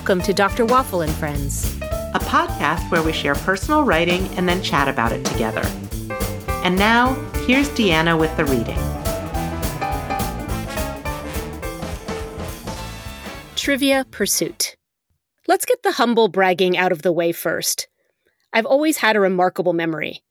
Welcome 0.00 0.22
to 0.22 0.32
Dr. 0.32 0.64
Waffle 0.64 1.02
and 1.02 1.12
Friends, 1.12 1.76
a 2.14 2.20
podcast 2.20 2.90
where 2.90 3.02
we 3.02 3.12
share 3.12 3.34
personal 3.34 3.84
writing 3.84 4.26
and 4.28 4.48
then 4.48 4.62
chat 4.62 4.88
about 4.88 5.12
it 5.12 5.22
together. 5.26 5.60
And 6.64 6.78
now, 6.78 7.12
here's 7.46 7.68
Deanna 7.68 8.18
with 8.18 8.34
the 8.38 8.46
reading. 8.46 8.78
Trivia 13.56 14.06
Pursuit. 14.10 14.74
Let's 15.46 15.66
get 15.66 15.82
the 15.82 15.92
humble 15.92 16.28
bragging 16.28 16.78
out 16.78 16.92
of 16.92 17.02
the 17.02 17.12
way 17.12 17.30
first. 17.30 17.86
I've 18.54 18.64
always 18.64 18.96
had 18.96 19.16
a 19.16 19.20
remarkable 19.20 19.74
memory. 19.74 20.22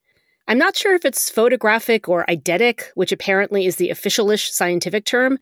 I'm 0.48 0.58
not 0.58 0.78
sure 0.78 0.96
if 0.96 1.06
it's 1.06 1.30
photographic 1.30 2.10
or 2.10 2.26
eidetic, 2.26 2.86
which 2.96 3.12
apparently 3.12 3.68
is 3.68 3.76
the 3.76 3.90
officialish 3.90 4.50
scientific 4.50 5.06
term. 5.06 5.38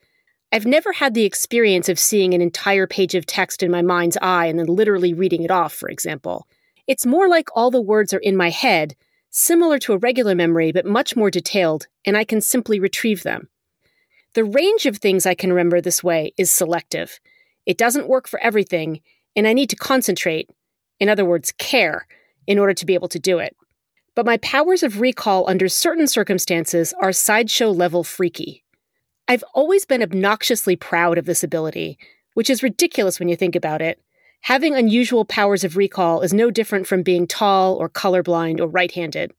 I've 0.52 0.66
never 0.66 0.94
had 0.94 1.14
the 1.14 1.26
experience 1.26 1.90
of 1.90 2.00
seeing 2.00 2.34
an 2.34 2.42
entire 2.42 2.88
page 2.88 3.16
of 3.16 3.26
text 3.26 3.64
in 3.64 3.70
my 3.70 3.82
mind's 3.82 4.18
eye 4.22 4.46
and 4.46 4.58
then 4.58 4.68
literally 4.68 5.14
reading 5.14 5.44
it 5.44 5.52
off, 5.52 5.74
for 5.74 5.90
example. 5.90 6.48
It's 6.88 7.06
more 7.06 7.28
like 7.28 7.50
all 7.54 7.70
the 7.70 7.82
words 7.82 8.14
are 8.14 8.20
in 8.20 8.38
my 8.38 8.50
head, 8.50 8.96
similar 9.30 9.78
to 9.80 9.94
a 9.94 9.98
regular 9.98 10.36
memory, 10.36 10.72
but 10.72 10.86
much 10.86 11.16
more 11.16 11.30
detailed, 11.30 11.88
and 12.06 12.18
I 12.18 12.24
can 12.24 12.40
simply 12.40 12.80
retrieve 12.80 13.24
them. 13.24 13.50
The 14.34 14.46
range 14.46 14.86
of 14.86 14.98
things 14.98 15.26
I 15.26 15.36
can 15.36 15.52
remember 15.52 15.82
this 15.82 16.04
way 16.04 16.34
is 16.38 16.50
selective. 16.50 17.20
It 17.66 17.78
doesn't 17.78 18.08
work 18.08 18.28
for 18.28 18.40
everything, 18.40 19.02
and 19.36 19.48
I 19.48 19.54
need 19.54 19.70
to 19.72 19.76
concentrate, 19.76 20.50
in 21.00 21.10
other 21.10 21.26
words, 21.26 21.52
care, 21.52 22.08
in 22.46 22.58
order 22.58 22.74
to 22.74 22.86
be 22.86 22.94
able 22.94 23.10
to 23.10 23.20
do 23.20 23.40
it 23.40 23.56
but 24.18 24.26
my 24.26 24.38
powers 24.38 24.82
of 24.82 25.00
recall 25.00 25.48
under 25.48 25.70
certain 25.70 26.08
circumstances 26.08 26.92
are 27.00 27.12
sideshow 27.12 27.70
level 27.70 28.04
freaky. 28.04 28.64
I've 29.30 29.44
always 29.54 29.86
been 29.86 30.02
obnoxiously 30.02 30.78
proud 30.78 31.18
of 31.18 31.26
this 31.26 31.44
ability, 31.44 31.98
which 32.34 32.50
is 32.50 32.64
ridiculous 32.64 33.20
when 33.20 33.28
you 33.28 33.36
think 33.36 33.56
about 33.56 33.82
it. 33.82 34.02
Having 34.42 34.76
unusual 34.76 35.26
powers 35.26 35.66
of 35.66 35.76
recall 35.76 36.22
is 36.22 36.34
no 36.34 36.50
different 36.50 36.88
from 36.88 37.04
being 37.04 37.28
tall 37.28 37.76
or 37.76 37.90
colorblind 37.90 38.62
or 38.62 38.68
right 38.68 38.92
handed. 38.92 39.34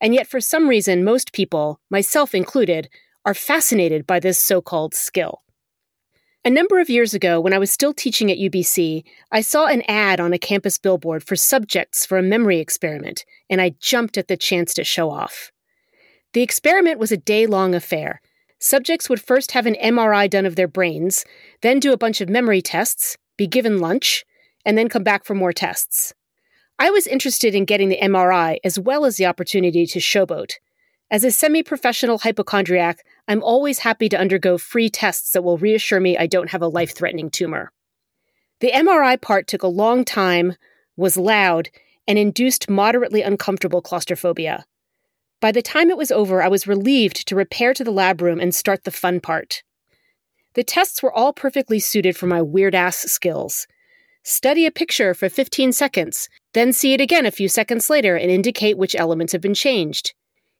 And 0.00 0.12
yet, 0.12 0.26
for 0.26 0.40
some 0.40 0.68
reason, 0.68 1.04
most 1.04 1.32
people, 1.32 1.80
myself 1.88 2.34
included, 2.34 2.88
are 3.24 3.34
fascinated 3.34 4.06
by 4.06 4.18
this 4.18 4.42
so 4.42 4.60
called 4.60 4.94
skill. 4.94 5.42
A 6.44 6.50
number 6.50 6.80
of 6.80 6.90
years 6.90 7.14
ago, 7.14 7.40
when 7.40 7.52
I 7.52 7.58
was 7.58 7.70
still 7.70 7.92
teaching 7.92 8.30
at 8.32 8.38
UBC, 8.38 9.04
I 9.30 9.40
saw 9.40 9.66
an 9.66 9.82
ad 9.82 10.18
on 10.18 10.32
a 10.32 10.38
campus 10.38 10.78
billboard 10.78 11.22
for 11.22 11.36
subjects 11.36 12.06
for 12.06 12.18
a 12.18 12.22
memory 12.22 12.58
experiment, 12.58 13.24
and 13.50 13.60
I 13.60 13.74
jumped 13.80 14.16
at 14.16 14.28
the 14.28 14.36
chance 14.36 14.72
to 14.74 14.84
show 14.84 15.10
off. 15.10 15.52
The 16.32 16.42
experiment 16.42 16.98
was 16.98 17.12
a 17.12 17.16
day 17.16 17.46
long 17.46 17.74
affair. 17.74 18.20
Subjects 18.58 19.08
would 19.08 19.20
first 19.20 19.52
have 19.52 19.66
an 19.66 19.76
MRI 19.82 20.28
done 20.28 20.46
of 20.46 20.56
their 20.56 20.68
brains, 20.68 21.24
then 21.62 21.78
do 21.78 21.92
a 21.92 21.98
bunch 21.98 22.20
of 22.20 22.28
memory 22.28 22.60
tests, 22.60 23.16
be 23.36 23.46
given 23.46 23.78
lunch, 23.78 24.24
and 24.64 24.76
then 24.76 24.88
come 24.88 25.04
back 25.04 25.24
for 25.24 25.34
more 25.34 25.52
tests. 25.52 26.12
I 26.78 26.90
was 26.90 27.06
interested 27.06 27.54
in 27.54 27.64
getting 27.64 27.88
the 27.88 27.98
MRI 28.02 28.58
as 28.64 28.78
well 28.78 29.04
as 29.04 29.16
the 29.16 29.26
opportunity 29.26 29.86
to 29.86 29.98
showboat. 29.98 30.54
As 31.10 31.24
a 31.24 31.30
semi 31.30 31.62
professional 31.62 32.18
hypochondriac, 32.18 33.04
I'm 33.26 33.42
always 33.42 33.80
happy 33.80 34.08
to 34.10 34.18
undergo 34.18 34.58
free 34.58 34.90
tests 34.90 35.32
that 35.32 35.42
will 35.42 35.58
reassure 35.58 36.00
me 36.00 36.18
I 36.18 36.26
don't 36.26 36.50
have 36.50 36.62
a 36.62 36.68
life 36.68 36.94
threatening 36.94 37.30
tumor. 37.30 37.72
The 38.60 38.72
MRI 38.72 39.20
part 39.20 39.46
took 39.46 39.62
a 39.62 39.68
long 39.68 40.04
time, 40.04 40.56
was 40.96 41.16
loud, 41.16 41.70
and 42.06 42.18
induced 42.18 42.68
moderately 42.68 43.22
uncomfortable 43.22 43.82
claustrophobia. 43.82 44.64
By 45.40 45.52
the 45.52 45.62
time 45.62 45.88
it 45.90 45.96
was 45.96 46.10
over, 46.10 46.42
I 46.42 46.48
was 46.48 46.66
relieved 46.66 47.28
to 47.28 47.36
repair 47.36 47.72
to 47.74 47.84
the 47.84 47.92
lab 47.92 48.20
room 48.20 48.40
and 48.40 48.54
start 48.54 48.84
the 48.84 48.90
fun 48.90 49.20
part. 49.20 49.62
The 50.54 50.64
tests 50.64 51.02
were 51.02 51.12
all 51.12 51.32
perfectly 51.32 51.78
suited 51.78 52.16
for 52.16 52.26
my 52.26 52.42
weird 52.42 52.74
ass 52.74 52.96
skills. 52.96 53.68
Study 54.24 54.66
a 54.66 54.72
picture 54.72 55.14
for 55.14 55.28
15 55.28 55.72
seconds, 55.72 56.28
then 56.54 56.72
see 56.72 56.92
it 56.92 57.00
again 57.00 57.24
a 57.24 57.30
few 57.30 57.48
seconds 57.48 57.88
later 57.88 58.16
and 58.16 58.30
indicate 58.30 58.76
which 58.76 58.96
elements 58.96 59.32
have 59.32 59.40
been 59.40 59.54
changed. 59.54 60.12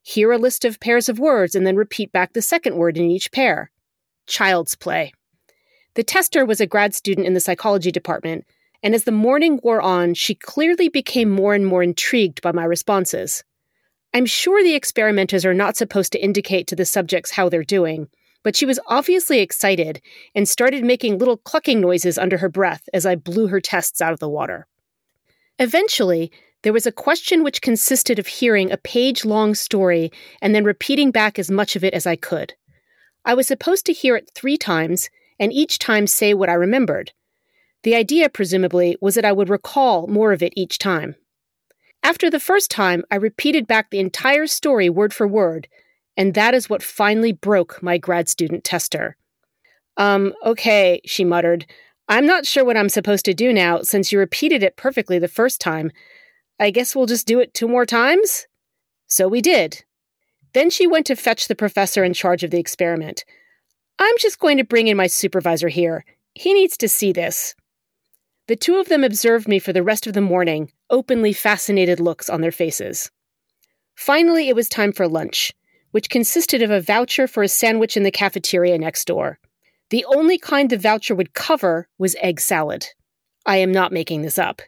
Hear 0.02 0.30
a 0.30 0.38
list 0.38 0.64
of 0.64 0.78
pairs 0.78 1.08
of 1.08 1.18
words 1.18 1.56
and 1.56 1.66
then 1.66 1.76
repeat 1.76 2.12
back 2.12 2.32
the 2.32 2.40
second 2.40 2.76
word 2.76 2.96
in 2.96 3.10
each 3.10 3.32
pair. 3.32 3.72
Child's 4.26 4.76
play. 4.76 5.12
The 5.94 6.04
tester 6.04 6.46
was 6.46 6.60
a 6.60 6.66
grad 6.66 6.94
student 6.94 7.26
in 7.26 7.34
the 7.34 7.40
psychology 7.40 7.90
department, 7.90 8.46
and 8.82 8.94
as 8.94 9.02
the 9.04 9.10
morning 9.10 9.58
wore 9.64 9.82
on, 9.82 10.14
she 10.14 10.36
clearly 10.36 10.88
became 10.88 11.28
more 11.28 11.54
and 11.54 11.66
more 11.66 11.82
intrigued 11.82 12.40
by 12.40 12.52
my 12.52 12.64
responses. 12.64 13.42
I'm 14.14 14.26
sure 14.26 14.62
the 14.62 14.74
experimenters 14.74 15.44
are 15.44 15.54
not 15.54 15.76
supposed 15.76 16.12
to 16.12 16.22
indicate 16.22 16.66
to 16.68 16.76
the 16.76 16.86
subjects 16.86 17.32
how 17.32 17.48
they're 17.48 17.62
doing, 17.62 18.08
but 18.42 18.56
she 18.56 18.64
was 18.66 18.80
obviously 18.86 19.40
excited 19.40 20.00
and 20.34 20.48
started 20.48 20.84
making 20.84 21.18
little 21.18 21.36
clucking 21.36 21.80
noises 21.80 22.16
under 22.16 22.38
her 22.38 22.48
breath 22.48 22.88
as 22.94 23.04
I 23.04 23.16
blew 23.16 23.48
her 23.48 23.60
tests 23.60 24.00
out 24.00 24.12
of 24.12 24.20
the 24.20 24.28
water. 24.28 24.66
Eventually, 25.58 26.32
there 26.62 26.72
was 26.72 26.86
a 26.86 26.92
question 26.92 27.44
which 27.44 27.60
consisted 27.60 28.18
of 28.18 28.26
hearing 28.26 28.70
a 28.70 28.76
page 28.78 29.24
long 29.24 29.54
story 29.54 30.10
and 30.40 30.54
then 30.54 30.64
repeating 30.64 31.10
back 31.10 31.38
as 31.38 31.50
much 31.50 31.76
of 31.76 31.84
it 31.84 31.94
as 31.94 32.06
I 32.06 32.16
could. 32.16 32.54
I 33.24 33.34
was 33.34 33.46
supposed 33.46 33.84
to 33.86 33.92
hear 33.92 34.16
it 34.16 34.30
three 34.34 34.56
times 34.56 35.10
and 35.38 35.52
each 35.52 35.78
time 35.78 36.06
say 36.06 36.34
what 36.34 36.48
I 36.48 36.54
remembered. 36.54 37.12
The 37.82 37.94
idea, 37.94 38.28
presumably, 38.28 38.96
was 39.00 39.14
that 39.14 39.24
I 39.24 39.32
would 39.32 39.48
recall 39.48 40.06
more 40.08 40.32
of 40.32 40.42
it 40.42 40.52
each 40.56 40.78
time. 40.78 41.14
After 42.08 42.30
the 42.30 42.40
first 42.40 42.70
time, 42.70 43.04
I 43.10 43.16
repeated 43.16 43.66
back 43.66 43.90
the 43.90 43.98
entire 43.98 44.46
story 44.46 44.88
word 44.88 45.12
for 45.12 45.28
word, 45.28 45.68
and 46.16 46.32
that 46.32 46.54
is 46.54 46.70
what 46.70 46.82
finally 46.82 47.32
broke 47.32 47.82
my 47.82 47.98
grad 47.98 48.30
student 48.30 48.64
tester. 48.64 49.14
Um, 49.98 50.32
okay, 50.42 51.02
she 51.04 51.22
muttered. 51.22 51.66
I'm 52.08 52.24
not 52.24 52.46
sure 52.46 52.64
what 52.64 52.78
I'm 52.78 52.88
supposed 52.88 53.26
to 53.26 53.34
do 53.34 53.52
now 53.52 53.82
since 53.82 54.10
you 54.10 54.18
repeated 54.18 54.62
it 54.62 54.78
perfectly 54.78 55.18
the 55.18 55.28
first 55.28 55.60
time, 55.60 55.92
I 56.58 56.70
guess 56.70 56.96
we'll 56.96 57.04
just 57.04 57.26
do 57.26 57.40
it 57.40 57.52
two 57.52 57.68
more 57.68 57.84
times? 57.84 58.46
So 59.08 59.28
we 59.28 59.42
did. 59.42 59.84
Then 60.54 60.70
she 60.70 60.86
went 60.86 61.04
to 61.08 61.14
fetch 61.14 61.46
the 61.46 61.54
professor 61.54 62.02
in 62.04 62.14
charge 62.14 62.42
of 62.42 62.50
the 62.50 62.58
experiment. 62.58 63.26
I'm 63.98 64.14
just 64.18 64.38
going 64.38 64.56
to 64.56 64.64
bring 64.64 64.88
in 64.88 64.96
my 64.96 65.08
supervisor 65.08 65.68
here. 65.68 66.06
He 66.32 66.54
needs 66.54 66.78
to 66.78 66.88
see 66.88 67.12
this. 67.12 67.54
The 68.48 68.56
two 68.56 68.76
of 68.76 68.88
them 68.88 69.04
observed 69.04 69.46
me 69.46 69.58
for 69.58 69.74
the 69.74 69.82
rest 69.82 70.06
of 70.06 70.14
the 70.14 70.22
morning, 70.22 70.72
openly 70.88 71.34
fascinated 71.34 72.00
looks 72.00 72.30
on 72.30 72.40
their 72.40 72.50
faces. 72.50 73.10
Finally, 73.94 74.48
it 74.48 74.56
was 74.56 74.68
time 74.70 74.92
for 74.92 75.06
lunch, 75.06 75.52
which 75.90 76.08
consisted 76.08 76.62
of 76.62 76.70
a 76.70 76.80
voucher 76.80 77.28
for 77.28 77.42
a 77.42 77.48
sandwich 77.48 77.94
in 77.94 78.04
the 78.04 78.10
cafeteria 78.10 78.78
next 78.78 79.04
door. 79.04 79.38
The 79.90 80.04
only 80.06 80.38
kind 80.38 80.70
the 80.70 80.78
voucher 80.78 81.14
would 81.14 81.34
cover 81.34 81.88
was 81.98 82.16
egg 82.20 82.40
salad. 82.40 82.86
I 83.44 83.58
am 83.58 83.70
not 83.70 83.92
making 83.92 84.22
this 84.22 84.38
up. 84.38 84.62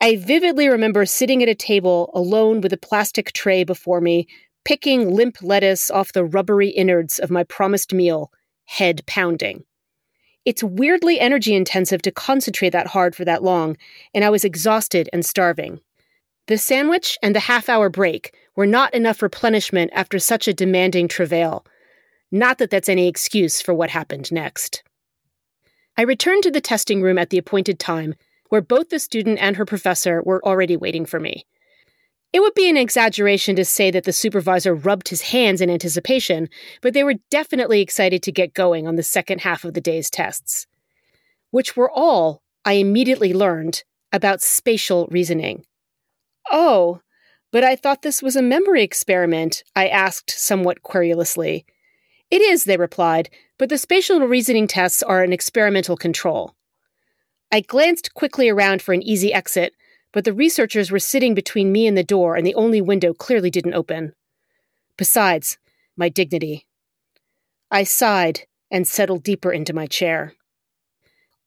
I 0.00 0.16
vividly 0.16 0.68
remember 0.68 1.04
sitting 1.04 1.42
at 1.42 1.48
a 1.48 1.54
table 1.54 2.10
alone 2.14 2.62
with 2.62 2.72
a 2.72 2.78
plastic 2.78 3.32
tray 3.32 3.64
before 3.64 4.00
me, 4.00 4.26
picking 4.64 5.14
limp 5.14 5.42
lettuce 5.42 5.90
off 5.90 6.12
the 6.12 6.24
rubbery 6.24 6.68
innards 6.70 7.18
of 7.18 7.30
my 7.30 7.44
promised 7.44 7.92
meal, 7.92 8.30
head 8.64 9.02
pounding. 9.06 9.64
It's 10.44 10.62
weirdly 10.62 11.18
energy 11.18 11.54
intensive 11.54 12.02
to 12.02 12.10
concentrate 12.10 12.70
that 12.70 12.88
hard 12.88 13.16
for 13.16 13.24
that 13.24 13.42
long, 13.42 13.76
and 14.12 14.24
I 14.24 14.30
was 14.30 14.44
exhausted 14.44 15.08
and 15.12 15.24
starving. 15.24 15.80
The 16.46 16.58
sandwich 16.58 17.18
and 17.22 17.34
the 17.34 17.40
half 17.40 17.70
hour 17.70 17.88
break 17.88 18.36
were 18.54 18.66
not 18.66 18.92
enough 18.92 19.22
replenishment 19.22 19.90
after 19.94 20.18
such 20.18 20.46
a 20.46 20.52
demanding 20.52 21.08
travail. 21.08 21.64
Not 22.30 22.58
that 22.58 22.68
that's 22.68 22.88
any 22.88 23.08
excuse 23.08 23.62
for 23.62 23.72
what 23.72 23.90
happened 23.90 24.30
next. 24.30 24.82
I 25.96 26.02
returned 26.02 26.42
to 26.42 26.50
the 26.50 26.60
testing 26.60 27.00
room 27.00 27.16
at 27.16 27.30
the 27.30 27.38
appointed 27.38 27.78
time 27.78 28.14
where 28.50 28.60
both 28.60 28.90
the 28.90 28.98
student 28.98 29.38
and 29.38 29.56
her 29.56 29.64
professor 29.64 30.22
were 30.22 30.44
already 30.44 30.76
waiting 30.76 31.06
for 31.06 31.18
me. 31.18 31.46
It 32.34 32.42
would 32.42 32.54
be 32.54 32.68
an 32.68 32.76
exaggeration 32.76 33.54
to 33.54 33.64
say 33.64 33.92
that 33.92 34.02
the 34.02 34.12
supervisor 34.12 34.74
rubbed 34.74 35.08
his 35.08 35.22
hands 35.22 35.60
in 35.60 35.70
anticipation, 35.70 36.48
but 36.82 36.92
they 36.92 37.04
were 37.04 37.14
definitely 37.30 37.80
excited 37.80 38.24
to 38.24 38.32
get 38.32 38.54
going 38.54 38.88
on 38.88 38.96
the 38.96 39.04
second 39.04 39.42
half 39.42 39.64
of 39.64 39.74
the 39.74 39.80
day's 39.80 40.10
tests, 40.10 40.66
which 41.52 41.76
were 41.76 41.88
all, 41.88 42.42
I 42.64 42.72
immediately 42.72 43.32
learned, 43.32 43.84
about 44.12 44.42
spatial 44.42 45.06
reasoning. 45.12 45.64
Oh, 46.50 47.02
but 47.52 47.62
I 47.62 47.76
thought 47.76 48.02
this 48.02 48.20
was 48.20 48.34
a 48.34 48.42
memory 48.42 48.82
experiment, 48.82 49.62
I 49.76 49.86
asked 49.86 50.32
somewhat 50.32 50.82
querulously. 50.82 51.64
It 52.32 52.42
is, 52.42 52.64
they 52.64 52.76
replied, 52.76 53.30
but 53.58 53.68
the 53.68 53.78
spatial 53.78 54.18
reasoning 54.18 54.66
tests 54.66 55.04
are 55.04 55.22
an 55.22 55.32
experimental 55.32 55.96
control. 55.96 56.56
I 57.52 57.60
glanced 57.60 58.12
quickly 58.14 58.48
around 58.48 58.82
for 58.82 58.92
an 58.92 59.04
easy 59.04 59.32
exit, 59.32 59.72
but 60.14 60.24
the 60.24 60.32
researchers 60.32 60.92
were 60.92 61.00
sitting 61.00 61.34
between 61.34 61.72
me 61.72 61.88
and 61.88 61.98
the 61.98 62.04
door, 62.04 62.36
and 62.36 62.46
the 62.46 62.54
only 62.54 62.80
window 62.80 63.12
clearly 63.12 63.50
didn't 63.50 63.74
open. 63.74 64.14
Besides, 64.96 65.58
my 65.96 66.08
dignity. 66.08 66.66
I 67.68 67.82
sighed 67.82 68.46
and 68.70 68.86
settled 68.86 69.24
deeper 69.24 69.52
into 69.52 69.72
my 69.72 69.86
chair. 69.86 70.34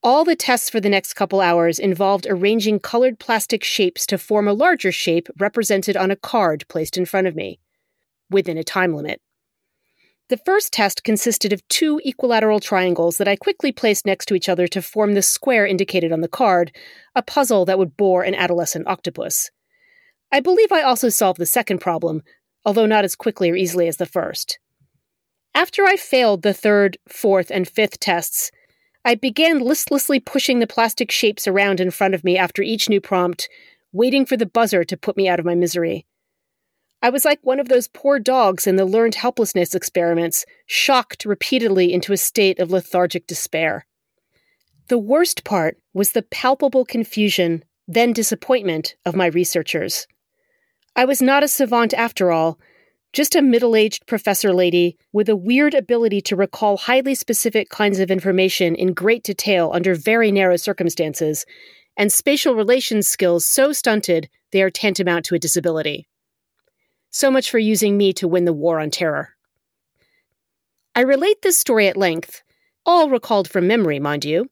All 0.03 0.25
the 0.25 0.35
tests 0.35 0.69
for 0.69 0.81
the 0.81 0.89
next 0.89 1.13
couple 1.13 1.39
hours 1.39 1.79
involved 1.79 2.27
arranging 2.29 2.79
colored 2.79 3.19
plastic 3.19 3.63
shapes 3.63 4.05
to 4.07 4.17
form 4.17 4.49
a 4.49 4.53
larger 4.53 4.91
shape 4.91 5.29
represented 5.39 5.95
on 5.95 6.11
a 6.11 6.17
card 6.17 6.65
placed 6.67 6.97
in 6.97 7.05
front 7.05 7.25
of 7.25 7.37
me, 7.37 7.59
within 8.29 8.57
a 8.57 8.65
time 8.65 8.93
limit. 8.93 9.21
The 10.29 10.37
first 10.37 10.73
test 10.73 11.05
consisted 11.05 11.53
of 11.53 11.65
two 11.69 12.01
equilateral 12.03 12.59
triangles 12.59 13.17
that 13.17 13.29
I 13.29 13.37
quickly 13.37 13.71
placed 13.71 14.05
next 14.05 14.25
to 14.25 14.35
each 14.35 14.49
other 14.49 14.67
to 14.67 14.81
form 14.81 15.13
the 15.13 15.21
square 15.21 15.65
indicated 15.65 16.11
on 16.11 16.19
the 16.19 16.27
card, 16.27 16.75
a 17.15 17.21
puzzle 17.21 17.63
that 17.63 17.79
would 17.79 17.95
bore 17.95 18.23
an 18.23 18.35
adolescent 18.35 18.87
octopus. 18.87 19.51
I 20.29 20.41
believe 20.41 20.73
I 20.73 20.81
also 20.81 21.07
solved 21.07 21.39
the 21.39 21.45
second 21.45 21.79
problem, 21.79 22.23
although 22.65 22.85
not 22.85 23.05
as 23.05 23.15
quickly 23.15 23.49
or 23.49 23.55
easily 23.55 23.87
as 23.87 23.95
the 23.95 24.05
first. 24.05 24.59
After 25.55 25.85
I 25.85 25.95
failed 25.95 26.41
the 26.41 26.53
third, 26.53 26.97
fourth, 27.07 27.49
and 27.49 27.65
fifth 27.65 27.97
tests, 28.01 28.51
I 29.05 29.15
began 29.15 29.59
listlessly 29.59 30.19
pushing 30.19 30.59
the 30.59 30.67
plastic 30.67 31.09
shapes 31.09 31.47
around 31.47 31.79
in 31.79 31.89
front 31.89 32.13
of 32.13 32.25
me 32.25 32.37
after 32.37 32.61
each 32.61 32.89
new 32.89 32.99
prompt, 32.99 33.47
waiting 33.93 34.25
for 34.25 34.35
the 34.35 34.45
buzzer 34.45 34.83
to 34.83 34.97
put 34.97 35.15
me 35.15 35.29
out 35.29 35.39
of 35.39 35.45
my 35.45 35.55
misery. 35.55 36.05
I 37.01 37.09
was 37.09 37.25
like 37.25 37.39
one 37.43 37.59
of 37.59 37.69
those 37.69 37.87
poor 37.87 38.19
dogs 38.19 38.65
in 38.65 38.75
the 38.75 38.85
learned 38.85 39.15
helplessness 39.15 39.75
experiments, 39.75 40.45
shocked 40.65 41.25
repeatedly 41.25 41.93
into 41.93 42.11
a 42.11 42.17
state 42.17 42.59
of 42.59 42.71
lethargic 42.71 43.27
despair. 43.27 43.85
The 44.87 44.97
worst 44.97 45.43
part 45.43 45.77
was 45.93 46.13
the 46.13 46.23
palpable 46.23 46.85
confusion, 46.85 47.63
then 47.87 48.13
disappointment, 48.13 48.95
of 49.05 49.15
my 49.15 49.27
researchers. 49.27 50.07
I 50.95 51.05
was 51.05 51.21
not 51.21 51.43
a 51.43 51.47
savant 51.47 51.93
after 51.93 52.31
all, 52.31 52.57
just 53.13 53.35
a 53.35 53.41
middle 53.41 53.75
aged 53.75 54.07
professor 54.07 54.53
lady 54.53 54.97
with 55.13 55.29
a 55.29 55.35
weird 55.35 55.73
ability 55.73 56.21
to 56.21 56.35
recall 56.35 56.77
highly 56.77 57.15
specific 57.15 57.69
kinds 57.69 57.99
of 57.99 58.09
information 58.09 58.75
in 58.75 58.93
great 58.93 59.23
detail 59.23 59.71
under 59.73 59.93
very 59.93 60.31
narrow 60.31 60.55
circumstances, 60.55 61.45
and 61.95 62.11
spatial 62.11 62.55
relations 62.55 63.07
skills 63.07 63.45
so 63.45 63.71
stunted 63.71 64.29
they 64.51 64.61
are 64.61 64.69
tantamount 64.69 65.25
to 65.25 65.35
a 65.35 65.39
disability. 65.39 66.07
So 67.09 67.31
much 67.31 67.49
for 67.49 67.59
using 67.59 67.97
me 67.97 68.13
to 68.13 68.27
win 68.27 68.45
the 68.45 68.53
war 68.53 68.79
on 68.79 68.91
terror. 68.91 69.29
I 70.95 71.01
relate 71.01 71.41
this 71.41 71.57
story 71.57 71.87
at 71.87 71.97
length, 71.97 72.41
all 72.85 73.09
recalled 73.09 73.47
from 73.49 73.67
memory, 73.67 73.99
mind 73.99 74.25
you, 74.25 74.49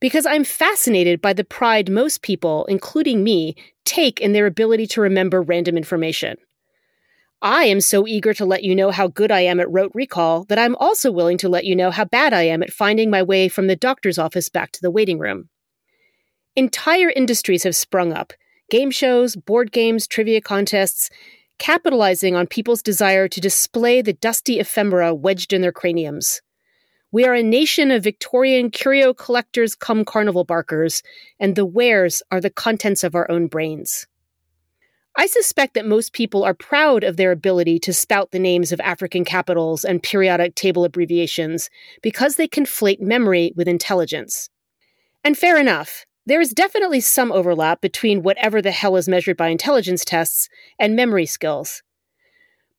because 0.00 0.24
I'm 0.24 0.44
fascinated 0.44 1.20
by 1.20 1.32
the 1.32 1.44
pride 1.44 1.90
most 1.90 2.22
people, 2.22 2.64
including 2.66 3.24
me, 3.24 3.54
take 3.84 4.20
in 4.20 4.32
their 4.32 4.46
ability 4.46 4.86
to 4.88 5.00
remember 5.00 5.42
random 5.42 5.76
information. 5.76 6.36
I 7.42 7.64
am 7.64 7.80
so 7.80 8.06
eager 8.06 8.34
to 8.34 8.44
let 8.44 8.64
you 8.64 8.74
know 8.74 8.90
how 8.90 9.08
good 9.08 9.32
I 9.32 9.40
am 9.40 9.60
at 9.60 9.70
rote 9.70 9.92
recall 9.94 10.44
that 10.44 10.58
I'm 10.58 10.76
also 10.76 11.10
willing 11.10 11.38
to 11.38 11.48
let 11.48 11.64
you 11.64 11.74
know 11.74 11.90
how 11.90 12.04
bad 12.04 12.34
I 12.34 12.42
am 12.42 12.62
at 12.62 12.72
finding 12.72 13.10
my 13.10 13.22
way 13.22 13.48
from 13.48 13.66
the 13.66 13.76
doctor's 13.76 14.18
office 14.18 14.50
back 14.50 14.72
to 14.72 14.82
the 14.82 14.90
waiting 14.90 15.18
room. 15.18 15.48
Entire 16.54 17.10
industries 17.10 17.62
have 17.62 17.74
sprung 17.74 18.12
up 18.12 18.32
game 18.70 18.90
shows, 18.90 19.34
board 19.34 19.72
games, 19.72 20.06
trivia 20.06 20.40
contests, 20.40 21.10
capitalizing 21.60 22.34
on 22.34 22.48
people's 22.48 22.82
desire 22.82 23.28
to 23.28 23.40
display 23.40 24.02
the 24.02 24.14
dusty 24.14 24.58
ephemera 24.58 25.14
wedged 25.14 25.52
in 25.52 25.60
their 25.60 25.70
craniums. 25.70 26.40
We 27.12 27.24
are 27.24 27.34
a 27.34 27.42
nation 27.42 27.90
of 27.90 28.02
Victorian 28.02 28.70
curio 28.70 29.14
collectors 29.14 29.76
come 29.76 30.04
carnival 30.04 30.44
barkers, 30.44 31.02
and 31.38 31.54
the 31.54 31.66
wares 31.66 32.22
are 32.32 32.40
the 32.40 32.50
contents 32.50 33.04
of 33.04 33.14
our 33.14 33.30
own 33.30 33.46
brains. 33.46 34.06
I 35.16 35.26
suspect 35.26 35.74
that 35.74 35.86
most 35.86 36.12
people 36.12 36.44
are 36.44 36.54
proud 36.54 37.04
of 37.04 37.16
their 37.16 37.32
ability 37.32 37.78
to 37.80 37.92
spout 37.92 38.30
the 38.30 38.38
names 38.38 38.72
of 38.72 38.80
African 38.80 39.24
capitals 39.24 39.84
and 39.84 40.02
periodic 40.02 40.54
table 40.54 40.84
abbreviations 40.84 41.68
because 42.00 42.36
they 42.36 42.48
conflate 42.48 43.00
memory 43.00 43.52
with 43.54 43.68
intelligence. 43.68 44.48
And 45.22 45.36
fair 45.36 45.58
enough, 45.58 46.06
there 46.26 46.40
is 46.40 46.50
definitely 46.50 47.00
some 47.00 47.32
overlap 47.32 47.80
between 47.80 48.22
whatever 48.22 48.60
the 48.60 48.70
hell 48.70 48.96
is 48.96 49.08
measured 49.08 49.36
by 49.36 49.48
intelligence 49.48 50.04
tests 50.04 50.48
and 50.78 50.94
memory 50.94 51.26
skills. 51.26 51.82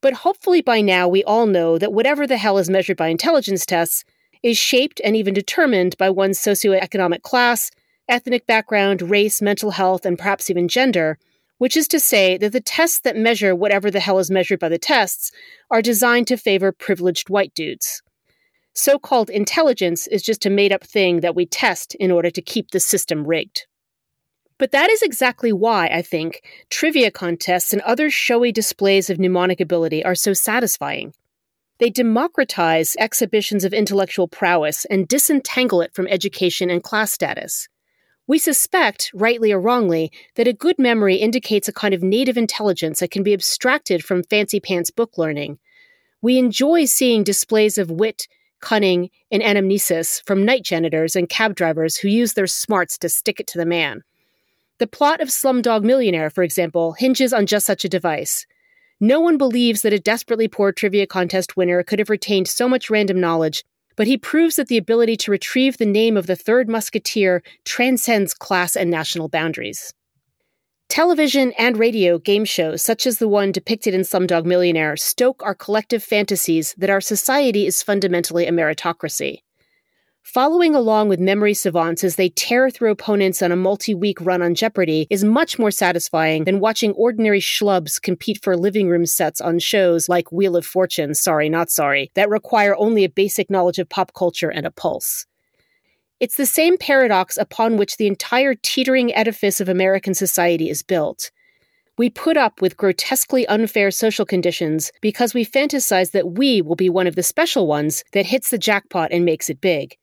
But 0.01 0.13
hopefully 0.13 0.61
by 0.61 0.81
now 0.81 1.07
we 1.07 1.23
all 1.23 1.45
know 1.45 1.77
that 1.77 1.93
whatever 1.93 2.25
the 2.25 2.38
hell 2.38 2.57
is 2.57 2.69
measured 2.69 2.97
by 2.97 3.07
intelligence 3.07 3.65
tests 3.65 4.03
is 4.41 4.57
shaped 4.57 4.99
and 5.03 5.15
even 5.15 5.33
determined 5.33 5.97
by 5.97 6.09
one's 6.09 6.39
socioeconomic 6.39 7.21
class, 7.21 7.71
ethnic 8.09 8.47
background, 8.47 9.01
race, 9.01 9.41
mental 9.41 9.71
health, 9.71 10.05
and 10.05 10.17
perhaps 10.17 10.49
even 10.49 10.67
gender 10.67 11.17
which 11.61 11.77
is 11.77 11.87
to 11.87 11.99
say 11.99 12.37
that 12.39 12.53
the 12.53 12.59
tests 12.59 13.01
that 13.01 13.15
measure 13.15 13.53
whatever 13.53 13.91
the 13.91 13.99
hell 13.99 14.17
is 14.17 14.31
measured 14.31 14.59
by 14.59 14.67
the 14.67 14.79
tests 14.79 15.31
are 15.69 15.79
designed 15.79 16.25
to 16.25 16.35
favor 16.35 16.71
privileged 16.71 17.29
white 17.29 17.53
dudes. 17.53 18.01
So 18.73 18.97
called 18.97 19.29
intelligence 19.29 20.07
is 20.07 20.23
just 20.23 20.45
a 20.45 20.50
made 20.50 20.71
up 20.71 20.83
thing 20.83 21.19
that 21.19 21.35
we 21.35 21.45
test 21.45 21.95
in 21.95 22.12
order 22.12 22.29
to 22.29 22.41
keep 22.41 22.71
the 22.71 22.79
system 22.79 23.25
rigged. 23.25 23.65
But 24.57 24.71
that 24.71 24.89
is 24.89 25.01
exactly 25.01 25.51
why, 25.51 25.88
I 25.88 26.01
think, 26.01 26.44
trivia 26.69 27.09
contests 27.12 27.73
and 27.73 27.81
other 27.81 28.09
showy 28.09 28.51
displays 28.51 29.09
of 29.09 29.19
mnemonic 29.19 29.59
ability 29.59 30.06
are 30.06 30.15
so 30.15 30.33
satisfying. 30.33 31.13
They 31.79 31.89
democratize 31.89 32.95
exhibitions 33.00 33.65
of 33.65 33.73
intellectual 33.73 34.27
prowess 34.27 34.85
and 34.85 35.07
disentangle 35.07 35.81
it 35.81 35.95
from 35.95 36.07
education 36.07 36.69
and 36.69 36.83
class 36.83 37.12
status. 37.12 37.68
We 38.27 38.38
suspect, 38.38 39.09
rightly 39.15 39.51
or 39.51 39.59
wrongly, 39.59 40.12
that 40.35 40.47
a 40.47 40.53
good 40.53 40.77
memory 40.77 41.15
indicates 41.15 41.68
a 41.68 41.73
kind 41.73 41.95
of 41.95 42.03
native 42.03 42.38
intelligence 42.38 43.00
that 43.00 43.09
can 43.09 43.23
be 43.23 43.33
abstracted 43.33 44.06
from 44.06 44.21
fancy 44.23 44.59
pants 44.59 44.91
book 44.91 45.18
learning. 45.18 45.57
We 46.21 46.38
enjoy 46.38 46.85
seeing 46.85 47.23
displays 47.23 47.79
of 47.79 47.89
wit, 47.89 48.27
cunning, 48.61 49.09
and 49.31 49.43
anamnesis 49.43 50.23
from 50.25 50.45
night 50.45 50.63
janitors 50.63 51.15
and 51.15 51.29
cab 51.29 51.55
drivers 51.55 51.97
who 51.97 52.07
use 52.07 52.33
their 52.33 52.47
smarts 52.47 52.97
to 52.99 53.09
stick 53.09 53.39
it 53.39 53.47
to 53.47 53.57
the 53.57 53.65
man. 53.65 54.03
The 54.77 54.87
plot 54.87 55.21
of 55.21 55.29
Slumdog 55.29 55.83
Millionaire, 55.83 56.29
for 56.29 56.43
example, 56.43 56.93
hinges 56.93 57.33
on 57.33 57.45
just 57.45 57.65
such 57.65 57.85
a 57.85 57.89
device. 57.89 58.45
No 58.99 59.19
one 59.19 59.37
believes 59.37 59.81
that 59.81 59.93
a 59.93 59.99
desperately 59.99 60.47
poor 60.47 60.71
trivia 60.71 61.07
contest 61.07 61.57
winner 61.57 61.83
could 61.83 61.99
have 61.99 62.09
retained 62.09 62.47
so 62.47 62.69
much 62.69 62.89
random 62.89 63.19
knowledge 63.19 63.63
but 63.95 64.07
he 64.07 64.17
proves 64.17 64.55
that 64.55 64.67
the 64.67 64.77
ability 64.77 65.15
to 65.17 65.31
retrieve 65.31 65.77
the 65.77 65.85
name 65.85 66.17
of 66.17 66.27
the 66.27 66.35
third 66.35 66.69
musketeer 66.69 67.43
transcends 67.65 68.33
class 68.33 68.75
and 68.75 68.89
national 68.89 69.27
boundaries. 69.27 69.93
Television 70.91 71.53
and 71.57 71.77
radio 71.77 72.19
game 72.19 72.43
shows, 72.43 72.81
such 72.81 73.07
as 73.07 73.17
the 73.17 73.27
one 73.29 73.53
depicted 73.53 73.93
in 73.93 74.01
Slumdog 74.01 74.43
Millionaire, 74.43 74.97
stoke 74.97 75.41
our 75.41 75.55
collective 75.55 76.03
fantasies 76.03 76.75
that 76.77 76.89
our 76.89 76.99
society 76.99 77.65
is 77.65 77.81
fundamentally 77.81 78.45
a 78.45 78.51
meritocracy. 78.51 79.38
Following 80.21 80.75
along 80.75 81.07
with 81.07 81.17
memory 81.17 81.53
savants 81.53 82.04
as 82.04 82.18
they 82.18 82.27
tear 82.27 82.69
through 82.69 82.92
opponents 82.92 83.42
on 83.42 83.54
a 83.54 83.56
multi 83.56 83.95
week 83.95 84.19
run 84.19 84.42
on 84.42 84.54
Jeopardy 84.54 85.07
is 85.09 85.23
much 85.23 85.57
more 85.57 85.71
satisfying 85.71 86.44
than 86.44 86.59
watching 86.59 86.92
ordinary 86.92 87.39
schlubs 87.39 88.01
compete 88.01 88.44
for 88.44 88.57
living 88.57 88.89
room 88.89 89.06
sets 89.06 89.39
on 89.39 89.59
shows 89.59 90.09
like 90.09 90.30
Wheel 90.33 90.57
of 90.57 90.66
Fortune, 90.66 91.13
Sorry 91.13 91.47
Not 91.47 91.69
Sorry, 91.69 92.11
that 92.16 92.27
require 92.27 92.75
only 92.75 93.06
a 93.06 93.09
basic 93.09 93.49
knowledge 93.49 93.80
of 93.80 93.87
pop 93.87 94.13
culture 94.13 94.49
and 94.49 94.66
a 94.66 94.71
pulse. 94.71 95.25
It's 96.21 96.37
the 96.37 96.45
same 96.45 96.78
paradox 96.78 97.37
upon 97.37 97.75
which 97.75 97.97
the 97.97 98.07
entire 98.07 98.56
teetering 98.56 99.13
edifice 99.13 99.59
of 99.59 99.68
American 99.68 100.13
society 100.13 100.69
is 100.69 100.83
built. 100.83 101.31
We 101.97 102.09
put 102.09 102.37
up 102.37 102.61
with 102.61 102.78
grotesquely 102.78 103.45
unfair 103.47 103.92
social 103.92 104.25
conditions 104.25 104.94
because 105.01 105.33
we 105.33 105.44
fantasize 105.44 106.11
that 106.11 106.31
we 106.31 106.61
will 106.61 106.78
be 106.78 106.90
one 106.90 107.07
of 107.07 107.16
the 107.16 107.23
special 107.23 107.68
ones 107.68 108.06
that 108.13 108.28
hits 108.28 108.51
the 108.51 108.57
jackpot 108.57 109.11
and 109.11 109.25
makes 109.25 109.49
it 109.49 109.59
big 109.59 109.97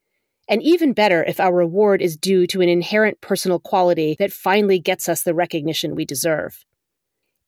and 0.48 0.62
even 0.62 0.92
better 0.92 1.22
if 1.24 1.38
our 1.38 1.54
reward 1.54 2.00
is 2.00 2.16
due 2.16 2.46
to 2.46 2.60
an 2.60 2.68
inherent 2.68 3.20
personal 3.20 3.60
quality 3.60 4.16
that 4.18 4.32
finally 4.32 4.78
gets 4.78 5.08
us 5.08 5.22
the 5.22 5.34
recognition 5.34 5.94
we 5.94 6.04
deserve. 6.04 6.64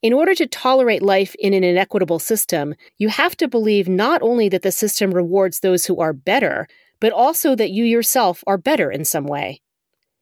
In 0.03 0.13
order 0.13 0.35
to 0.35 0.47
tolerate 0.47 1.03
life 1.03 1.35
in 1.39 1.53
an 1.53 1.65
inequitable 1.65 2.19
system, 2.19 2.75
you 2.99 3.09
have 3.09 3.37
to 3.39 3.49
believe 3.49 3.89
not 3.89 4.23
only 4.23 4.49
that 4.49 4.63
the 4.63 4.73
system 4.73 5.11
rewards 5.11 5.61
those 5.61 5.85
who 5.85 6.01
are 6.01 6.13
better, 6.13 6.67
but 7.01 7.13
also 7.13 7.55
that 7.57 7.71
you 7.71 7.85
yourself 7.85 8.45
are 8.47 8.59
better 8.59 8.91
in 8.91 9.05
some 9.05 9.25
way. 9.25 9.61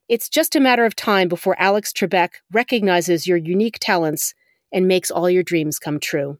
It's 0.09 0.29
just 0.29 0.57
a 0.57 0.61
matter 0.61 0.85
of 0.85 0.97
time 0.97 1.29
before 1.29 1.61
Alex 1.61 1.93
Trebek 1.93 2.31
recognizes 2.51 3.27
your 3.27 3.37
unique 3.37 3.79
talents 3.81 4.33
and 4.73 4.89
makes 4.89 5.11
all 5.11 5.29
your 5.29 5.43
dreams 5.43 5.79
come 5.79 6.01
true. 6.01 6.39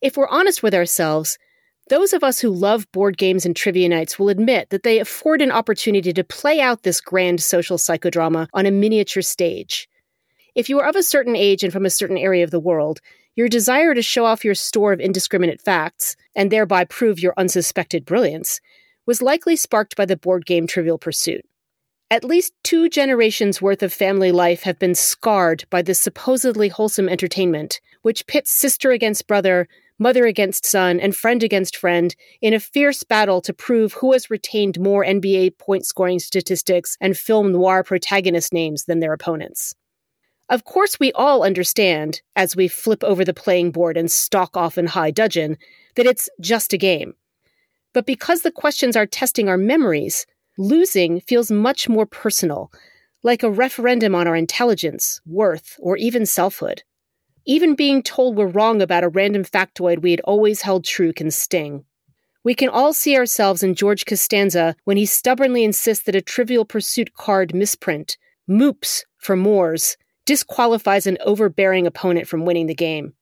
If 0.00 0.16
we're 0.16 0.28
honest 0.28 0.62
with 0.62 0.74
ourselves, 0.74 1.38
those 1.88 2.12
of 2.12 2.22
us 2.22 2.40
who 2.40 2.50
love 2.50 2.90
board 2.92 3.16
games 3.16 3.46
and 3.46 3.54
trivia 3.54 3.88
nights 3.88 4.18
will 4.18 4.28
admit 4.28 4.70
that 4.70 4.82
they 4.82 4.98
afford 4.98 5.40
an 5.40 5.50
opportunity 5.50 6.12
to 6.12 6.24
play 6.24 6.60
out 6.60 6.82
this 6.82 7.00
grand 7.00 7.40
social 7.40 7.78
psychodrama 7.78 8.48
on 8.52 8.66
a 8.66 8.70
miniature 8.70 9.22
stage. 9.22 9.88
If 10.54 10.68
you 10.68 10.80
are 10.80 10.88
of 10.88 10.96
a 10.96 11.02
certain 11.02 11.36
age 11.36 11.62
and 11.62 11.72
from 11.72 11.86
a 11.86 11.90
certain 11.90 12.18
area 12.18 12.44
of 12.44 12.50
the 12.50 12.60
world, 12.60 13.00
your 13.36 13.48
desire 13.48 13.94
to 13.94 14.02
show 14.02 14.24
off 14.24 14.44
your 14.44 14.54
store 14.54 14.92
of 14.92 15.00
indiscriminate 15.00 15.62
facts, 15.62 16.16
and 16.34 16.50
thereby 16.50 16.84
prove 16.84 17.20
your 17.20 17.34
unsuspected 17.36 18.04
brilliance, 18.04 18.60
was 19.08 19.22
likely 19.22 19.56
sparked 19.56 19.96
by 19.96 20.04
the 20.04 20.18
board 20.18 20.44
game 20.44 20.66
Trivial 20.66 20.98
Pursuit. 20.98 21.40
At 22.10 22.24
least 22.24 22.52
two 22.62 22.90
generations 22.90 23.62
worth 23.62 23.82
of 23.82 23.90
family 23.90 24.32
life 24.32 24.64
have 24.64 24.78
been 24.78 24.94
scarred 24.94 25.64
by 25.70 25.80
this 25.80 25.98
supposedly 25.98 26.68
wholesome 26.68 27.08
entertainment, 27.08 27.80
which 28.02 28.26
pits 28.26 28.50
sister 28.50 28.90
against 28.90 29.26
brother, 29.26 29.66
mother 29.98 30.26
against 30.26 30.66
son, 30.66 31.00
and 31.00 31.16
friend 31.16 31.42
against 31.42 31.74
friend 31.74 32.14
in 32.42 32.52
a 32.52 32.60
fierce 32.60 33.02
battle 33.02 33.40
to 33.40 33.54
prove 33.54 33.94
who 33.94 34.12
has 34.12 34.28
retained 34.28 34.78
more 34.78 35.02
NBA 35.02 35.56
point 35.56 35.86
scoring 35.86 36.18
statistics 36.18 36.98
and 37.00 37.16
film 37.16 37.50
noir 37.50 37.82
protagonist 37.82 38.52
names 38.52 38.84
than 38.84 39.00
their 39.00 39.14
opponents. 39.14 39.74
Of 40.50 40.64
course, 40.64 41.00
we 41.00 41.12
all 41.12 41.44
understand, 41.44 42.20
as 42.36 42.54
we 42.54 42.68
flip 42.68 43.02
over 43.02 43.24
the 43.24 43.32
playing 43.32 43.70
board 43.70 43.96
and 43.96 44.10
stalk 44.10 44.54
off 44.54 44.76
in 44.76 44.86
high 44.86 45.12
dudgeon, 45.12 45.56
that 45.96 46.04
it's 46.04 46.28
just 46.42 46.74
a 46.74 46.78
game. 46.78 47.14
But 47.92 48.06
because 48.06 48.42
the 48.42 48.50
questions 48.50 48.96
are 48.96 49.06
testing 49.06 49.48
our 49.48 49.56
memories, 49.56 50.26
losing 50.58 51.20
feels 51.20 51.50
much 51.50 51.88
more 51.88 52.06
personal, 52.06 52.70
like 53.22 53.42
a 53.42 53.50
referendum 53.50 54.14
on 54.14 54.26
our 54.26 54.36
intelligence, 54.36 55.20
worth, 55.26 55.76
or 55.80 55.96
even 55.96 56.26
selfhood. 56.26 56.82
Even 57.46 57.74
being 57.74 58.02
told 58.02 58.36
we're 58.36 58.46
wrong 58.46 58.82
about 58.82 59.04
a 59.04 59.08
random 59.08 59.44
factoid 59.44 60.02
we 60.02 60.10
had 60.10 60.20
always 60.20 60.62
held 60.62 60.84
true 60.84 61.12
can 61.12 61.30
sting. 61.30 61.84
We 62.44 62.54
can 62.54 62.68
all 62.68 62.92
see 62.92 63.16
ourselves 63.16 63.62
in 63.62 63.74
George 63.74 64.06
Costanza 64.06 64.76
when 64.84 64.96
he 64.96 65.06
stubbornly 65.06 65.64
insists 65.64 66.04
that 66.04 66.14
a 66.14 66.22
trivial 66.22 66.64
pursuit 66.64 67.14
card 67.14 67.54
misprint, 67.54 68.16
moops 68.48 69.02
for 69.16 69.34
Moors, 69.34 69.96
disqualifies 70.26 71.06
an 71.06 71.18
overbearing 71.24 71.86
opponent 71.86 72.28
from 72.28 72.44
winning 72.44 72.66
the 72.66 72.74
game. 72.74 73.14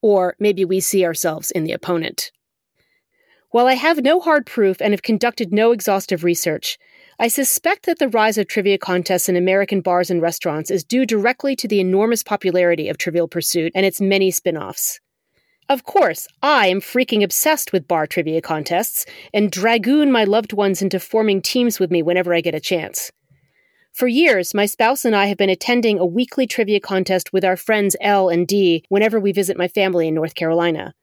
Or 0.00 0.36
maybe 0.38 0.64
we 0.64 0.80
see 0.80 1.04
ourselves 1.04 1.50
in 1.50 1.64
the 1.64 1.72
opponent. 1.72 2.30
While 3.52 3.66
I 3.66 3.74
have 3.74 4.04
no 4.04 4.20
hard 4.20 4.46
proof 4.46 4.80
and 4.80 4.92
have 4.92 5.02
conducted 5.02 5.52
no 5.52 5.72
exhaustive 5.72 6.22
research, 6.22 6.78
I 7.18 7.26
suspect 7.26 7.84
that 7.86 7.98
the 7.98 8.08
rise 8.08 8.38
of 8.38 8.46
trivia 8.46 8.78
contests 8.78 9.28
in 9.28 9.34
American 9.34 9.80
bars 9.80 10.08
and 10.08 10.22
restaurants 10.22 10.70
is 10.70 10.84
due 10.84 11.04
directly 11.04 11.56
to 11.56 11.66
the 11.66 11.80
enormous 11.80 12.22
popularity 12.22 12.88
of 12.88 12.96
Trivial 12.96 13.26
Pursuit 13.26 13.72
and 13.74 13.84
its 13.84 14.00
many 14.00 14.30
spin 14.30 14.56
offs. 14.56 15.00
Of 15.68 15.82
course, 15.82 16.28
I 16.40 16.68
am 16.68 16.80
freaking 16.80 17.24
obsessed 17.24 17.72
with 17.72 17.88
bar 17.88 18.06
trivia 18.06 18.40
contests 18.40 19.04
and 19.34 19.50
dragoon 19.50 20.12
my 20.12 20.22
loved 20.22 20.52
ones 20.52 20.80
into 20.80 21.00
forming 21.00 21.42
teams 21.42 21.80
with 21.80 21.90
me 21.90 22.02
whenever 22.02 22.32
I 22.32 22.42
get 22.42 22.54
a 22.54 22.60
chance. 22.60 23.10
For 23.92 24.06
years, 24.06 24.54
my 24.54 24.66
spouse 24.66 25.04
and 25.04 25.16
I 25.16 25.26
have 25.26 25.38
been 25.38 25.50
attending 25.50 25.98
a 25.98 26.06
weekly 26.06 26.46
trivia 26.46 26.78
contest 26.78 27.32
with 27.32 27.44
our 27.44 27.56
friends 27.56 27.96
L 28.00 28.28
and 28.28 28.46
D 28.46 28.84
whenever 28.90 29.18
we 29.18 29.32
visit 29.32 29.58
my 29.58 29.66
family 29.66 30.06
in 30.06 30.14
North 30.14 30.36
Carolina. 30.36 30.94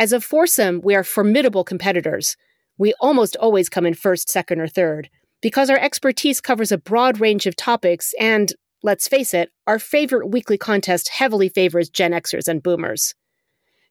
As 0.00 0.14
a 0.14 0.20
foursome, 0.22 0.80
we 0.82 0.94
are 0.94 1.04
formidable 1.04 1.62
competitors. 1.62 2.34
We 2.78 2.94
almost 3.02 3.36
always 3.36 3.68
come 3.68 3.84
in 3.84 3.92
first, 3.92 4.30
second, 4.30 4.58
or 4.58 4.66
third. 4.66 5.10
Because 5.42 5.68
our 5.68 5.76
expertise 5.76 6.40
covers 6.40 6.72
a 6.72 6.78
broad 6.78 7.20
range 7.20 7.44
of 7.44 7.54
topics, 7.54 8.14
and, 8.18 8.50
let's 8.82 9.06
face 9.06 9.34
it, 9.34 9.50
our 9.66 9.78
favorite 9.78 10.28
weekly 10.28 10.56
contest 10.56 11.10
heavily 11.10 11.50
favors 11.50 11.90
Gen 11.90 12.12
Xers 12.12 12.48
and 12.48 12.62
Boomers. 12.62 13.14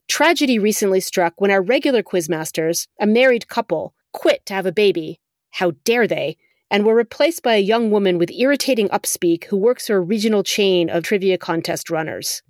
Tragedy 0.08 0.58
recently 0.58 1.00
struck 1.00 1.40
when 1.40 1.52
our 1.52 1.62
regular 1.62 2.02
quizmasters, 2.02 2.88
a 3.00 3.06
married 3.06 3.48
couple, 3.48 3.94
quit 4.12 4.44
to 4.48 4.56
have 4.56 4.66
a 4.66 4.72
baby. 4.72 5.20
How 5.52 5.74
dare 5.84 6.08
they? 6.08 6.38
And 6.72 6.88
were 6.88 6.96
replaced 6.96 7.44
by 7.44 7.54
a 7.54 7.60
young 7.60 7.92
woman 7.92 8.18
with 8.18 8.32
irritating 8.32 8.90
upspeak 8.90 9.44
who 9.44 9.58
works 9.58 9.86
for 9.86 9.98
a 9.98 10.02
regional 10.02 10.42
chain 10.42 10.90
of 10.90 11.04
trivia 11.04 11.38
contest 11.38 11.92
runners. 11.92 12.42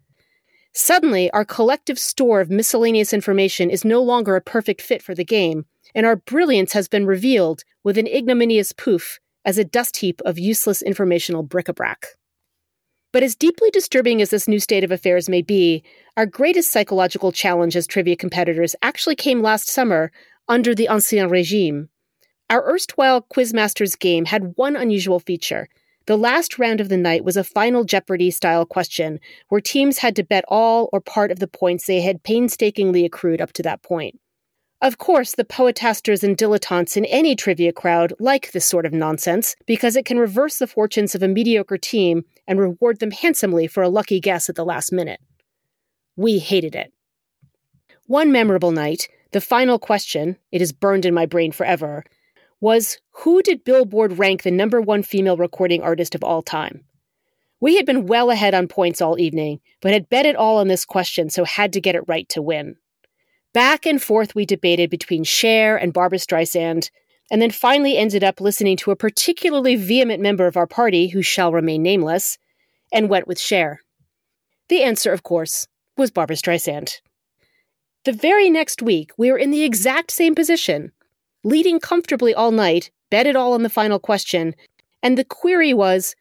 Suddenly, 0.74 1.32
our 1.32 1.46
collective 1.46 1.98
store 1.98 2.42
of 2.42 2.50
miscellaneous 2.50 3.12
information 3.12 3.70
is 3.70 3.84
no 3.84 4.02
longer 4.02 4.36
a 4.36 4.42
perfect 4.42 4.82
fit 4.82 5.02
for 5.02 5.16
the 5.16 5.26
game, 5.26 5.66
and 5.96 6.06
our 6.06 6.16
brilliance 6.16 6.74
has 6.74 6.88
been 6.88 7.06
revealed 7.06 7.64
with 7.84 7.98
an 7.98 8.08
ignominious 8.08 8.72
poof 8.72 9.20
as 9.46 9.58
a 9.58 9.64
dust 9.64 9.98
heap 9.98 10.22
of 10.26 10.38
useless 10.38 10.82
informational 10.82 11.44
bric-a-brac. 11.44 12.06
But 13.12 13.24
as 13.24 13.36
deeply 13.36 13.72
disturbing 13.72 14.22
as 14.22 14.30
this 14.30 14.48
new 14.48 14.60
state 14.60 14.84
of 14.84 14.92
affairs 14.92 15.28
may 15.28 15.42
be, 15.42 15.84
our 16.16 16.28
greatest 16.28 16.72
psychological 16.72 17.32
challenge 17.32 17.76
as 17.76 17.88
trivia 17.88 18.16
competitors 18.16 18.76
actually 18.84 19.16
came 19.16 19.42
last 19.42 19.68
summer 19.68 20.12
under 20.48 20.76
the 20.76 20.88
Ancien 20.88 21.32
Regime. 21.32 21.90
Our 22.52 22.64
erstwhile 22.68 23.26
Quizmasters 23.34 23.98
game 23.98 24.26
had 24.26 24.54
one 24.56 24.76
unusual 24.76 25.20
feature 25.20 25.68
the 26.10 26.18
last 26.18 26.58
round 26.58 26.82
of 26.82 26.90
the 26.90 26.98
night 26.98 27.24
was 27.24 27.38
a 27.38 27.44
final 27.44 27.84
Jeopardy 27.84 28.32
style 28.32 28.66
question 28.66 29.20
where 29.50 29.62
teams 29.62 30.00
had 30.00 30.16
to 30.16 30.24
bet 30.24 30.44
all 30.48 30.90
or 30.92 31.00
part 31.00 31.30
of 31.30 31.38
the 31.38 31.46
points 31.46 31.86
they 31.86 32.02
had 32.02 32.24
painstakingly 32.24 33.06
accrued 33.06 33.40
up 33.40 33.54
to 33.54 33.62
that 33.62 33.84
point. 33.84 34.20
Of 34.82 34.98
course, 34.98 35.36
the 35.36 35.46
poetasters 35.46 36.24
and 36.24 36.36
dilettantes 36.36 36.98
in 36.98 37.06
any 37.06 37.36
trivia 37.36 37.72
crowd 37.72 38.12
like 38.20 38.54
this 38.54 38.66
sort 38.66 38.88
of 38.88 38.92
nonsense 38.92 39.56
because 39.68 39.96
it 39.96 40.04
can 40.04 40.18
reverse 40.18 40.58
the 40.58 40.66
fortunes 40.66 41.14
of 41.14 41.22
a 41.22 41.28
mediocre 41.28 41.78
team 41.78 42.24
and 42.48 42.60
reward 42.60 43.00
them 43.00 43.12
handsomely 43.12 43.68
for 43.68 43.84
a 43.84 43.90
lucky 43.90 44.20
guess 44.20 44.50
at 44.50 44.56
the 44.56 44.66
last 44.66 44.92
minute. 44.92 45.20
We 46.16 46.40
hated 46.40 46.74
it. 46.74 46.92
One 48.08 48.32
memorable 48.32 48.72
night, 48.72 49.10
the 49.32 49.42
final 49.42 49.78
question, 49.78 50.38
it 50.52 50.60
is 50.60 50.72
burned 50.72 51.06
in 51.06 51.14
my 51.14 51.28
brain 51.28 51.52
forever, 51.52 52.04
was 52.62 52.98
who 53.12 53.42
did 53.42 53.64
Billboard 53.64 54.18
rank 54.18 54.44
the 54.44 54.52
number 54.52 54.82
one 54.82 55.04
female 55.04 55.38
recording 55.38 55.82
artist 55.82 56.16
of 56.16 56.24
all 56.24 56.42
time? 56.42 56.84
We 57.62 57.76
had 57.76 57.86
been 57.86 58.06
well 58.06 58.30
ahead 58.30 58.54
on 58.54 58.68
points 58.68 59.02
all 59.02 59.20
evening, 59.20 59.60
but 59.82 59.92
had 59.92 60.10
bet 60.10 60.26
it 60.26 60.36
all 60.36 60.58
on 60.58 60.68
this 60.68 60.86
question, 60.86 61.30
so 61.30 61.44
had 61.44 61.74
to 61.74 61.82
get 61.82 61.96
it 61.96 62.08
right 62.08 62.28
to 62.30 62.42
win. 62.42 62.78
Back 63.54 63.86
and 63.86 64.02
forth 64.02 64.36
we 64.36 64.46
debated 64.46 64.90
between 64.90 65.24
Cher 65.24 65.76
and 65.76 65.94
Barbra 65.94 66.20
Streisand, 66.20 66.90
and 67.32 67.42
then 67.42 67.52
finally 67.52 67.98
ended 67.98 68.24
up 68.24 68.40
listening 68.40 68.78
to 68.78 68.92
a 68.92 68.96
particularly 68.96 69.76
vehement 69.76 70.22
member 70.22 70.48
of 70.48 70.58
our 70.58 70.68
party, 70.68 71.10
who 71.10 71.22
shall 71.22 71.52
remain 71.52 71.84
nameless, 71.84 72.38
and 72.94 73.10
went 73.10 73.28
with 73.28 73.40
Cher. 73.40 73.82
The 74.70 74.84
answer, 74.84 75.12
of 75.12 75.24
course, 75.24 75.68
was 75.98 76.12
Barbra 76.12 76.36
Streisand. 76.36 77.02
The 78.06 78.14
very 78.14 78.50
next 78.50 78.82
week, 78.82 79.12
we 79.18 79.32
were 79.32 79.38
in 79.38 79.52
the 79.52 79.64
exact 79.64 80.12
same 80.12 80.34
position, 80.34 80.92
leading 81.50 81.80
comfortably 81.80 82.34
all 82.34 82.52
night, 82.52 82.92
bet 83.10 83.26
it 83.26 83.36
all 83.36 83.54
on 83.54 83.64
the 83.64 83.70
final 83.70 84.00
question, 84.00 84.56
and 85.02 85.18
the 85.18 85.26
query 85.26 85.74
was 85.74 86.16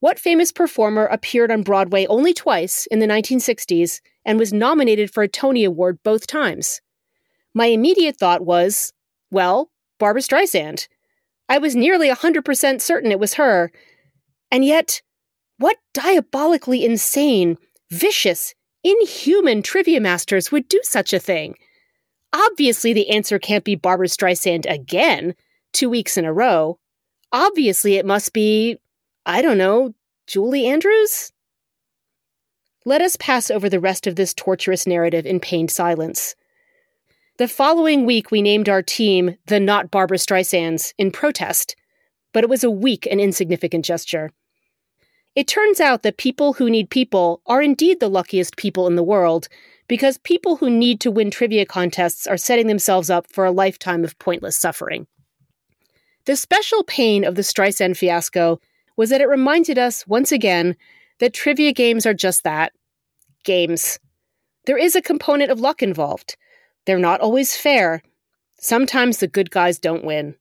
what 0.00 0.18
famous 0.18 0.52
performer 0.52 1.06
appeared 1.06 1.50
on 1.50 1.62
Broadway 1.62 2.06
only 2.06 2.34
twice 2.34 2.86
in 2.90 2.98
the 2.98 3.06
1960s 3.06 4.00
and 4.24 4.38
was 4.38 4.52
nominated 4.52 5.10
for 5.10 5.22
a 5.22 5.28
Tony 5.28 5.64
Award 5.64 5.98
both 6.02 6.26
times? 6.26 6.82
My 7.54 7.66
immediate 7.66 8.18
thought 8.18 8.44
was, 8.44 8.92
well, 9.30 9.70
Barbra 9.98 10.20
Streisand. 10.20 10.88
I 11.48 11.58
was 11.58 11.76
nearly 11.76 12.10
100% 12.10 12.80
certain 12.80 13.12
it 13.12 13.20
was 13.20 13.34
her. 13.34 13.70
And 14.50 14.64
yet, 14.64 15.00
what 15.58 15.76
diabolically 15.94 16.84
insane, 16.84 17.56
vicious, 17.90 18.54
inhuman 18.82 19.62
trivia 19.62 20.00
masters 20.00 20.52
would 20.52 20.68
do 20.68 20.80
such 20.82 21.12
a 21.12 21.18
thing? 21.18 21.54
Obviously, 22.34 22.92
the 22.92 23.10
answer 23.10 23.38
can't 23.38 23.62
be 23.62 23.76
Barbra 23.76 24.08
Streisand 24.08 24.68
again, 24.68 25.36
two 25.72 25.88
weeks 25.88 26.16
in 26.16 26.24
a 26.24 26.32
row. 26.32 26.80
Obviously, 27.30 27.94
it 27.94 28.04
must 28.04 28.32
be, 28.32 28.76
I 29.24 29.40
don't 29.40 29.56
know, 29.56 29.94
Julie 30.26 30.66
Andrews? 30.66 31.30
Let 32.84 33.00
us 33.00 33.16
pass 33.16 33.52
over 33.52 33.68
the 33.70 33.78
rest 33.78 34.08
of 34.08 34.16
this 34.16 34.34
torturous 34.34 34.84
narrative 34.84 35.26
in 35.26 35.38
pained 35.38 35.70
silence. 35.70 36.34
The 37.38 37.46
following 37.46 38.04
week, 38.04 38.32
we 38.32 38.42
named 38.42 38.68
our 38.68 38.82
team 38.82 39.36
the 39.46 39.60
Not 39.60 39.92
Barbra 39.92 40.18
Streisands 40.18 40.92
in 40.98 41.12
protest, 41.12 41.76
but 42.32 42.42
it 42.42 42.50
was 42.50 42.64
a 42.64 42.70
weak 42.70 43.06
and 43.08 43.20
insignificant 43.20 43.84
gesture. 43.84 44.32
It 45.36 45.46
turns 45.46 45.80
out 45.80 46.02
that 46.02 46.16
people 46.16 46.54
who 46.54 46.68
need 46.68 46.90
people 46.90 47.42
are 47.46 47.62
indeed 47.62 48.00
the 48.00 48.08
luckiest 48.08 48.56
people 48.56 48.88
in 48.88 48.96
the 48.96 49.02
world, 49.04 49.48
because 49.88 50.18
people 50.18 50.56
who 50.56 50.70
need 50.70 51.00
to 51.00 51.10
win 51.10 51.30
trivia 51.30 51.66
contests 51.66 52.26
are 52.26 52.36
setting 52.36 52.66
themselves 52.66 53.10
up 53.10 53.26
for 53.30 53.44
a 53.44 53.52
lifetime 53.52 54.04
of 54.04 54.18
pointless 54.18 54.56
suffering. 54.56 55.06
The 56.26 56.36
special 56.36 56.82
pain 56.84 57.24
of 57.24 57.34
the 57.34 57.42
Streisand 57.42 57.96
fiasco 57.96 58.60
was 58.96 59.10
that 59.10 59.20
it 59.20 59.28
reminded 59.28 59.78
us, 59.78 60.06
once 60.06 60.32
again, 60.32 60.76
that 61.20 61.34
trivia 61.34 61.72
games 61.72 62.06
are 62.06 62.14
just 62.14 62.44
that 62.44 62.72
games. 63.44 63.98
There 64.66 64.78
is 64.78 64.96
a 64.96 65.02
component 65.02 65.50
of 65.50 65.60
luck 65.60 65.82
involved. 65.82 66.36
They're 66.86 66.98
not 66.98 67.20
always 67.20 67.56
fair. 67.56 68.02
Sometimes 68.58 69.18
the 69.18 69.28
good 69.28 69.50
guys 69.50 69.78
don't 69.78 70.04
win. 70.04 70.36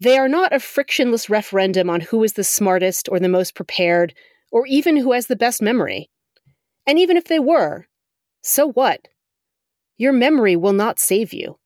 They 0.00 0.18
are 0.18 0.28
not 0.28 0.52
a 0.52 0.60
frictionless 0.60 1.30
referendum 1.30 1.88
on 1.88 2.02
who 2.02 2.22
is 2.22 2.34
the 2.34 2.44
smartest 2.44 3.08
or 3.10 3.18
the 3.18 3.30
most 3.30 3.54
prepared, 3.54 4.12
or 4.52 4.66
even 4.66 4.96
who 4.98 5.12
has 5.12 5.26
the 5.26 5.36
best 5.36 5.62
memory. 5.62 6.10
And 6.86 6.98
even 6.98 7.16
if 7.16 7.24
they 7.24 7.38
were, 7.38 7.86
so 8.42 8.70
what? 8.72 9.08
Your 9.96 10.12
memory 10.12 10.56
will 10.56 10.72
not 10.72 10.98
save 10.98 11.32
you. 11.32 11.58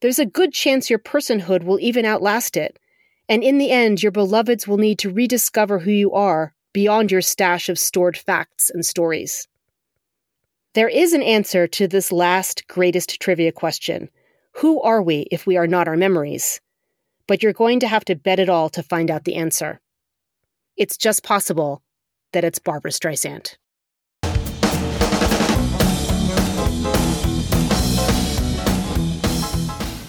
There's 0.00 0.18
a 0.18 0.26
good 0.26 0.52
chance 0.52 0.90
your 0.90 0.98
personhood 0.98 1.62
will 1.62 1.78
even 1.80 2.04
outlast 2.04 2.56
it, 2.56 2.78
and 3.28 3.44
in 3.44 3.58
the 3.58 3.70
end, 3.70 4.02
your 4.02 4.12
beloveds 4.12 4.66
will 4.66 4.78
need 4.78 4.98
to 5.00 5.12
rediscover 5.12 5.78
who 5.78 5.90
you 5.90 6.12
are 6.12 6.54
beyond 6.72 7.12
your 7.12 7.20
stash 7.20 7.68
of 7.68 7.78
stored 7.78 8.16
facts 8.16 8.70
and 8.70 8.84
stories. 8.84 9.46
There 10.74 10.88
is 10.88 11.12
an 11.12 11.22
answer 11.22 11.66
to 11.68 11.86
this 11.86 12.10
last 12.10 12.66
greatest 12.66 13.20
trivia 13.20 13.52
question 13.52 14.08
Who 14.56 14.80
are 14.80 15.02
we 15.02 15.26
if 15.30 15.46
we 15.46 15.56
are 15.56 15.66
not 15.66 15.86
our 15.86 15.96
memories? 15.96 16.60
But 17.26 17.42
you're 17.42 17.52
going 17.52 17.80
to 17.80 17.88
have 17.88 18.04
to 18.06 18.16
bet 18.16 18.40
it 18.40 18.48
all 18.48 18.70
to 18.70 18.82
find 18.82 19.10
out 19.10 19.24
the 19.24 19.36
answer. 19.36 19.80
It's 20.76 20.96
just 20.96 21.22
possible 21.22 21.82
that 22.32 22.44
it's 22.44 22.58
Barbra 22.58 22.90
Streisand. 22.90 23.56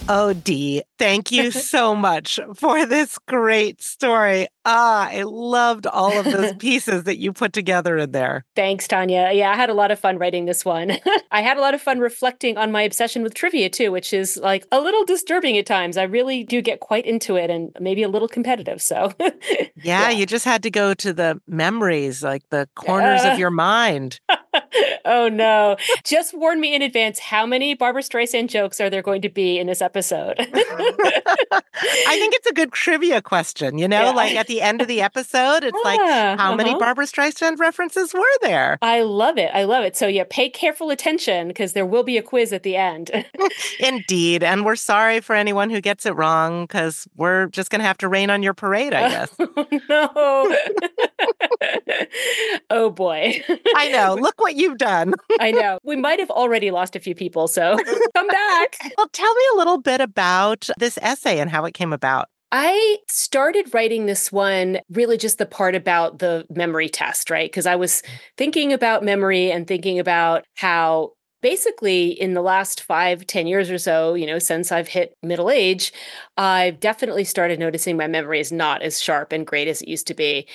Oh, 0.10 0.34
Dee, 0.34 0.84
thank 1.00 1.32
you 1.32 1.50
so 1.52 1.96
much 1.96 2.38
for 2.56 2.86
this 2.86 3.18
great 3.28 3.82
story. 3.82 4.48
Ah, 4.66 5.10
I 5.10 5.24
loved 5.24 5.88
all 5.88 6.18
of 6.18 6.26
those 6.26 6.54
pieces 6.60 7.06
that 7.06 7.18
you 7.18 7.32
put 7.32 7.54
together 7.54 7.98
in 7.98 8.12
there. 8.12 8.46
Thanks, 8.56 8.88
Tania. 8.88 9.32
Yeah, 9.32 9.52
I 9.52 9.56
had 9.56 9.70
a 9.70 9.74
lot 9.74 9.92
of 9.92 10.00
fun 10.00 10.18
writing 10.18 10.46
this 10.46 10.66
one. 10.66 10.98
I 11.32 11.42
had 11.42 11.58
a 11.58 11.62
lot 11.62 11.74
of 11.74 11.82
fun 11.82 12.00
reflecting 12.00 12.58
on 12.58 12.72
my 12.72 12.82
obsession 12.82 13.24
with 13.24 13.34
trivia 13.34 13.70
too, 13.70 13.92
which 13.92 14.14
is 14.14 14.38
like 14.38 14.66
a 14.72 14.82
little 14.82 15.06
disturbing 15.06 15.58
at 15.58 15.66
times. 15.66 15.96
I 15.98 16.04
really 16.04 16.44
do 16.44 16.62
get 16.62 16.82
quite 16.82 17.06
into 17.06 17.38
it 17.38 17.50
and 17.50 17.72
maybe 17.80 18.04
a 18.04 18.10
little 18.10 18.28
competitive. 18.28 18.82
So, 18.82 19.14
yeah, 19.20 19.64
yeah, 19.76 20.10
you 20.10 20.26
just 20.26 20.46
had 20.46 20.64
to 20.64 20.72
go 20.72 20.94
to 20.96 21.14
the 21.14 21.42
memories, 21.48 22.22
like 22.24 22.48
the 22.50 22.68
corners 22.76 23.22
uh, 23.24 23.30
of 23.30 23.40
your 23.40 23.52
mind. 23.52 24.20
oh, 25.06 25.30
no. 25.30 25.78
Just 26.04 26.34
warn 26.34 26.60
me 26.60 26.76
in 26.76 26.82
advance 26.82 27.20
how 27.20 27.46
many 27.46 27.74
Barbra 27.74 28.02
Streisand 28.02 28.50
jokes 28.50 28.80
are 28.80 28.90
there 28.90 29.02
going 29.02 29.22
to 29.22 29.30
be 29.30 29.58
in 29.60 29.68
this 29.68 29.82
episode? 29.82 30.36
I 30.40 32.18
think 32.18 32.34
it's 32.36 32.48
a 32.48 32.54
good 32.54 32.72
trivia 32.72 33.22
question, 33.22 33.78
you 33.78 33.88
know, 33.88 34.06
yeah. 34.06 34.12
like 34.12 34.36
at 34.36 34.48
the 34.48 34.62
end 34.62 34.82
of 34.82 34.88
the 34.88 35.02
episode, 35.02 35.64
it's 35.64 35.78
like, 35.84 36.00
how 36.00 36.34
uh-huh. 36.34 36.56
many 36.56 36.74
Barbra 36.76 37.06
Streisand 37.06 37.60
references 37.60 38.14
were 38.14 38.22
there? 38.42 38.78
I 38.82 39.02
love 39.02 39.38
it. 39.38 39.52
I 39.54 39.64
love 39.64 39.84
it. 39.84 39.96
So, 39.96 40.08
yeah, 40.08 40.26
pay 40.30 40.50
careful 40.50 40.90
attention 40.90 41.48
because 41.48 41.74
there 41.74 41.86
will 41.86 42.04
be 42.04 42.18
a 42.18 42.22
quiz 42.22 42.54
at 42.54 42.64
the 42.64 42.76
end. 42.76 43.12
Indeed. 43.80 44.44
And 44.44 44.66
we're 44.66 44.76
sorry 44.76 45.20
for 45.20 45.36
anyone 45.36 45.70
who 45.70 45.82
gets 45.82 46.06
it 46.06 46.16
wrong 46.16 46.64
because 46.64 47.08
we're 47.16 47.48
just 47.48 47.70
going 47.70 47.80
to 47.80 47.86
have 47.86 47.98
to 48.00 48.08
rain 48.08 48.30
on 48.30 48.44
your 48.44 48.54
parade, 48.54 48.94
I 48.94 49.10
guess. 49.10 49.36
Oh, 49.40 49.68
no. 49.90 50.58
oh, 52.70 52.90
boy. 52.90 53.44
I 53.76 53.90
know. 53.90 54.16
Look 54.20 54.40
what 54.44 54.56
you've 54.56 54.78
done. 54.78 55.14
I 55.40 55.52
know. 55.52 55.80
We 55.84 55.96
might 55.96 56.20
have 56.20 56.30
already 56.30 56.70
lost 56.70 56.96
a 56.96 57.00
few 57.00 57.16
people. 57.16 57.48
So 57.48 57.78
come 58.16 58.28
back. 58.28 58.78
Well, 58.98 59.10
tell 59.12 59.34
me 59.34 59.44
a 59.54 59.58
little 59.58 59.80
bit 59.82 60.02
about 60.02 60.70
this 60.78 61.00
essay 61.02 61.40
and 61.40 61.50
how 61.50 61.66
it 61.66 61.74
came 61.74 61.92
about. 61.92 62.28
I 62.52 62.98
started 63.10 63.74
writing 63.74 64.06
this 64.06 64.32
one 64.32 64.80
really 64.92 65.18
just 65.18 65.40
the 65.40 65.46
part 65.48 65.74
about 65.74 66.20
the 66.20 66.46
memory 66.52 66.88
test, 66.88 67.32
right? 67.32 67.50
Because 67.50 67.66
I 67.66 67.76
was 67.76 68.04
thinking 68.38 68.72
about 68.72 69.04
memory 69.04 69.52
and 69.52 69.66
thinking 69.66 69.98
about 69.98 70.46
how 70.56 71.14
basically 71.44 72.08
in 72.20 72.34
the 72.34 72.42
last 72.42 72.82
five, 72.82 73.28
ten 73.28 73.46
years 73.46 73.70
or 73.70 73.78
so, 73.78 74.16
you 74.16 74.26
know, 74.26 74.40
since 74.40 74.72
I've 74.72 74.88
hit 74.88 75.16
middle 75.22 75.52
age, 75.52 75.94
I've 76.38 76.80
definitely 76.80 77.26
started 77.26 77.60
noticing 77.60 77.96
my 77.98 78.08
memory 78.08 78.40
is 78.40 78.52
not 78.52 78.82
as 78.82 79.00
sharp 79.00 79.32
and 79.32 79.46
great 79.46 79.68
as 79.68 79.84
it 79.84 79.88
used 79.90 80.08
to 80.08 80.16
be. 80.16 80.48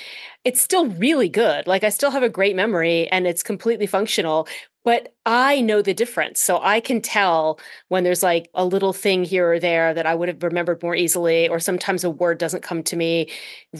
It's 0.45 0.61
still 0.61 0.87
really 0.87 1.29
good. 1.29 1.69
Like 1.69 1.85
I 1.85 1.91
still 1.91 2.11
have 2.11 2.25
a 2.25 2.29
great 2.29 2.57
memory 2.57 3.07
and 3.09 3.27
it's 3.27 3.43
completely 3.43 3.87
functional, 3.87 4.49
but 4.85 5.15
I 5.27 5.61
know 5.61 5.83
the 5.83 5.93
difference. 5.93 6.41
So 6.41 6.59
I 6.63 6.81
can 6.81 7.03
tell 7.03 7.61
when 7.89 8.05
there's 8.05 8.23
like 8.23 8.49
a 8.55 8.65
little 8.65 8.95
thing 8.95 9.25
here 9.25 9.53
or 9.53 9.61
there 9.61 9.93
that 9.93 10.07
I 10.07 10.15
would 10.15 10.29
have 10.29 10.43
remembered 10.43 10.83
more 10.83 10.95
easily, 10.95 11.49
or 11.49 11.61
sometimes 11.61 12.05
a 12.05 12.11
word 12.11 12.39
doesn't 12.39 12.63
come 12.63 12.83
to 12.85 12.97
me 12.97 13.31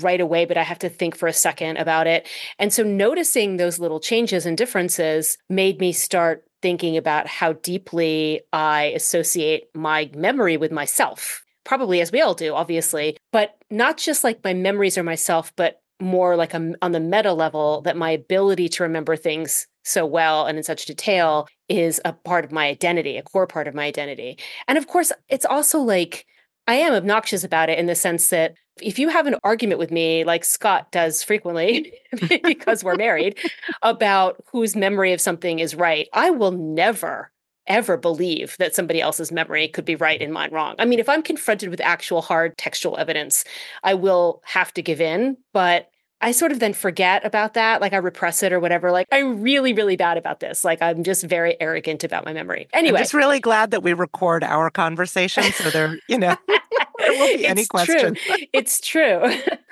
right 0.03 0.21
away, 0.21 0.45
but 0.45 0.59
I 0.59 0.63
have 0.65 0.81
to 0.81 0.91
think 0.91 1.17
for 1.17 1.27
a 1.27 1.33
second 1.33 1.79
about 1.79 2.07
it. 2.07 2.29
And 2.59 2.73
so 2.73 2.83
noticing 2.83 3.57
those 3.57 3.79
little 3.79 4.01
changes 4.01 4.45
and 4.45 4.59
differences 4.59 5.39
made 5.49 5.81
me 5.81 5.93
start 5.93 6.45
thinking 6.63 6.97
about 6.97 7.27
how 7.27 7.53
deeply 7.55 8.43
I 8.53 8.93
associate 8.95 9.65
my 9.75 10.11
memory 10.15 10.57
with 10.57 10.73
myself. 10.73 11.45
Probably 11.65 12.01
as 12.01 12.13
we 12.13 12.21
all 12.21 12.35
do, 12.35 12.55
obviously, 12.55 13.17
but 13.33 13.57
not 13.71 13.99
just 13.99 14.25
like 14.25 14.43
my 14.43 14.55
memories 14.55 14.97
or 14.97 15.03
myself, 15.03 15.53
but 15.57 15.81
more 16.01 16.37
like 16.37 16.55
a, 16.55 16.75
on 16.81 16.93
the 16.93 17.01
meta 17.01 17.33
level 17.33 17.83
that 17.83 17.97
my 17.97 18.11
ability 18.11 18.69
to 18.69 18.83
remember 18.85 19.17
things 19.17 19.67
so 19.85 20.07
well 20.07 20.47
and 20.47 20.59
in 20.59 20.65
such 20.65 20.87
detail 20.87 21.49
is 21.69 22.01
a 22.05 22.13
part 22.13 22.45
of 22.45 22.53
my 22.53 22.67
identity, 22.67 23.17
a 23.17 23.23
core 23.23 23.47
part 23.47 23.67
of 23.67 23.75
my 23.75 23.85
identity. 23.85 24.39
And 24.67 24.79
of 24.79 24.87
course, 24.87 25.13
it's 25.29 25.47
also 25.47 25.81
like 25.81 26.27
I 26.69 26.75
am 26.75 26.93
obnoxious 26.93 27.45
about 27.45 27.71
it 27.71 27.79
in 27.79 27.87
the 27.87 27.95
sense 27.95 28.29
that 28.29 28.55
if 28.83 28.99
you 28.99 29.09
have 29.09 29.27
an 29.27 29.37
argument 29.43 29.79
with 29.79 29.91
me, 29.91 30.23
like 30.23 30.45
Scott 30.45 30.93
does 30.93 31.23
frequently, 31.23 31.93
because 32.45 32.85
we're 32.85 32.95
married, 32.95 33.39
about 33.83 34.45
whose 34.53 34.77
memory 34.77 35.15
of 35.15 35.21
something 35.21 35.61
is 35.61 35.75
right, 35.75 36.09
I 36.13 36.29
will 36.29 36.53
never, 36.53 37.33
ever 37.67 37.97
believe 37.97 38.55
that 38.59 38.75
somebody 38.75 39.01
else's 39.01 39.33
memory 39.33 39.67
could 39.69 39.87
be 39.87 39.97
right 39.97 40.21
and 40.21 40.31
mine 40.31 40.53
wrong. 40.53 40.75
I 40.79 40.85
mean, 40.85 40.99
if 40.99 41.09
I'm 41.09 41.23
confronted 41.23 41.71
with 41.71 41.81
actual 41.81 42.21
hard 42.21 42.59
textual 42.59 42.99
evidence, 42.99 43.45
I 43.83 43.95
will 43.95 44.43
have 44.45 44.73
to 44.75 44.83
give 44.83 45.01
in, 45.01 45.39
but 45.55 45.89
I 46.21 46.33
sort 46.33 46.53
of 46.53 46.59
then 46.61 46.73
forget 46.73 47.25
about 47.25 47.55
that. 47.55 47.81
Like 47.81 47.93
I 47.93 47.99
repress 47.99 48.43
it 48.43 48.53
or 48.53 48.61
whatever. 48.61 48.91
Like 48.91 49.07
I'm 49.13 49.41
really, 49.41 49.73
really 49.73 49.97
bad 49.97 50.17
about 50.17 50.41
this. 50.41 50.65
Like 50.65 50.83
I'm 50.83 51.05
just 51.05 51.25
very 51.25 51.57
arrogant 51.61 52.05
about 52.05 52.25
my 52.25 52.33
memory. 52.33 52.69
Anyway. 52.73 52.99
I'm 52.99 53.03
just 53.05 53.15
really 53.15 53.41
glad 53.41 53.71
that 53.71 53.83
we 53.83 53.93
record 53.93 54.43
our 54.43 54.71
conversation 54.71 55.45
so 55.45 55.71
there, 55.71 55.99
you 56.09 56.19
know, 56.19 56.37
there 56.49 57.13
won't 57.19 57.39
be 57.39 57.47
any 57.47 57.67
question. 57.67 58.17
True. 58.17 58.37
It's 58.53 58.81
true. 58.81 59.23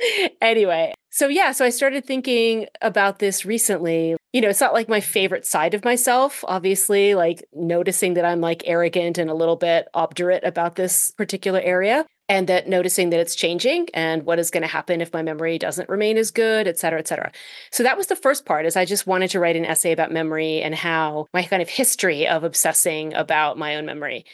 anyway. 0.40 0.94
So 1.10 1.28
yeah, 1.28 1.52
so 1.52 1.64
I 1.64 1.70
started 1.70 2.04
thinking 2.04 2.66
about 2.82 3.18
this 3.18 3.46
recently. 3.46 4.16
You 4.32 4.42
know, 4.42 4.50
it's 4.50 4.60
not 4.60 4.74
like 4.74 4.88
my 4.88 5.00
favorite 5.00 5.46
side 5.46 5.72
of 5.72 5.82
myself, 5.82 6.44
obviously, 6.46 7.14
like 7.14 7.42
noticing 7.54 8.14
that 8.14 8.26
I'm 8.26 8.42
like 8.42 8.62
arrogant 8.66 9.16
and 9.16 9.30
a 9.30 9.34
little 9.34 9.56
bit 9.56 9.88
obdurate 9.94 10.44
about 10.44 10.76
this 10.76 11.12
particular 11.12 11.60
area 11.60 12.04
and 12.28 12.48
that 12.48 12.68
noticing 12.68 13.10
that 13.10 13.20
it's 13.20 13.36
changing 13.36 13.88
and 13.94 14.24
what 14.24 14.38
is 14.38 14.50
going 14.50 14.62
to 14.62 14.68
happen 14.68 15.00
if 15.00 15.12
my 15.12 15.22
memory 15.22 15.58
doesn't 15.58 15.88
remain 15.88 16.18
as 16.18 16.30
good, 16.30 16.66
et 16.66 16.78
cetera, 16.78 16.98
et 16.98 17.06
cetera. 17.06 17.30
So 17.70 17.82
that 17.82 17.96
was 17.96 18.08
the 18.08 18.16
first 18.16 18.44
part 18.44 18.66
is 18.66 18.76
I 18.76 18.84
just 18.84 19.06
wanted 19.06 19.30
to 19.30 19.40
write 19.40 19.56
an 19.56 19.64
essay 19.64 19.92
about 19.92 20.12
memory 20.12 20.60
and 20.60 20.74
how 20.74 21.26
my 21.32 21.42
kind 21.44 21.62
of 21.62 21.68
history 21.68 22.26
of 22.26 22.42
obsessing 22.42 23.14
about 23.14 23.58
my 23.58 23.76
own 23.76 23.86
memory. 23.86 24.24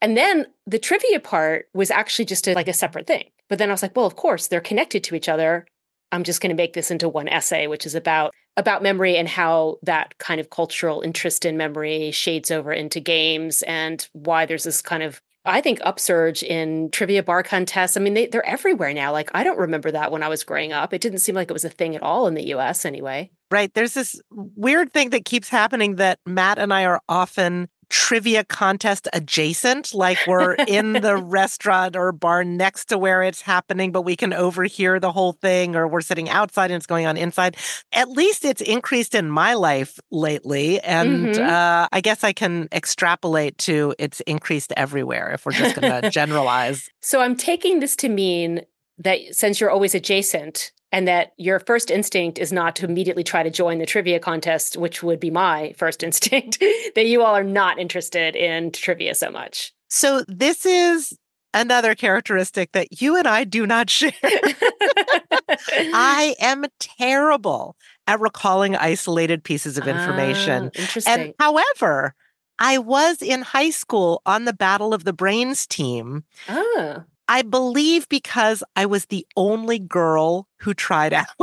And 0.00 0.16
then 0.16 0.46
the 0.66 0.78
trivia 0.78 1.20
part 1.20 1.68
was 1.74 1.90
actually 1.90 2.24
just 2.24 2.46
a, 2.48 2.54
like 2.54 2.68
a 2.68 2.72
separate 2.72 3.06
thing. 3.06 3.24
But 3.48 3.58
then 3.58 3.68
I 3.68 3.72
was 3.72 3.82
like, 3.82 3.96
well, 3.96 4.06
of 4.06 4.16
course, 4.16 4.46
they're 4.46 4.60
connected 4.60 5.02
to 5.04 5.14
each 5.14 5.28
other. 5.28 5.66
I'm 6.12 6.24
just 6.24 6.40
going 6.40 6.50
to 6.50 6.56
make 6.56 6.72
this 6.72 6.90
into 6.90 7.08
one 7.08 7.28
essay, 7.28 7.66
which 7.66 7.84
is 7.84 7.94
about 7.94 8.32
about 8.56 8.82
memory 8.82 9.16
and 9.16 9.28
how 9.28 9.76
that 9.82 10.18
kind 10.18 10.40
of 10.40 10.50
cultural 10.50 11.02
interest 11.02 11.44
in 11.44 11.56
memory 11.56 12.10
shades 12.10 12.50
over 12.50 12.72
into 12.72 13.00
games 13.00 13.62
and 13.62 14.08
why 14.12 14.44
there's 14.44 14.64
this 14.64 14.82
kind 14.82 15.02
of 15.02 15.20
I 15.44 15.60
think 15.60 15.80
upsurge 15.82 16.42
in 16.42 16.90
trivia 16.90 17.22
bar 17.22 17.42
contests. 17.42 17.96
I 17.96 18.00
mean, 18.00 18.14
they, 18.14 18.26
they're 18.26 18.44
everywhere 18.46 18.92
now. 18.92 19.12
Like, 19.12 19.30
I 19.32 19.42
don't 19.42 19.58
remember 19.58 19.90
that 19.90 20.12
when 20.12 20.22
I 20.22 20.28
was 20.28 20.44
growing 20.44 20.72
up. 20.72 20.92
It 20.92 21.00
didn't 21.00 21.20
seem 21.20 21.34
like 21.34 21.48
it 21.48 21.54
was 21.54 21.64
a 21.64 21.70
thing 21.70 21.96
at 21.96 22.02
all 22.02 22.26
in 22.26 22.34
the 22.34 22.48
US 22.54 22.84
anyway. 22.84 23.30
Right. 23.50 23.72
There's 23.72 23.94
this 23.94 24.20
weird 24.30 24.92
thing 24.92 25.10
that 25.10 25.24
keeps 25.24 25.48
happening 25.48 25.96
that 25.96 26.18
Matt 26.26 26.58
and 26.58 26.72
I 26.72 26.84
are 26.84 27.00
often 27.08 27.68
trivia 27.90 28.44
contest 28.44 29.08
adjacent, 29.12 29.92
like 29.92 30.18
we're 30.26 30.54
in 30.54 30.94
the 30.94 31.16
restaurant 31.22 31.96
or 31.96 32.12
bar 32.12 32.44
next 32.44 32.86
to 32.86 32.96
where 32.96 33.22
it's 33.22 33.42
happening, 33.42 33.92
but 33.92 34.02
we 34.02 34.16
can 34.16 34.32
overhear 34.32 34.98
the 34.98 35.12
whole 35.12 35.32
thing, 35.32 35.76
or 35.76 35.86
we're 35.86 36.00
sitting 36.00 36.30
outside 36.30 36.70
and 36.70 36.76
it's 36.76 36.86
going 36.86 37.06
on 37.06 37.16
inside. 37.16 37.56
At 37.92 38.08
least 38.08 38.44
it's 38.44 38.62
increased 38.62 39.14
in 39.14 39.28
my 39.28 39.54
life 39.54 39.98
lately. 40.10 40.80
And 40.80 41.26
mm-hmm. 41.26 41.42
uh, 41.42 41.88
I 41.92 42.00
guess 42.00 42.24
I 42.24 42.32
can 42.32 42.68
extrapolate 42.72 43.58
to 43.58 43.94
it's 43.98 44.20
increased 44.20 44.72
everywhere 44.76 45.32
if 45.32 45.44
we're 45.44 45.52
just 45.52 45.78
going 45.78 46.02
to 46.02 46.10
generalize. 46.10 46.88
So 47.00 47.20
I'm 47.20 47.36
taking 47.36 47.80
this 47.80 47.96
to 47.96 48.08
mean 48.08 48.62
that 48.98 49.18
since 49.32 49.60
you're 49.60 49.70
always 49.70 49.94
adjacent, 49.94 50.72
and 50.92 51.06
that 51.06 51.32
your 51.36 51.60
first 51.60 51.90
instinct 51.90 52.38
is 52.38 52.52
not 52.52 52.76
to 52.76 52.84
immediately 52.84 53.24
try 53.24 53.42
to 53.42 53.50
join 53.50 53.78
the 53.78 53.86
trivia 53.86 54.18
contest, 54.18 54.76
which 54.76 55.02
would 55.02 55.20
be 55.20 55.30
my 55.30 55.74
first 55.76 56.02
instinct, 56.02 56.58
that 56.94 57.06
you 57.06 57.22
all 57.22 57.34
are 57.34 57.44
not 57.44 57.78
interested 57.78 58.36
in 58.36 58.72
trivia 58.72 59.14
so 59.14 59.30
much. 59.30 59.72
So, 59.88 60.24
this 60.28 60.64
is 60.64 61.16
another 61.52 61.94
characteristic 61.94 62.72
that 62.72 63.00
you 63.00 63.16
and 63.16 63.26
I 63.26 63.44
do 63.44 63.66
not 63.66 63.90
share. 63.90 64.12
I 64.22 66.34
am 66.40 66.64
terrible 66.78 67.76
at 68.06 68.20
recalling 68.20 68.76
isolated 68.76 69.44
pieces 69.44 69.78
of 69.78 69.86
information. 69.86 70.70
Ah, 70.74 70.80
interesting. 70.80 71.12
And 71.12 71.34
however, 71.38 72.14
I 72.58 72.78
was 72.78 73.22
in 73.22 73.42
high 73.42 73.70
school 73.70 74.22
on 74.26 74.44
the 74.44 74.52
Battle 74.52 74.92
of 74.92 75.04
the 75.04 75.12
Brains 75.12 75.66
team. 75.66 76.24
Ah. 76.48 77.04
I 77.30 77.42
believe 77.42 78.08
because 78.08 78.64
I 78.74 78.86
was 78.86 79.06
the 79.06 79.24
only 79.36 79.78
girl 79.78 80.48
who 80.58 80.74
tried 80.74 81.12
out. 81.12 81.26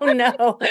oh 0.00 0.12
no. 0.12 0.58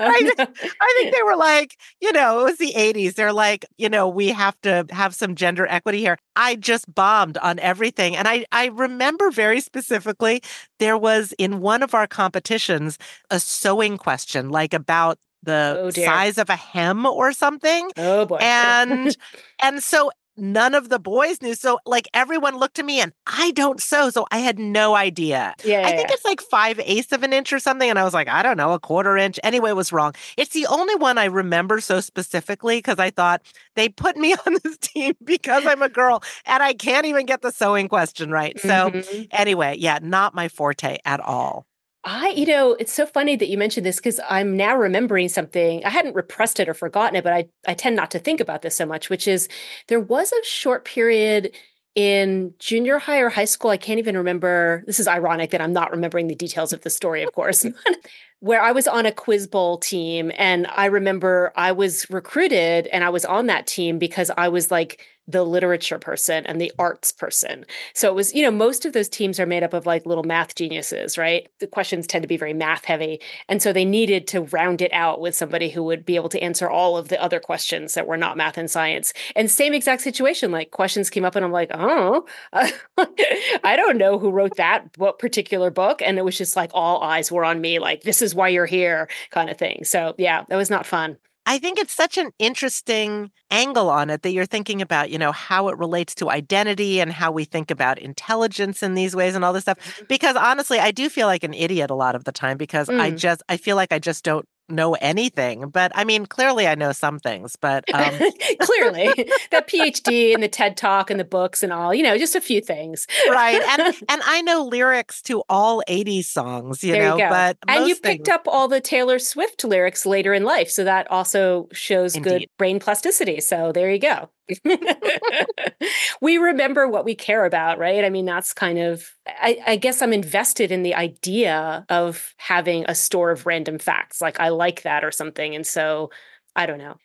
Oh, 0.00 0.06
I, 0.08 0.20
no. 0.20 0.46
I 0.80 0.94
think 0.96 1.14
they 1.14 1.22
were 1.22 1.36
like, 1.36 1.76
you 2.00 2.10
know, 2.12 2.40
it 2.40 2.44
was 2.44 2.58
the 2.58 2.72
80s. 2.74 3.14
They're 3.14 3.32
like, 3.32 3.66
you 3.76 3.88
know, 3.88 4.08
we 4.08 4.28
have 4.28 4.58
to 4.62 4.86
have 4.90 5.14
some 5.14 5.34
gender 5.34 5.66
equity 5.66 5.98
here. 5.98 6.16
I 6.34 6.56
just 6.56 6.92
bombed 6.92 7.36
on 7.38 7.58
everything. 7.58 8.16
And 8.16 8.26
I, 8.26 8.46
I 8.50 8.66
remember 8.66 9.30
very 9.30 9.60
specifically 9.60 10.42
there 10.78 10.96
was 10.96 11.32
in 11.38 11.60
one 11.60 11.82
of 11.82 11.94
our 11.94 12.06
competitions 12.06 12.98
a 13.30 13.38
sewing 13.38 13.98
question, 13.98 14.48
like 14.48 14.72
about 14.72 15.18
the 15.42 15.78
oh, 15.78 15.90
size 15.90 16.38
of 16.38 16.48
a 16.48 16.56
hem 16.56 17.06
or 17.06 17.32
something. 17.32 17.90
Oh 17.96 18.24
boy. 18.24 18.38
and 18.40 19.16
and 19.62 19.82
so 19.82 20.10
none 20.36 20.74
of 20.74 20.88
the 20.88 20.98
boys 20.98 21.40
knew. 21.42 21.54
So 21.54 21.78
like 21.86 22.08
everyone 22.14 22.56
looked 22.58 22.78
at 22.78 22.84
me 22.84 23.00
and 23.00 23.12
I 23.26 23.50
don't 23.52 23.80
sew. 23.80 24.10
So 24.10 24.26
I 24.30 24.38
had 24.38 24.58
no 24.58 24.94
idea. 24.94 25.54
Yeah. 25.64 25.82
I 25.86 25.92
think 25.96 26.08
yeah. 26.08 26.14
it's 26.14 26.24
like 26.24 26.40
five 26.40 26.80
eighths 26.82 27.12
of 27.12 27.22
an 27.22 27.32
inch 27.32 27.52
or 27.52 27.58
something. 27.58 27.88
And 27.88 27.98
I 27.98 28.04
was 28.04 28.14
like, 28.14 28.28
I 28.28 28.42
don't 28.42 28.56
know, 28.56 28.72
a 28.72 28.80
quarter 28.80 29.16
inch. 29.16 29.38
Anyway, 29.42 29.70
it 29.70 29.76
was 29.76 29.92
wrong. 29.92 30.14
It's 30.36 30.52
the 30.52 30.66
only 30.66 30.94
one 30.96 31.18
I 31.18 31.26
remember 31.26 31.80
so 31.80 32.00
specifically 32.00 32.78
because 32.78 32.98
I 32.98 33.10
thought 33.10 33.42
they 33.74 33.88
put 33.88 34.16
me 34.16 34.34
on 34.46 34.56
this 34.62 34.76
team 34.78 35.14
because 35.24 35.66
I'm 35.66 35.82
a 35.82 35.88
girl 35.88 36.22
and 36.46 36.62
I 36.62 36.74
can't 36.74 37.06
even 37.06 37.26
get 37.26 37.42
the 37.42 37.50
sewing 37.50 37.88
question 37.88 38.30
right. 38.30 38.58
So 38.60 38.68
Mhm. 38.90 39.28
anyway, 39.30 39.76
yeah, 39.78 39.98
not 40.02 40.34
my 40.34 40.48
forte 40.48 40.98
at 41.04 41.20
all. 41.20 41.66
I, 42.04 42.30
you 42.30 42.44
know, 42.44 42.72
it's 42.72 42.92
so 42.92 43.06
funny 43.06 43.34
that 43.36 43.48
you 43.48 43.56
mentioned 43.56 43.86
this 43.86 43.96
because 43.96 44.20
I'm 44.28 44.56
now 44.56 44.76
remembering 44.76 45.28
something. 45.30 45.82
I 45.84 45.88
hadn't 45.88 46.14
repressed 46.14 46.60
it 46.60 46.68
or 46.68 46.74
forgotten 46.74 47.16
it, 47.16 47.24
but 47.24 47.32
I, 47.32 47.48
I 47.66 47.72
tend 47.72 47.96
not 47.96 48.10
to 48.10 48.18
think 48.18 48.40
about 48.40 48.60
this 48.60 48.76
so 48.76 48.84
much, 48.84 49.08
which 49.08 49.26
is 49.26 49.48
there 49.88 50.00
was 50.00 50.30
a 50.30 50.44
short 50.44 50.84
period 50.84 51.54
in 51.94 52.52
junior 52.58 52.98
high 52.98 53.20
or 53.20 53.30
high 53.30 53.46
school. 53.46 53.70
I 53.70 53.78
can't 53.78 53.98
even 53.98 54.18
remember. 54.18 54.84
This 54.86 55.00
is 55.00 55.08
ironic 55.08 55.50
that 55.50 55.62
I'm 55.62 55.72
not 55.72 55.92
remembering 55.92 56.26
the 56.26 56.34
details 56.34 56.74
of 56.74 56.82
the 56.82 56.90
story, 56.90 57.22
of 57.22 57.32
course, 57.32 57.64
where 58.40 58.60
I 58.60 58.72
was 58.72 58.86
on 58.86 59.06
a 59.06 59.12
quiz 59.12 59.46
bowl 59.46 59.78
team. 59.78 60.30
And 60.36 60.66
I 60.66 60.86
remember 60.86 61.52
I 61.56 61.72
was 61.72 62.10
recruited 62.10 62.86
and 62.88 63.02
I 63.02 63.08
was 63.08 63.24
on 63.24 63.46
that 63.46 63.66
team 63.66 63.98
because 63.98 64.30
I 64.36 64.48
was 64.48 64.70
like 64.70 65.00
the 65.26 65.44
literature 65.44 65.98
person 65.98 66.44
and 66.46 66.60
the 66.60 66.72
arts 66.78 67.10
person. 67.10 67.64
So 67.94 68.08
it 68.08 68.14
was, 68.14 68.34
you 68.34 68.42
know, 68.42 68.50
most 68.50 68.84
of 68.84 68.92
those 68.92 69.08
teams 69.08 69.40
are 69.40 69.46
made 69.46 69.62
up 69.62 69.72
of 69.72 69.86
like 69.86 70.04
little 70.04 70.24
math 70.24 70.54
geniuses, 70.54 71.16
right? 71.16 71.48
The 71.60 71.66
questions 71.66 72.06
tend 72.06 72.22
to 72.22 72.28
be 72.28 72.36
very 72.36 72.52
math 72.52 72.84
heavy. 72.84 73.20
And 73.48 73.62
so 73.62 73.72
they 73.72 73.84
needed 73.84 74.26
to 74.28 74.42
round 74.42 74.82
it 74.82 74.92
out 74.92 75.20
with 75.20 75.34
somebody 75.34 75.70
who 75.70 75.82
would 75.84 76.04
be 76.04 76.16
able 76.16 76.28
to 76.30 76.42
answer 76.42 76.68
all 76.68 76.98
of 76.98 77.08
the 77.08 77.20
other 77.22 77.40
questions 77.40 77.94
that 77.94 78.06
were 78.06 78.16
not 78.16 78.36
math 78.36 78.58
and 78.58 78.70
science. 78.70 79.12
And 79.34 79.50
same 79.50 79.72
exact 79.72 80.02
situation, 80.02 80.50
like 80.50 80.70
questions 80.70 81.08
came 81.10 81.24
up 81.24 81.36
and 81.36 81.44
I'm 81.44 81.52
like, 81.52 81.70
oh, 81.72 82.26
I 82.52 83.76
don't 83.76 83.96
know 83.96 84.18
who 84.18 84.30
wrote 84.30 84.56
that 84.56 84.88
what 84.98 85.18
particular 85.18 85.70
book. 85.70 86.02
And 86.02 86.18
it 86.18 86.24
was 86.24 86.36
just 86.36 86.56
like 86.56 86.70
all 86.74 87.02
eyes 87.02 87.32
were 87.32 87.44
on 87.44 87.60
me, 87.60 87.78
like, 87.78 88.02
this 88.02 88.20
is 88.20 88.34
why 88.34 88.48
you're 88.48 88.66
here 88.66 89.08
kind 89.30 89.48
of 89.48 89.56
thing. 89.56 89.84
So 89.84 90.14
yeah, 90.18 90.44
that 90.48 90.56
was 90.56 90.70
not 90.70 90.86
fun. 90.86 91.16
I 91.46 91.58
think 91.58 91.78
it's 91.78 91.94
such 91.94 92.16
an 92.16 92.30
interesting 92.38 93.30
angle 93.50 93.90
on 93.90 94.08
it 94.08 94.22
that 94.22 94.30
you're 94.32 94.46
thinking 94.46 94.80
about, 94.80 95.10
you 95.10 95.18
know, 95.18 95.30
how 95.30 95.68
it 95.68 95.76
relates 95.78 96.14
to 96.16 96.30
identity 96.30 97.00
and 97.00 97.12
how 97.12 97.30
we 97.32 97.44
think 97.44 97.70
about 97.70 97.98
intelligence 97.98 98.82
in 98.82 98.94
these 98.94 99.14
ways 99.14 99.34
and 99.34 99.44
all 99.44 99.52
this 99.52 99.62
stuff. 99.64 99.78
Because 100.08 100.36
honestly, 100.36 100.78
I 100.78 100.90
do 100.90 101.08
feel 101.10 101.26
like 101.26 101.44
an 101.44 101.52
idiot 101.54 101.90
a 101.90 101.94
lot 101.94 102.14
of 102.14 102.24
the 102.24 102.32
time 102.32 102.56
because 102.56 102.88
I 102.98 103.10
Mm. 103.10 103.18
just 103.18 103.42
I 103.48 103.56
feel 103.58 103.76
like 103.76 103.92
I 103.92 103.98
just 103.98 104.24
don't 104.24 104.46
know 104.68 104.94
anything. 104.94 105.68
But 105.68 105.92
I 105.94 106.04
mean, 106.04 106.26
clearly 106.26 106.66
I 106.66 106.74
know 106.74 106.92
some 106.92 107.18
things, 107.18 107.56
but 107.56 107.84
um 107.94 108.14
Clearly, 108.60 109.08
that 109.50 109.68
PhD 109.68 110.34
and 110.34 110.42
the 110.42 110.48
TED 110.48 110.76
Talk 110.76 111.10
and 111.10 111.18
the 111.18 111.24
books 111.24 111.62
and 111.62 111.72
all, 111.72 111.94
you 111.94 112.02
know, 112.02 112.16
just 112.18 112.34
a 112.34 112.40
few 112.40 112.60
things. 112.60 113.06
right. 113.28 113.60
And 113.62 113.94
and 114.08 114.22
I 114.24 114.42
know 114.42 114.64
lyrics 114.64 115.22
to 115.22 115.42
all 115.48 115.82
80s 115.88 116.24
songs, 116.26 116.82
you 116.82 116.92
there 116.92 117.02
know, 117.02 117.16
you 117.16 117.24
go. 117.24 117.28
but 117.30 117.58
and 117.68 117.86
you 117.88 117.94
picked 117.94 118.26
things- 118.26 118.28
up 118.28 118.46
all 118.46 118.68
the 118.68 118.80
Taylor 118.80 119.18
Swift 119.18 119.64
lyrics 119.64 120.06
later 120.06 120.32
in 120.34 120.44
life, 120.44 120.70
so 120.70 120.84
that 120.84 121.10
also 121.10 121.68
shows 121.72 122.16
good 122.16 122.46
brain 122.58 122.80
plasticity. 122.80 123.40
So 123.40 123.72
there 123.72 123.90
you 123.90 123.98
go. 123.98 124.30
we 126.20 126.38
remember 126.38 126.88
what 126.88 127.04
we 127.04 127.14
care 127.14 127.44
about, 127.44 127.78
right? 127.78 128.04
I 128.04 128.10
mean, 128.10 128.24
that's 128.24 128.52
kind 128.52 128.78
of. 128.78 129.10
I, 129.26 129.58
I 129.66 129.76
guess 129.76 130.02
I'm 130.02 130.12
invested 130.12 130.70
in 130.70 130.82
the 130.82 130.94
idea 130.94 131.84
of 131.88 132.34
having 132.36 132.84
a 132.86 132.94
store 132.94 133.30
of 133.30 133.46
random 133.46 133.78
facts. 133.78 134.20
Like 134.20 134.40
I 134.40 134.50
like 134.50 134.82
that 134.82 135.04
or 135.04 135.10
something, 135.10 135.54
and 135.54 135.66
so 135.66 136.10
I 136.56 136.66
don't 136.66 136.78
know. 136.78 136.96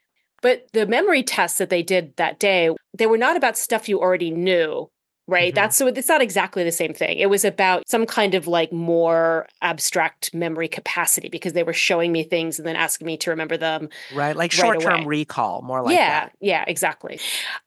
But 0.41 0.67
the 0.73 0.85
memory 0.85 1.23
tests 1.23 1.57
that 1.57 1.69
they 1.69 1.83
did 1.83 2.15
that 2.17 2.39
day, 2.39 2.69
they 2.97 3.07
were 3.07 3.17
not 3.17 3.35
about 3.37 3.57
stuff 3.57 3.89
you 3.89 3.99
already 3.99 4.31
knew, 4.31 4.89
right? 5.29 5.51
Mhm. 5.53 5.55
That's 5.55 5.77
so 5.77 5.87
it's 5.87 6.07
not 6.09 6.21
exactly 6.21 6.63
the 6.63 6.71
same 6.71 6.93
thing. 6.93 7.17
It 7.19 7.29
was 7.29 7.45
about 7.45 7.87
some 7.87 8.05
kind 8.05 8.33
of 8.35 8.47
like 8.47 8.71
more 8.73 9.47
abstract 9.61 10.33
memory 10.33 10.67
capacity 10.67 11.29
because 11.29 11.53
they 11.53 11.63
were 11.63 11.73
showing 11.73 12.11
me 12.11 12.23
things 12.23 12.59
and 12.59 12.67
then 12.67 12.75
asking 12.75 13.07
me 13.07 13.17
to 13.17 13.29
remember 13.29 13.57
them. 13.57 13.89
right, 14.13 14.35
like 14.35 14.51
right 14.53 14.53
short-term 14.53 14.93
away. 15.01 15.05
recall, 15.05 15.61
more 15.61 15.81
like 15.81 15.95
yeah, 15.95 16.21
that. 16.25 16.31
yeah, 16.39 16.63
exactly. 16.67 17.19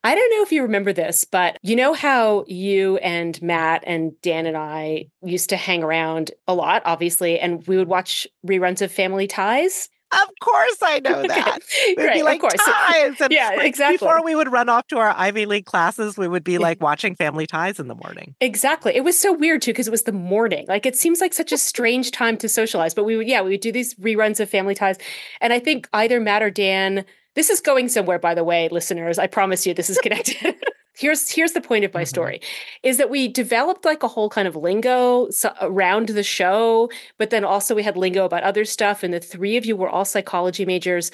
I 0.04 0.14
don't 0.14 0.30
know 0.30 0.42
if 0.42 0.52
you 0.52 0.62
remember 0.62 0.92
this, 0.92 1.24
but 1.24 1.56
you 1.62 1.76
know 1.76 1.94
how 1.94 2.44
you 2.48 2.96
and 2.98 3.40
Matt 3.40 3.84
and 3.86 4.12
Dan 4.22 4.46
and 4.46 4.56
I 4.56 5.06
used 5.22 5.48
to 5.50 5.56
hang 5.56 5.82
around 5.82 6.32
a 6.48 6.54
lot, 6.54 6.82
obviously, 6.84 7.38
and 7.38 7.66
we 7.66 7.76
would 7.76 7.88
watch 7.88 8.26
reruns 8.46 8.82
of 8.82 8.90
Family 8.92 9.26
Ties? 9.26 9.88
Of 10.12 10.28
course 10.40 10.76
I 10.82 11.00
know 11.00 11.22
that. 11.26 11.58
We'd 11.86 11.98
right, 11.98 12.14
be 12.14 12.22
like 12.22 12.36
of 12.36 12.40
course. 12.42 12.54
ties. 12.64 13.20
And 13.20 13.32
Yeah, 13.32 13.50
like, 13.56 13.66
exactly. 13.66 13.96
Before 13.96 14.22
we 14.22 14.34
would 14.34 14.52
run 14.52 14.68
off 14.68 14.86
to 14.88 14.98
our 14.98 15.14
Ivy 15.16 15.46
League 15.46 15.66
classes, 15.66 16.16
we 16.18 16.28
would 16.28 16.44
be 16.44 16.58
like 16.58 16.80
watching 16.80 17.14
Family 17.14 17.46
Ties 17.46 17.80
in 17.80 17.88
the 17.88 17.94
morning. 17.94 18.34
Exactly. 18.40 18.94
It 18.94 19.04
was 19.04 19.18
so 19.18 19.32
weird 19.32 19.62
too 19.62 19.72
because 19.72 19.88
it 19.88 19.92
was 19.92 20.02
the 20.02 20.12
morning. 20.12 20.66
Like 20.68 20.86
it 20.86 20.96
seems 20.96 21.20
like 21.20 21.32
such 21.32 21.52
a 21.52 21.58
strange 21.58 22.10
time 22.10 22.36
to 22.38 22.48
socialize. 22.48 22.94
But 22.94 23.04
we 23.04 23.16
would, 23.16 23.26
yeah, 23.26 23.42
we 23.42 23.50
would 23.52 23.60
do 23.60 23.72
these 23.72 23.94
reruns 23.94 24.40
of 24.40 24.50
Family 24.50 24.74
Ties, 24.74 24.98
and 25.40 25.52
I 25.52 25.58
think 25.58 25.88
either 25.92 26.20
Matt 26.20 26.42
or 26.42 26.50
Dan. 26.50 27.04
This 27.34 27.48
is 27.48 27.62
going 27.62 27.88
somewhere, 27.88 28.18
by 28.18 28.34
the 28.34 28.44
way, 28.44 28.68
listeners. 28.68 29.18
I 29.18 29.26
promise 29.26 29.66
you, 29.66 29.72
this 29.72 29.88
is 29.88 29.96
connected. 29.96 30.54
here's 30.96 31.30
here's 31.30 31.52
the 31.52 31.60
point 31.60 31.84
of 31.84 31.94
my 31.94 32.02
Mhm. 32.02 32.08
story, 32.08 32.40
is 32.82 32.96
that 32.98 33.10
we 33.10 33.28
developed 33.28 33.84
like 33.84 34.02
a 34.02 34.08
whole 34.08 34.28
kind 34.28 34.46
of 34.48 34.56
lingo 34.56 35.28
around 35.60 36.08
the 36.10 36.22
show, 36.22 36.90
but 37.18 37.30
then 37.30 37.44
also 37.44 37.74
we 37.74 37.82
had 37.82 37.96
lingo 37.96 38.24
about 38.24 38.42
other 38.42 38.64
stuff. 38.64 39.02
And 39.02 39.12
the 39.14 39.20
three 39.20 39.56
of 39.56 39.64
you 39.66 39.76
were 39.76 39.88
all 39.88 40.04
psychology 40.04 40.64
majors, 40.64 41.10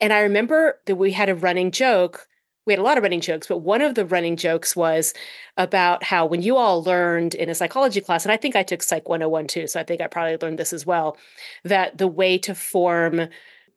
and 0.00 0.12
I 0.12 0.20
remember 0.20 0.80
that 0.86 0.96
we 0.96 1.12
had 1.12 1.28
a 1.28 1.34
running 1.34 1.70
joke 1.70 2.28
we 2.64 2.72
had 2.72 2.78
a 2.78 2.84
lot 2.84 2.96
of 2.96 3.02
running 3.02 3.20
jokes, 3.20 3.48
but 3.48 3.58
one 3.58 3.82
of 3.82 3.96
the 3.96 4.06
running 4.06 4.36
jokes 4.36 4.76
was 4.76 5.14
about 5.56 6.04
how 6.04 6.24
when 6.24 6.42
you 6.42 6.56
all 6.56 6.80
learned 6.84 7.34
in 7.34 7.48
a 7.50 7.56
psychology 7.56 8.00
class, 8.00 8.24
and 8.24 8.30
I 8.30 8.36
think 8.36 8.54
I 8.54 8.62
took 8.62 8.84
Psych 8.84 9.08
101 9.08 9.48
too, 9.48 9.66
so 9.66 9.80
I 9.80 9.82
think 9.82 10.00
I 10.00 10.06
probably 10.06 10.36
learned 10.40 10.60
this 10.60 10.72
as 10.72 10.86
well, 10.86 11.16
that 11.64 11.98
the 11.98 12.06
way 12.06 12.38
to 12.38 12.54
form 12.54 13.28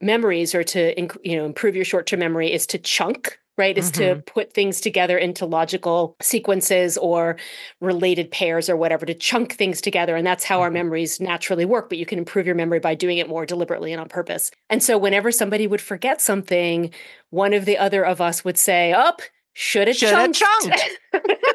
memories 0.02 0.54
or 0.54 0.63
to 0.63 0.94
you 1.24 1.36
know 1.38 1.46
improve 1.46 1.76
your 1.76 1.86
short-term 1.86 2.20
memory 2.20 2.52
is 2.54 2.68
to 2.68 2.78
chunk 2.78 3.39
right 3.58 3.78
is 3.78 3.91
to 3.91 4.22
put 4.26 4.54
things 4.54 4.82
together 4.82 5.18
into 5.18 5.46
logical 5.46 6.15
sequences 6.22 6.98
or 6.98 7.38
related 7.82 8.30
pairs 8.32 8.70
or 8.70 8.76
whatever 8.76 9.06
to 9.06 9.13
chunk 9.13 9.54
things 9.54 9.82
together 9.82 10.15
and 10.15 10.26
that's 10.28 10.44
how 10.44 10.62
our 10.62 10.70
Mhm. 10.70 10.74
memories 10.74 11.20
naturally 11.22 11.65
work 11.65 11.88
but 11.89 11.98
you 11.98 12.06
can 12.06 12.18
improve 12.20 12.46
your 12.46 12.56
memory 12.56 12.80
by 12.80 12.96
doing 12.96 13.18
it 13.18 13.30
more 13.30 13.46
deliberately 13.46 13.91
and 13.94 14.02
on 14.02 14.10
purpose 14.10 14.52
and 14.70 14.84
so 14.84 14.98
whenever 14.98 15.32
somebody 15.32 15.68
would 15.68 15.82
forget 15.82 16.22
something 16.22 16.91
one 17.30 17.54
of 17.54 17.65
the 17.65 17.78
other 17.78 18.06
of 18.06 18.20
us 18.22 18.44
would 18.44 18.58
say 18.58 18.91
up 18.91 19.22
should 19.54 19.88
have 19.88 19.96
Shoulda 19.96 20.34
chunked. 20.34 21.00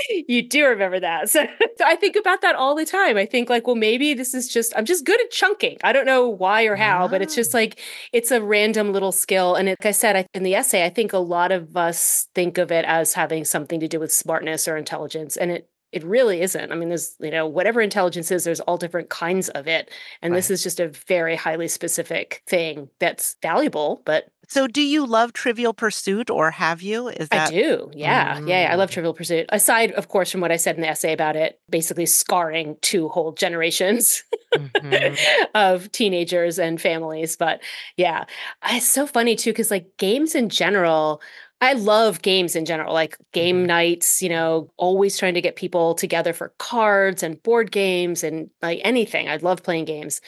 you 0.28 0.46
do 0.46 0.66
remember 0.66 1.00
that. 1.00 1.30
So, 1.30 1.46
so 1.76 1.84
I 1.86 1.96
think 1.96 2.16
about 2.16 2.40
that 2.42 2.54
all 2.54 2.74
the 2.74 2.84
time. 2.84 3.16
I 3.16 3.26
think 3.26 3.48
like, 3.48 3.66
well, 3.66 3.76
maybe 3.76 4.14
this 4.14 4.34
is 4.34 4.48
just 4.48 4.72
I'm 4.76 4.84
just 4.84 5.04
good 5.04 5.20
at 5.20 5.30
chunking. 5.30 5.78
I 5.84 5.92
don't 5.92 6.06
know 6.06 6.28
why 6.28 6.64
or 6.64 6.76
how, 6.76 7.08
but 7.08 7.22
it's 7.22 7.34
just 7.34 7.54
ah. 7.54 7.58
like 7.58 7.80
it's 8.12 8.30
a 8.30 8.42
random 8.42 8.92
little 8.92 9.12
skill. 9.12 9.54
And 9.54 9.68
like 9.68 9.86
I 9.86 9.92
said 9.92 10.16
I, 10.16 10.26
in 10.34 10.42
the 10.42 10.54
essay, 10.54 10.84
I 10.84 10.90
think 10.90 11.12
a 11.12 11.18
lot 11.18 11.52
of 11.52 11.76
us 11.76 12.28
think 12.34 12.58
of 12.58 12.72
it 12.72 12.84
as 12.84 13.14
having 13.14 13.44
something 13.44 13.80
to 13.80 13.88
do 13.88 14.00
with 14.00 14.12
smartness 14.12 14.68
or 14.68 14.76
intelligence, 14.76 15.36
and 15.36 15.50
it 15.50 15.70
it 15.90 16.04
really 16.04 16.42
isn't. 16.42 16.70
I 16.70 16.74
mean, 16.74 16.88
there's 16.88 17.16
you 17.20 17.30
know 17.30 17.46
whatever 17.46 17.80
intelligence 17.80 18.30
is, 18.30 18.44
there's 18.44 18.60
all 18.60 18.76
different 18.76 19.08
kinds 19.08 19.48
of 19.50 19.66
it, 19.66 19.90
and 20.22 20.34
this 20.34 20.50
is 20.50 20.62
just 20.62 20.80
a 20.80 20.88
very 20.88 21.36
highly 21.36 21.68
specific 21.68 22.42
thing 22.46 22.88
that's 22.98 23.36
valuable, 23.42 24.02
but 24.04 24.28
So, 24.50 24.66
do 24.66 24.80
you 24.80 25.04
love 25.06 25.34
Trivial 25.34 25.74
Pursuit, 25.74 26.30
or 26.30 26.50
have 26.50 26.80
you? 26.80 27.08
Is 27.08 27.28
that 27.28 27.48
I 27.48 27.50
do. 27.50 27.90
Yeah. 27.92 28.38
Yeah. 28.40 28.62
yeah. 28.62 28.72
I 28.72 28.76
love 28.76 28.88
Mm. 28.88 28.92
Trivial 28.94 29.12
Pursuit. 29.14 29.46
Aside, 29.50 29.92
of 29.92 30.08
course, 30.08 30.30
from 30.30 30.40
what 30.40 30.50
I 30.50 30.56
said 30.56 30.76
in 30.76 30.80
the 30.80 30.88
essay 30.88 31.12
about 31.12 31.36
it, 31.36 31.60
basically 31.68 32.06
scarring 32.06 32.76
two 32.80 33.08
whole 33.10 33.32
generations 33.32 34.24
Mhm. 34.54 35.18
of 35.54 35.92
teenagers 35.92 36.58
and 36.58 36.80
families. 36.80 37.36
But 37.36 37.60
yeah, 37.98 38.24
it's 38.70 38.88
so 38.88 39.06
funny 39.06 39.36
too, 39.36 39.50
because 39.50 39.70
like 39.70 39.86
games 39.98 40.34
in 40.34 40.48
general, 40.48 41.20
I 41.60 41.74
love 41.74 42.22
games 42.22 42.56
in 42.56 42.64
general, 42.64 42.94
like 42.94 43.18
game 43.32 43.64
Mhm. 43.64 43.66
nights, 43.66 44.22
you 44.22 44.30
know, 44.30 44.70
always 44.78 45.18
trying 45.18 45.34
to 45.34 45.42
get 45.42 45.56
people 45.56 45.94
together 45.94 46.32
for 46.32 46.54
cards 46.58 47.22
and 47.22 47.42
board 47.42 47.70
games 47.70 48.24
and 48.24 48.48
like 48.62 48.80
anything. 48.82 49.28
I 49.28 49.36
love 49.36 49.62
playing 49.62 49.84
games. 49.84 50.22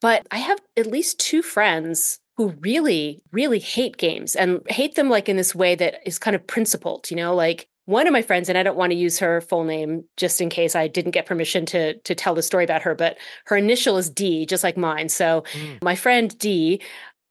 But 0.00 0.26
I 0.30 0.36
have 0.38 0.58
at 0.76 0.86
least 0.86 1.18
two 1.18 1.42
friends 1.42 2.20
who 2.36 2.50
really, 2.60 3.22
really 3.32 3.58
hate 3.58 3.96
games 3.96 4.36
and 4.36 4.60
hate 4.68 4.94
them 4.94 5.08
like 5.08 5.28
in 5.28 5.36
this 5.36 5.54
way 5.54 5.74
that 5.74 6.00
is 6.06 6.18
kind 6.18 6.36
of 6.36 6.46
principled, 6.46 7.10
you 7.10 7.16
know, 7.16 7.34
like 7.34 7.68
one 7.86 8.06
of 8.06 8.12
my 8.12 8.20
friends, 8.22 8.48
and 8.48 8.58
I 8.58 8.62
don't 8.62 8.76
want 8.76 8.90
to 8.90 8.96
use 8.98 9.18
her 9.20 9.40
full 9.40 9.64
name 9.64 10.04
just 10.16 10.40
in 10.40 10.48
case 10.50 10.74
I 10.74 10.88
didn't 10.88 11.12
get 11.12 11.26
permission 11.26 11.64
to 11.66 11.94
to 12.00 12.14
tell 12.14 12.34
the 12.34 12.42
story 12.42 12.64
about 12.64 12.82
her, 12.82 12.94
but 12.94 13.16
her 13.46 13.56
initial 13.56 13.96
is 13.96 14.10
D, 14.10 14.44
just 14.46 14.64
like 14.64 14.76
mine. 14.76 15.08
So 15.08 15.44
Mm. 15.54 15.78
my 15.82 15.94
friend 15.96 16.36
D 16.38 16.82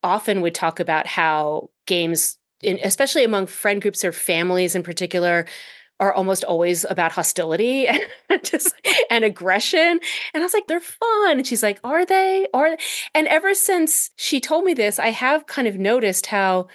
often 0.03 0.41
would 0.41 0.55
talk 0.55 0.79
about 0.79 1.07
how 1.07 1.69
games, 1.87 2.37
in, 2.61 2.79
especially 2.83 3.23
among 3.23 3.47
friend 3.47 3.81
groups 3.81 4.03
or 4.05 4.11
families 4.11 4.75
in 4.75 4.83
particular, 4.83 5.45
are 5.99 6.13
almost 6.13 6.43
always 6.43 6.85
about 6.89 7.11
hostility 7.11 7.87
and 8.29 8.43
just 8.43 8.73
and 9.09 9.23
aggression. 9.23 9.99
And 10.33 10.35
I 10.35 10.39
was 10.41 10.53
like, 10.53 10.67
they're 10.67 10.79
fun. 10.79 11.37
And 11.37 11.47
she's 11.47 11.63
like, 11.63 11.79
are 11.83 12.05
they? 12.05 12.47
Are 12.53 12.71
they? 12.71 12.83
And 13.13 13.27
ever 13.27 13.53
since 13.53 14.11
she 14.15 14.39
told 14.39 14.65
me 14.65 14.73
this, 14.73 14.99
I 14.99 15.09
have 15.09 15.47
kind 15.47 15.67
of 15.67 15.77
noticed 15.77 16.27
how 16.27 16.67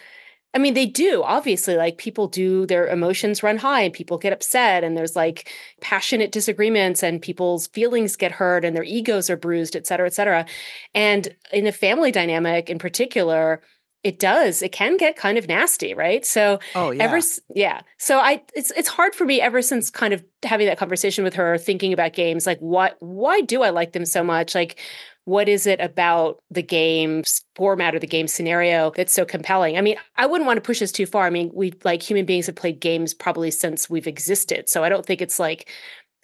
I 0.52 0.58
mean, 0.58 0.74
they 0.74 0.86
do, 0.86 1.22
obviously. 1.22 1.76
Like 1.76 1.96
people 1.98 2.26
do, 2.26 2.66
their 2.66 2.88
emotions 2.88 3.42
run 3.42 3.56
high 3.56 3.82
and 3.82 3.94
people 3.94 4.18
get 4.18 4.32
upset, 4.32 4.82
and 4.82 4.96
there's 4.96 5.14
like 5.14 5.48
passionate 5.80 6.32
disagreements, 6.32 7.02
and 7.02 7.22
people's 7.22 7.68
feelings 7.68 8.16
get 8.16 8.32
hurt 8.32 8.64
and 8.64 8.74
their 8.74 8.82
egos 8.82 9.30
are 9.30 9.36
bruised, 9.36 9.76
et 9.76 9.86
cetera, 9.86 10.06
et 10.06 10.14
cetera. 10.14 10.46
And 10.94 11.34
in 11.52 11.66
a 11.66 11.72
family 11.72 12.10
dynamic 12.10 12.68
in 12.68 12.78
particular, 12.78 13.62
it 14.02 14.18
does. 14.18 14.62
It 14.62 14.72
can 14.72 14.96
get 14.96 15.16
kind 15.16 15.36
of 15.36 15.46
nasty, 15.46 15.92
right? 15.94 16.24
So, 16.24 16.58
oh 16.74 16.90
yeah, 16.90 17.02
ever 17.04 17.20
yeah. 17.54 17.82
So 17.98 18.18
I, 18.18 18.42
it's 18.54 18.70
it's 18.72 18.88
hard 18.88 19.14
for 19.14 19.24
me 19.24 19.40
ever 19.40 19.60
since 19.60 19.90
kind 19.90 20.14
of 20.14 20.24
having 20.42 20.66
that 20.66 20.78
conversation 20.78 21.22
with 21.22 21.34
her, 21.34 21.58
thinking 21.58 21.92
about 21.92 22.14
games, 22.14 22.46
like 22.46 22.58
what, 22.60 22.96
why 23.00 23.42
do 23.42 23.62
I 23.62 23.70
like 23.70 23.92
them 23.92 24.06
so 24.06 24.24
much? 24.24 24.54
Like, 24.54 24.80
what 25.24 25.48
is 25.48 25.66
it 25.66 25.80
about 25.80 26.42
the 26.50 26.62
game's 26.62 27.44
format 27.56 27.94
or 27.94 27.98
the 27.98 28.06
game 28.06 28.26
scenario 28.26 28.90
that's 28.96 29.12
so 29.12 29.24
compelling? 29.26 29.76
I 29.76 29.82
mean, 29.82 29.96
I 30.16 30.26
wouldn't 30.26 30.46
want 30.46 30.56
to 30.56 30.62
push 30.62 30.80
this 30.80 30.92
too 30.92 31.06
far. 31.06 31.26
I 31.26 31.30
mean, 31.30 31.50
we 31.52 31.74
like 31.84 32.02
human 32.02 32.24
beings 32.24 32.46
have 32.46 32.56
played 32.56 32.80
games 32.80 33.12
probably 33.12 33.50
since 33.50 33.90
we've 33.90 34.06
existed. 34.06 34.68
So 34.68 34.82
I 34.82 34.88
don't 34.88 35.04
think 35.04 35.20
it's 35.20 35.38
like 35.38 35.70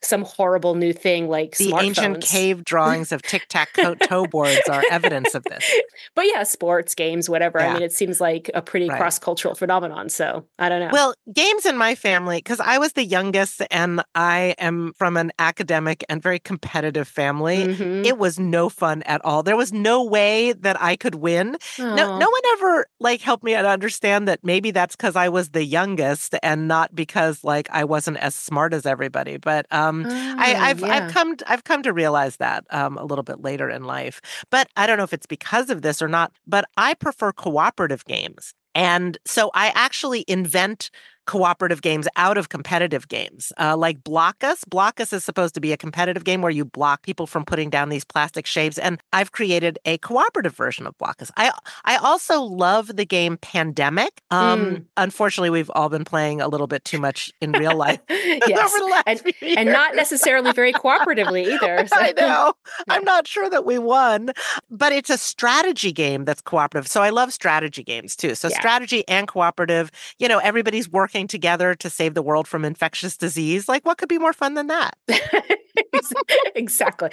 some 0.03 0.23
horrible 0.23 0.75
new 0.75 0.93
thing 0.93 1.29
like 1.29 1.57
the 1.57 1.75
ancient 1.75 2.23
cave 2.23 2.65
drawings 2.65 3.13
of 3.13 3.23
tic 3.23 3.47
tac 3.49 3.73
toe 4.03 4.27
boards 4.27 4.61
are 4.71 4.83
evidence 4.91 5.35
of 5.35 5.45
this. 5.45 5.69
But 6.15 6.27
yeah, 6.27 6.43
sports, 6.45 6.95
games, 6.95 7.29
whatever. 7.29 7.59
Yeah. 7.59 7.71
I 7.71 7.75
mean, 7.75 7.83
it 7.83 7.93
seems 7.93 8.21
like 8.21 8.51
a 8.55 8.63
pretty 8.63 8.89
right. 8.89 8.99
cross 8.99 9.19
cultural 9.19 9.55
phenomenon. 9.55 10.09
So 10.09 10.45
I 10.59 10.69
don't 10.69 10.81
know. 10.81 10.91
Well, 10.93 11.15
games 11.33 11.67
in 11.67 11.77
my 11.77 11.95
family, 11.95 12.39
because 12.39 12.61
I 12.61 12.79
was 12.79 12.93
the 12.93 13.05
youngest 13.05 13.63
and 13.71 14.03
I 14.15 14.55
am 14.59 14.93
from 14.97 15.17
an 15.17 15.33
academic 15.39 16.05
and 16.09 16.23
very 16.23 16.39
competitive 16.39 17.09
family, 17.09 17.67
mm-hmm. 17.67 18.05
it 18.05 18.19
was 18.19 18.39
no 18.39 18.69
fun 18.69 19.03
at 19.03 19.25
all. 19.25 19.43
There 19.43 19.57
was 19.57 19.73
no 19.73 20.05
way 20.05 20.53
that 20.53 20.81
I 20.81 20.97
could 20.97 21.17
win. 21.17 21.57
No, 21.79 21.95
no 21.95 22.31
one 22.31 22.43
ever 22.53 22.87
like 23.01 23.21
helped 23.21 23.45
me 23.45 23.55
understand 23.55 24.29
that 24.29 24.41
maybe 24.43 24.71
that's 24.71 24.95
because 24.95 25.17
I 25.17 25.29
was 25.29 25.51
the 25.51 25.65
youngest 25.65 26.35
and 26.43 26.69
not 26.69 26.95
because 26.95 27.43
like 27.43 27.69
I 27.71 27.85
wasn't 27.85 28.19
as 28.19 28.35
smart 28.35 28.73
as 28.75 28.87
everybody. 28.87 29.37
But 29.37 29.67
um, 29.71 29.86
um, 29.89 30.07
oh, 30.07 30.35
I, 30.39 30.49
have 30.49 30.81
yeah. 30.81 30.95
I've 30.95 31.13
come 31.13 31.37
to, 31.37 31.51
I've 31.51 31.65
come 31.65 31.83
to 31.83 31.93
realize 31.93 32.37
that 32.37 32.65
um, 32.71 32.97
a 32.99 33.05
little 33.05 33.25
bit 33.25 33.43
later 33.43 33.69
in 33.69 33.85
life, 33.85 34.21
but 34.51 34.69
I 34.77 34.87
don't 34.87 34.99
know 34.99 35.05
if 35.05 35.13
it's 35.13 35.27
because 35.27 35.71
of 35.71 35.83
this 35.83 36.03
or 36.03 36.09
not. 36.09 36.33
But 36.47 36.67
I 36.77 36.95
prefer 36.95 37.33
cooperative 37.33 38.05
games, 38.05 38.55
and 38.75 39.19
so 39.25 39.51
I 39.55 39.73
actually 39.75 40.25
invent 40.29 40.91
cooperative 41.27 41.83
games 41.83 42.09
out 42.17 42.39
of 42.39 42.49
competitive 42.49 43.09
games. 43.09 43.53
Uh, 43.59 43.77
like 43.77 44.03
Blokus. 44.03 44.65
Blokus 44.71 45.13
is 45.13 45.25
supposed 45.25 45.55
to 45.55 45.61
be 45.61 45.73
a 45.73 45.77
competitive 45.77 46.25
game 46.25 46.43
where 46.43 46.51
you 46.51 46.65
block 46.65 47.03
people 47.03 47.27
from 47.27 47.45
putting 47.45 47.71
down 47.71 47.89
these 47.89 48.05
plastic 48.05 48.47
shapes. 48.47 48.79
And 48.79 49.01
I've 49.13 49.33
created 49.33 49.79
a 49.85 49.99
cooperative 49.99 50.55
version 50.55 50.87
of 50.87 50.97
Blokus. 50.99 51.31
I 51.37 51.53
I 51.85 51.97
also 51.97 52.41
love 52.41 52.97
the 52.97 53.05
game 53.05 53.37
Pandemic. 53.39 54.23
Um, 54.31 54.61
mm. 54.61 54.85
Unfortunately, 54.97 55.51
we've 55.51 55.71
all 55.75 55.89
been 55.89 56.05
playing 56.05 56.41
a 56.41 56.49
little 56.49 56.67
bit 56.67 56.85
too 56.85 56.99
much 56.99 57.33
in 57.41 57.53
real 57.53 57.77
life 57.77 58.01
yes. 58.09 58.73
and, 59.07 59.23
and, 59.43 59.73
not 59.73 59.95
necessarily 59.95 60.53
very 60.53 60.73
cooperatively 60.73 61.47
either. 61.47 61.87
So. 61.97 61.97
I 61.97 62.13
know. 62.13 62.53
I'm 62.89 63.05
not 63.05 63.29
sure 63.29 63.49
that 63.49 63.65
we 63.65 63.79
won, 63.79 64.31
but 64.71 64.93
it's 64.93 65.09
a 65.09 65.17
strategy 65.17 65.93
game 65.93 66.25
that's 66.25 66.41
cooperative. 66.41 66.89
So 66.91 67.01
I 67.01 67.11
love 67.11 67.33
strategy 67.33 67.85
games 67.85 68.17
too. 68.17 68.35
So 68.35 68.49
yeah. 68.49 68.59
strategy 68.59 69.05
and 69.09 69.29
cooperative. 69.29 69.91
You 70.19 70.29
know, 70.29 70.39
everybody's 70.39 70.91
working 70.91 71.16
working 71.17 71.29
together 71.29 71.75
to 71.75 71.89
save 71.89 72.15
the 72.15 72.23
world 72.23 72.47
from 72.47 72.65
infectious 72.65 73.17
disease. 73.17 73.69
Like, 73.69 73.87
what 73.87 73.97
could 73.97 74.09
be 74.09 74.19
more 74.19 74.35
fun 74.35 74.55
than 74.55 74.67
that? 74.67 74.99
exactly. 76.55 77.11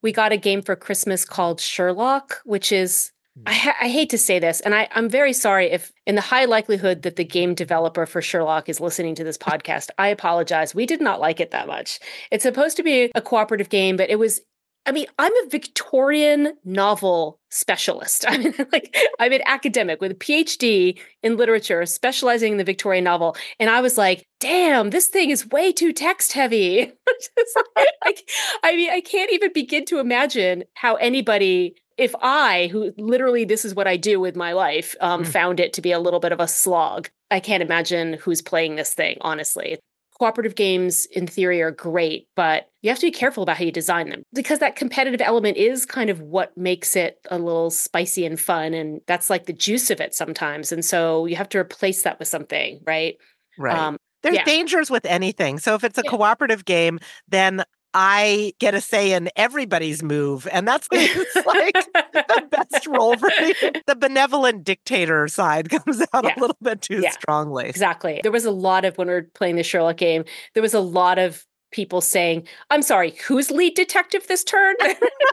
We 0.00 0.12
got 0.12 0.32
a 0.32 0.36
game 0.36 0.62
for 0.62 0.76
Christmas 0.76 1.24
called 1.24 1.60
Sherlock, 1.60 2.40
which 2.44 2.70
is 2.70 3.10
hmm. 3.36 3.42
I, 3.46 3.54
ha- 3.54 3.76
I, 3.80 3.88
hate 3.88 4.10
to 4.10 4.18
say 4.18 4.38
this, 4.38 4.60
and 4.60 4.74
I, 4.74 4.88
I'm 4.92 5.08
very 5.08 5.32
sorry 5.32 5.72
if, 5.72 5.92
in 6.06 6.14
the 6.14 6.20
high 6.20 6.44
likelihood 6.44 7.02
that 7.02 7.16
the 7.16 7.24
game 7.24 7.54
developer 7.54 8.06
for 8.06 8.22
Sherlock 8.22 8.68
is 8.68 8.80
listening 8.80 9.16
to 9.16 9.24
this 9.24 9.38
podcast, 9.50 9.90
I 9.98 10.08
apologize. 10.08 10.74
We 10.74 10.86
did 10.86 11.00
not 11.00 11.20
like 11.20 11.40
it 11.40 11.50
that 11.50 11.66
much. 11.66 11.98
It's 12.30 12.44
supposed 12.44 12.76
to 12.76 12.84
be 12.84 13.10
a 13.14 13.20
cooperative 13.20 13.70
game, 13.70 13.96
but 13.96 14.10
it 14.10 14.20
was 14.20 14.40
I 14.84 14.92
mean, 14.92 15.06
I'm 15.18 15.32
a 15.32 15.48
Victorian 15.48 16.54
novel 16.64 17.38
specialist. 17.50 18.24
I 18.28 18.38
mean, 18.38 18.54
like 18.72 18.96
I'm 19.18 19.32
an 19.32 19.42
academic 19.46 20.00
with 20.00 20.12
a 20.12 20.16
PhD 20.16 20.98
in 21.22 21.36
literature, 21.36 21.86
specializing 21.86 22.52
in 22.52 22.58
the 22.58 22.64
Victorian 22.64 23.04
novel. 23.04 23.36
And 23.60 23.70
I 23.70 23.80
was 23.80 23.96
like, 23.96 24.26
damn, 24.40 24.90
this 24.90 25.06
thing 25.08 25.30
is 25.30 25.48
way 25.48 25.72
too 25.72 25.92
text 25.92 26.32
heavy. 26.32 26.92
like, 28.04 28.28
I 28.62 28.76
mean, 28.76 28.90
I 28.90 29.00
can't 29.00 29.32
even 29.32 29.52
begin 29.52 29.84
to 29.86 30.00
imagine 30.00 30.64
how 30.74 30.96
anybody 30.96 31.76
if 31.98 32.14
I, 32.22 32.68
who 32.72 32.92
literally 32.96 33.44
this 33.44 33.66
is 33.66 33.74
what 33.74 33.86
I 33.86 33.98
do 33.98 34.18
with 34.18 34.34
my 34.34 34.54
life, 34.54 34.96
um, 35.02 35.22
mm. 35.22 35.26
found 35.26 35.60
it 35.60 35.74
to 35.74 35.82
be 35.82 35.92
a 35.92 36.00
little 36.00 36.20
bit 36.20 36.32
of 36.32 36.40
a 36.40 36.48
slog, 36.48 37.10
I 37.30 37.38
can't 37.38 37.62
imagine 37.62 38.14
who's 38.14 38.40
playing 38.40 38.76
this 38.76 38.94
thing, 38.94 39.18
honestly 39.20 39.78
cooperative 40.18 40.54
games 40.54 41.06
in 41.06 41.26
theory 41.26 41.60
are 41.62 41.70
great, 41.70 42.28
but 42.36 42.68
you 42.82 42.90
have 42.90 42.98
to 42.98 43.06
be 43.06 43.10
careful 43.10 43.42
about 43.42 43.56
how 43.56 43.64
you 43.64 43.72
design 43.72 44.08
them 44.08 44.22
because 44.32 44.58
that 44.58 44.76
competitive 44.76 45.20
element 45.20 45.56
is 45.56 45.86
kind 45.86 46.10
of 46.10 46.20
what 46.20 46.56
makes 46.56 46.96
it 46.96 47.18
a 47.30 47.38
little 47.38 47.70
spicy 47.70 48.24
and 48.24 48.38
fun. 48.38 48.74
And 48.74 49.00
that's 49.06 49.30
like 49.30 49.46
the 49.46 49.52
juice 49.52 49.90
of 49.90 50.00
it 50.00 50.14
sometimes. 50.14 50.72
And 50.72 50.84
so 50.84 51.26
you 51.26 51.36
have 51.36 51.48
to 51.50 51.58
replace 51.58 52.02
that 52.02 52.18
with 52.18 52.28
something, 52.28 52.80
right? 52.86 53.16
Right. 53.58 53.76
Um, 53.76 53.96
there's 54.22 54.36
yeah. 54.36 54.44
dangers 54.44 54.90
with 54.90 55.04
anything. 55.04 55.58
So 55.58 55.74
if 55.74 55.84
it's 55.84 55.98
a 55.98 56.02
yeah. 56.04 56.10
cooperative 56.10 56.64
game, 56.64 57.00
then 57.28 57.64
I 57.94 58.54
get 58.58 58.74
a 58.74 58.80
say 58.80 59.12
in 59.12 59.30
everybody's 59.36 60.02
move. 60.02 60.48
And 60.50 60.66
that's 60.66 60.88
like 60.92 61.74
the 62.12 62.48
best 62.50 62.86
role 62.86 63.16
for 63.16 63.30
me. 63.40 63.54
The 63.86 63.96
benevolent 63.96 64.64
dictator 64.64 65.28
side 65.28 65.68
comes 65.84 66.02
out 66.12 66.24
yeah. 66.24 66.34
a 66.36 66.40
little 66.40 66.56
bit 66.62 66.80
too 66.80 67.00
yeah. 67.00 67.10
strongly. 67.10 67.68
Exactly. 67.68 68.20
There 68.22 68.32
was 68.32 68.44
a 68.44 68.50
lot 68.50 68.84
of, 68.84 68.96
when 68.96 69.08
we 69.08 69.14
are 69.14 69.22
playing 69.34 69.56
the 69.56 69.62
Sherlock 69.62 69.96
game, 69.96 70.24
there 70.54 70.62
was 70.62 70.74
a 70.74 70.80
lot 70.80 71.18
of 71.18 71.44
people 71.72 72.00
saying, 72.00 72.46
I'm 72.70 72.82
sorry, 72.82 73.12
who's 73.26 73.50
lead 73.50 73.74
detective 73.74 74.26
this 74.28 74.44
turn? 74.44 74.76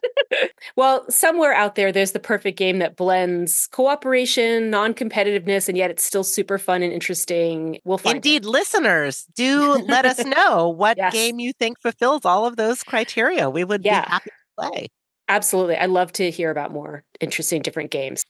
well, 0.75 1.09
somewhere 1.09 1.53
out 1.53 1.75
there, 1.75 1.91
there's 1.91 2.13
the 2.13 2.19
perfect 2.19 2.57
game 2.57 2.79
that 2.79 2.95
blends 2.95 3.67
cooperation, 3.67 4.69
non 4.69 4.93
competitiveness, 4.93 5.69
and 5.69 5.77
yet 5.77 5.91
it's 5.91 6.03
still 6.03 6.23
super 6.23 6.57
fun 6.57 6.81
and 6.81 6.91
interesting. 6.91 7.79
We'll 7.83 7.97
find 7.97 8.15
Indeed, 8.15 8.45
it. 8.45 8.49
listeners, 8.49 9.25
do 9.35 9.73
let 9.87 10.05
us 10.05 10.23
know 10.25 10.69
what 10.69 10.97
yes. 10.97 11.13
game 11.13 11.39
you 11.39 11.53
think 11.53 11.79
fulfills 11.79 12.25
all 12.25 12.45
of 12.45 12.55
those 12.55 12.83
criteria. 12.83 13.49
We 13.49 13.63
would 13.63 13.85
yeah. 13.85 14.05
be 14.05 14.09
happy 14.09 14.29
to 14.29 14.69
play. 14.69 14.87
Absolutely. 15.27 15.77
I'd 15.77 15.91
love 15.91 16.11
to 16.13 16.31
hear 16.31 16.49
about 16.49 16.71
more 16.71 17.03
interesting 17.21 17.61
different 17.61 17.91
games. 17.91 18.25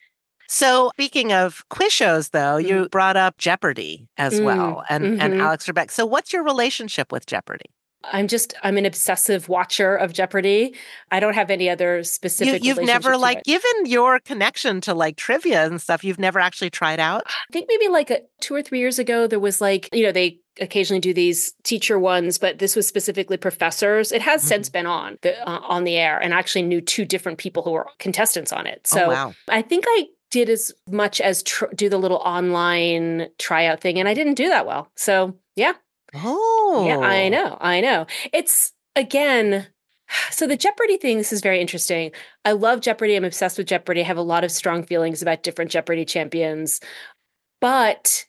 So 0.52 0.90
speaking 0.96 1.32
of 1.32 1.64
quiz 1.70 1.94
shows 1.94 2.30
though, 2.30 2.58
you 2.58 2.90
brought 2.90 3.16
up 3.16 3.38
Jeopardy 3.38 4.08
as 4.18 4.40
mm, 4.40 4.46
well 4.46 4.84
and, 4.90 5.04
mm-hmm. 5.04 5.22
and 5.22 5.40
Alex 5.40 5.68
Trebek. 5.68 5.92
So 5.92 6.08
what's 6.08 6.34
your 6.34 6.44
relationship 6.44 7.12
with 7.12 7.28
Jeopardy? 7.28 7.70
I'm 8.04 8.28
just 8.28 8.54
I'm 8.64 8.78
an 8.78 8.86
obsessive 8.86 9.50
watcher 9.50 9.96
of 9.96 10.14
Jeopardy. 10.14 10.76
I 11.12 11.20
don't 11.20 11.34
have 11.34 11.52
any 11.52 11.70
other 11.70 12.04
specific. 12.04 12.64
You, 12.64 12.76
have 12.76 12.84
never 12.84 13.18
like 13.18 13.40
it. 13.40 13.44
given 13.46 13.86
your 13.86 14.20
connection 14.20 14.80
to 14.82 14.94
like 14.94 15.18
trivia 15.18 15.66
and 15.66 15.82
stuff. 15.82 16.04
You've 16.04 16.20
never 16.20 16.40
actually 16.40 16.70
tried 16.70 17.00
out. 17.00 17.24
I 17.28 17.52
think 17.52 17.68
maybe 17.68 17.90
like 17.90 18.10
a, 18.10 18.22
two 18.40 18.56
or 18.56 18.62
three 18.62 18.80
years 18.80 19.00
ago 19.00 19.28
there 19.28 19.40
was 19.40 19.60
like 19.60 19.90
you 19.92 20.04
know 20.04 20.12
they 20.12 20.40
occasionally 20.62 21.00
do 21.00 21.14
these 21.14 21.54
teacher 21.64 22.00
ones, 22.00 22.38
but 22.38 22.60
this 22.60 22.76
was 22.76 22.88
specifically 22.88 23.38
professors. 23.38 24.12
It 24.12 24.22
has 24.22 24.42
mm-hmm. 24.42 24.48
since 24.48 24.70
been 24.70 24.86
on 24.86 25.18
the 25.22 25.38
uh, 25.48 25.60
on 25.60 25.84
the 25.84 25.98
air, 25.98 26.18
and 26.20 26.34
I 26.34 26.40
actually 26.40 26.64
knew 26.64 26.82
two 26.82 27.06
different 27.06 27.38
people 27.38 27.64
who 27.64 27.72
were 27.72 27.88
contestants 28.00 28.54
on 28.54 28.66
it. 28.66 28.88
Oh, 28.94 28.96
so 28.96 29.06
oh, 29.06 29.10
wow. 29.10 29.34
I 29.50 29.62
think 29.62 29.84
I 29.88 30.08
did 30.32 30.50
as 30.50 30.72
much 30.88 31.20
as 31.22 31.44
tr- 31.44 31.74
do 31.76 31.90
the 31.90 31.98
little 31.98 32.18
online 32.18 33.28
tryout 33.38 33.82
thing, 33.82 34.00
and 34.00 34.08
I 34.08 34.14
didn't 34.14 34.36
do 34.36 34.48
that 34.50 34.66
well. 34.66 34.90
So 34.96 35.36
yeah, 35.56 35.74
Oh. 36.16 36.86
Yeah, 36.88 37.00
I 37.00 37.26
oh. 37.26 37.30
know. 37.30 37.58
I 37.60 37.82
know. 37.82 38.06
It's 38.34 38.74
again, 38.96 39.68
so 40.32 40.48
the 40.48 40.58
Jeopardy 40.58 40.98
thing, 40.98 41.18
this 41.18 41.34
is 41.34 41.42
very 41.42 41.60
interesting. 41.60 42.12
I 42.46 42.54
love 42.54 42.82
Jeopardy. 42.82 43.16
I'm 43.16 43.26
obsessed 43.26 43.58
with 43.58 43.68
Jeopardy. 43.68 44.02
I 44.02 44.06
have 44.06 44.18
a 44.18 44.22
lot 44.22 44.44
of 44.44 44.52
strong 44.52 44.84
feelings 44.84 45.22
about 45.22 45.44
different 45.44 45.72
Jeopardy 45.72 46.06
champions. 46.06 46.80
But 47.62 48.26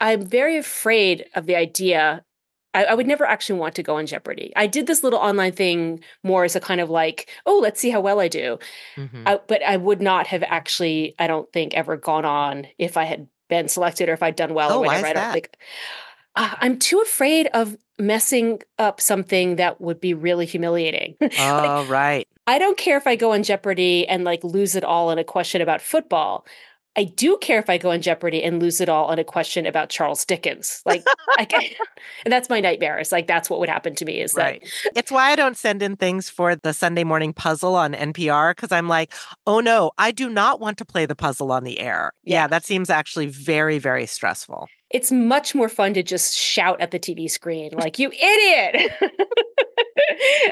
I'm 0.00 0.24
very 0.24 0.56
afraid 0.56 1.26
of 1.34 1.46
the 1.46 1.56
idea. 1.56 2.24
I, 2.72 2.84
I, 2.84 2.94
would 2.94 3.06
never 3.06 3.26
actually 3.26 3.58
want 3.58 3.74
to 3.74 3.82
go 3.82 3.96
on 3.96 4.06
Jeopardy. 4.06 4.52
I 4.56 4.66
did 4.66 4.86
this 4.86 5.02
little 5.02 5.18
online 5.18 5.52
thing 5.52 6.02
more 6.22 6.44
as 6.44 6.56
a 6.56 6.60
kind 6.60 6.80
of 6.80 6.88
like, 6.88 7.28
oh, 7.44 7.58
let's 7.58 7.80
see 7.80 7.90
how 7.90 8.00
well 8.00 8.20
I 8.20 8.28
do. 8.28 8.58
Mm-hmm. 8.96 9.24
I, 9.26 9.40
but 9.46 9.62
I 9.62 9.76
would 9.76 10.00
not 10.00 10.28
have 10.28 10.42
actually, 10.44 11.14
I 11.18 11.26
don't 11.26 11.52
think, 11.52 11.74
ever 11.74 11.96
gone 11.96 12.24
on 12.24 12.68
if 12.78 12.96
I 12.96 13.04
had 13.04 13.26
been 13.48 13.68
selected 13.68 14.08
or 14.08 14.14
if 14.14 14.22
I'd 14.22 14.36
done 14.36 14.54
well 14.54 14.72
oh, 14.72 14.78
or 14.78 14.86
whatever. 14.86 15.08
I 15.08 15.12
don't 15.12 15.22
that? 15.22 15.32
think 15.34 15.50
uh, 16.36 16.54
I'm 16.60 16.78
too 16.78 17.00
afraid 17.00 17.48
of 17.54 17.76
messing 17.98 18.60
up 18.78 19.00
something 19.00 19.56
that 19.56 19.80
would 19.80 20.00
be 20.00 20.14
really 20.14 20.46
humiliating. 20.46 21.16
Oh, 21.38 21.82
like, 21.82 21.88
right. 21.90 22.28
I 22.46 22.58
don't 22.58 22.76
care 22.78 22.96
if 22.96 23.06
I 23.06 23.16
go 23.16 23.32
on 23.32 23.42
Jeopardy 23.42 24.06
and 24.08 24.24
like 24.24 24.42
lose 24.42 24.74
it 24.74 24.84
all 24.84 25.10
in 25.10 25.18
a 25.18 25.24
question 25.24 25.60
about 25.60 25.80
football. 25.80 26.46
I 26.96 27.04
do 27.04 27.38
care 27.40 27.60
if 27.60 27.70
I 27.70 27.78
go 27.78 27.92
on 27.92 28.02
Jeopardy 28.02 28.42
and 28.42 28.60
lose 28.60 28.80
it 28.80 28.88
all 28.88 29.06
on 29.06 29.18
a 29.20 29.24
question 29.24 29.64
about 29.64 29.90
Charles 29.90 30.24
Dickens. 30.24 30.82
Like, 30.84 31.04
I 31.38 31.46
and 32.24 32.32
that's 32.32 32.48
my 32.48 32.58
nightmare. 32.60 32.98
It's 32.98 33.12
like 33.12 33.28
that's 33.28 33.48
what 33.48 33.60
would 33.60 33.68
happen 33.68 33.94
to 33.94 34.04
me. 34.04 34.20
Is 34.20 34.34
Right. 34.34 34.60
that 34.84 34.98
It's 34.98 35.12
why 35.12 35.30
I 35.30 35.36
don't 35.36 35.56
send 35.56 35.82
in 35.82 35.94
things 35.96 36.28
for 36.28 36.56
the 36.56 36.72
Sunday 36.74 37.04
morning 37.04 37.32
puzzle 37.32 37.76
on 37.76 37.92
NPR 37.94 38.56
because 38.56 38.72
I'm 38.72 38.88
like, 38.88 39.12
oh 39.46 39.60
no, 39.60 39.92
I 39.98 40.10
do 40.10 40.28
not 40.28 40.58
want 40.58 40.78
to 40.78 40.84
play 40.84 41.06
the 41.06 41.14
puzzle 41.16 41.52
on 41.52 41.62
the 41.62 41.78
air. 41.78 42.10
Yeah, 42.24 42.42
Yeah. 42.42 42.46
that 42.48 42.64
seems 42.64 42.90
actually 42.90 43.26
very, 43.26 43.78
very 43.78 44.06
stressful. 44.06 44.68
It's 44.90 45.12
much 45.12 45.54
more 45.54 45.68
fun 45.68 45.94
to 45.94 46.02
just 46.02 46.36
shout 46.36 46.80
at 46.80 46.90
the 46.90 46.98
TV 46.98 47.30
screen, 47.30 47.70
like 47.74 47.98
"You 47.98 48.10
idiot!" 48.10 48.92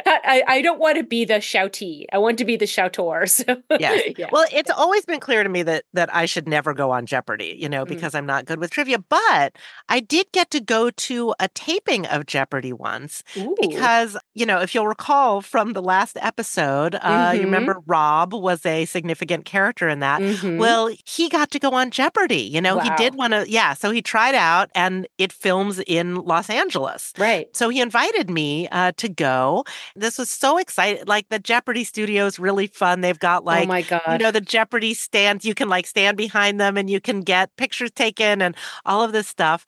I, 0.07 0.43
I 0.47 0.63
don't 0.63 0.79
want 0.79 0.97
to 0.99 1.03
be 1.05 1.25
the 1.25 1.35
shoutee. 1.35 2.05
I 2.13 2.19
want 2.19 2.39
to 2.39 2.45
be 2.45 2.57
the 2.57 2.67
shoutor. 2.67 3.27
So 3.39 3.57
Yes. 3.79 4.15
yeah. 4.19 4.29
Well, 4.33 4.47
it's 4.53 4.71
always 4.71 5.05
been 5.05 5.21
clear 5.21 5.43
to 5.43 5.49
me 5.49 5.63
that 5.65 5.85
that 5.93 6.15
I 6.15 6.27
should 6.27 6.49
never 6.49 6.75
go 6.75 6.91
on 6.91 7.07
Jeopardy, 7.07 7.57
you 7.59 7.69
know, 7.69 7.85
Mm. 7.85 7.89
because 7.89 8.15
I'm 8.15 8.27
not 8.27 8.45
good 8.47 8.59
with 8.59 8.71
trivia. 8.71 8.99
But 8.99 9.57
I 9.89 10.01
did 10.01 10.27
get 10.33 10.51
to 10.53 10.61
go 10.61 10.91
to 10.91 11.35
a 11.41 11.49
taping 11.49 12.07
of 12.07 12.27
Jeopardy 12.27 12.73
once 12.73 13.23
Ooh. 13.37 13.55
because, 13.61 14.17
you 14.35 14.47
know, 14.47 14.61
if 14.61 14.75
you'll 14.75 14.89
recall 14.89 15.41
from 15.43 15.73
the 15.73 15.83
last 15.83 16.17
episode, 16.21 16.95
uh, 16.97 17.33
you 17.35 17.41
Mhm. 17.41 17.45
remember 17.45 17.79
Rob 17.87 18.33
was 18.35 18.65
a 18.67 18.85
significant 18.87 19.45
character 19.45 19.89
in 19.89 20.01
that. 20.01 20.21
Mhm. 20.21 20.59
Well, 20.59 20.91
he 21.05 21.29
got 21.29 21.51
to 21.53 21.59
go 21.59 21.71
on 21.71 21.91
Jeopardy. 21.91 22.43
You 22.43 22.61
know, 22.61 22.79
he 22.81 22.91
did 22.97 23.15
want 23.15 23.33
to, 23.33 23.49
yeah. 23.49 23.75
So 23.75 23.91
he 23.91 24.03
tried 24.03 24.28
out 24.35 24.71
and 24.75 25.07
it 25.19 25.33
films 25.33 25.81
in 25.87 26.17
Los 26.17 26.51
Angeles. 26.51 27.13
right. 27.19 27.49
So 27.55 27.69
he 27.69 27.81
invited 27.81 28.31
me 28.31 28.69
uh, 28.69 28.93
to 28.97 29.09
go. 29.09 29.65
This 29.97 30.19
was 30.19 30.31
so 30.31 30.59
exciting. 30.59 31.05
Like 31.07 31.29
the 31.29 31.39
Jeopardy 31.39 31.85
studio 31.85 32.27
is 32.27 32.39
really 32.39 32.67
fun. 32.67 33.01
They've 33.01 33.19
got 33.19 33.45
like, 33.45 33.65
oh 33.65 33.69
my 33.69 33.83
god. 33.83 34.03
you 34.09 34.19
know, 34.19 34.31
the 34.31 34.41
Jeopardy 34.41 34.95
stands. 34.95 35.45
You 35.45 35.55
can 35.55 35.69
like 35.69 35.87
stand 35.87 36.17
behind 36.17 36.61
them 36.61 36.77
and 36.77 36.89
you 36.89 37.01
can 37.01 37.23
get 37.23 37.55
pictures 37.57 37.91
taken 37.91 38.43
and 38.43 38.57
all 38.85 39.03
of 39.03 39.13
this 39.13 39.29
stuff. 39.29 39.65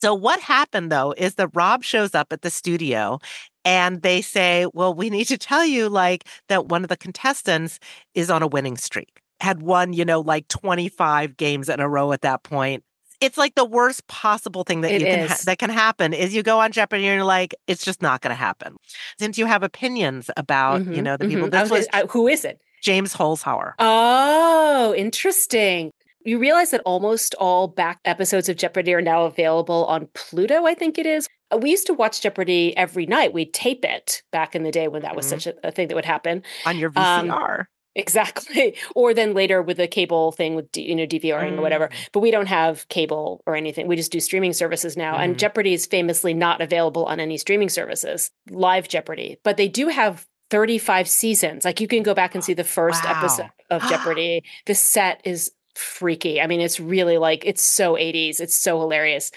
So 0.00 0.14
what 0.14 0.40
happened 0.40 0.90
though 0.90 1.14
is 1.16 1.36
that 1.36 1.50
Rob 1.54 1.84
shows 1.84 2.14
up 2.14 2.32
at 2.32 2.42
the 2.42 2.50
studio 2.50 3.20
and 3.64 4.02
they 4.02 4.20
say, 4.20 4.66
well, 4.72 4.92
we 4.92 5.10
need 5.10 5.26
to 5.26 5.38
tell 5.38 5.64
you 5.64 5.88
like 5.88 6.24
that 6.48 6.66
one 6.66 6.82
of 6.82 6.88
the 6.88 6.96
contestants 6.96 7.78
is 8.14 8.30
on 8.30 8.42
a 8.42 8.46
winning 8.46 8.76
streak, 8.76 9.20
had 9.40 9.62
won, 9.62 9.92
you 9.92 10.04
know, 10.04 10.20
like 10.20 10.48
25 10.48 11.36
games 11.36 11.68
in 11.68 11.78
a 11.78 11.88
row 11.88 12.12
at 12.12 12.22
that 12.22 12.42
point. 12.42 12.82
It's 13.22 13.38
like 13.38 13.54
the 13.54 13.64
worst 13.64 14.06
possible 14.08 14.64
thing 14.64 14.80
that 14.82 14.90
It 14.92 15.00
you 15.00 15.06
can 15.06 15.28
ha- 15.28 15.38
that 15.46 15.58
can 15.58 15.70
happen 15.70 16.12
is 16.12 16.34
you 16.34 16.42
go 16.42 16.58
on 16.60 16.72
Jeopardy 16.72 17.06
and 17.06 17.14
you're 17.16 17.24
like, 17.24 17.54
it's 17.66 17.84
just 17.84 18.02
not 18.02 18.20
going 18.20 18.30
to 18.32 18.34
happen. 18.36 18.76
Since 19.18 19.38
you 19.38 19.46
have 19.46 19.62
opinions 19.62 20.28
about, 20.36 20.84
you 20.84 21.00
Mhm, 21.00 21.02
know, 21.04 21.16
the 21.16 21.26
people. 21.28 21.48
mhm. 21.48 21.54
I 21.54 21.62
This 21.62 21.70
was 21.70 21.86
I- 21.92 22.02
who 22.10 22.26
is 22.28 22.44
it? 22.44 22.60
James 22.82 23.14
Holzhauer. 23.14 23.74
Oh, 23.78 24.92
interesting. 24.96 25.90
You 26.24 26.38
realize 26.38 26.70
that 26.70 26.80
almost 26.84 27.34
all 27.36 27.68
back 27.68 27.98
episodes 28.04 28.48
of 28.48 28.56
Jeopardy 28.56 28.92
are 28.94 29.00
now 29.00 29.24
available 29.24 29.84
on 29.86 30.08
Pluto, 30.14 30.66
I 30.66 30.74
think 30.74 30.98
it 30.98 31.06
is. 31.06 31.28
Uh, 31.52 31.58
We 31.58 31.70
used 31.70 31.86
to 31.88 31.94
watch 31.94 32.20
Jeopardy 32.20 32.76
every 32.76 33.06
night. 33.06 33.32
We'd 33.32 33.52
tape 33.52 33.84
it 33.84 34.22
back 34.32 34.54
in 34.54 34.62
the 34.62 34.70
day 34.70 34.88
when 34.88 35.02
that 35.02 35.14
was 35.16 35.26
Mhm. 35.26 35.30
such 35.30 35.46
a, 35.48 35.54
a 35.68 35.70
thing 35.72 35.88
that 35.88 35.94
would 35.94 36.04
happen. 36.04 36.42
on 36.64 36.78
your 36.78 36.90
Um, 36.96 37.28
VCR. 37.28 37.66
Exactly. 37.94 38.76
Or 38.94 39.12
then 39.14 39.34
later 39.34 39.62
with 39.62 39.76
the 39.76 39.86
cable 39.86 40.32
thing 40.32 40.54
with, 40.54 40.74
you 40.76 40.94
know, 40.94 41.06
DVRing 41.06 41.58
or 41.58 41.62
whatever. 41.62 41.90
But 42.12 42.20
we 42.20 42.30
don't 42.30 42.46
have 42.48 42.88
cable 42.88 43.42
or 43.46 43.54
anything. 43.56 43.86
We 43.86 43.96
just 43.96 44.12
do 44.12 44.20
streaming 44.20 44.52
services 44.52 44.96
now. 44.96 45.16
And 45.16 45.34
Mhm. 45.34 45.38
Jeopardy 45.38 45.72
is 45.74 45.86
famously 45.86 46.34
not 46.34 46.60
available 46.60 47.04
on 47.06 47.20
any 47.20 47.36
streaming 47.38 47.68
services, 47.68 48.30
live 48.50 48.88
Jeopardy. 48.88 49.38
But 49.44 49.56
they 49.56 49.68
do 49.68 49.88
have 49.88 50.26
35 50.50 51.08
seasons. 51.08 51.64
Like 51.64 51.80
you 51.80 51.88
can 51.88 52.02
go 52.02 52.14
back 52.14 52.34
and 52.34 52.44
see 52.44 52.54
the 52.54 52.64
first 52.78 53.04
Wow. 53.04 53.18
episode 53.18 53.50
of 53.70 53.82
Jeopardy. 53.88 54.42
the 54.66 54.74
set 54.74 55.20
is 55.24 55.52
freaky. 55.74 56.40
I 56.40 56.46
mean, 56.46 56.60
it's 56.60 56.78
really 56.80 57.18
like, 57.18 57.44
it's 57.46 57.62
so 57.62 57.96
80s. 57.96 58.40
It's 58.40 58.54
so 58.56 58.78
hilarious. 58.80 59.30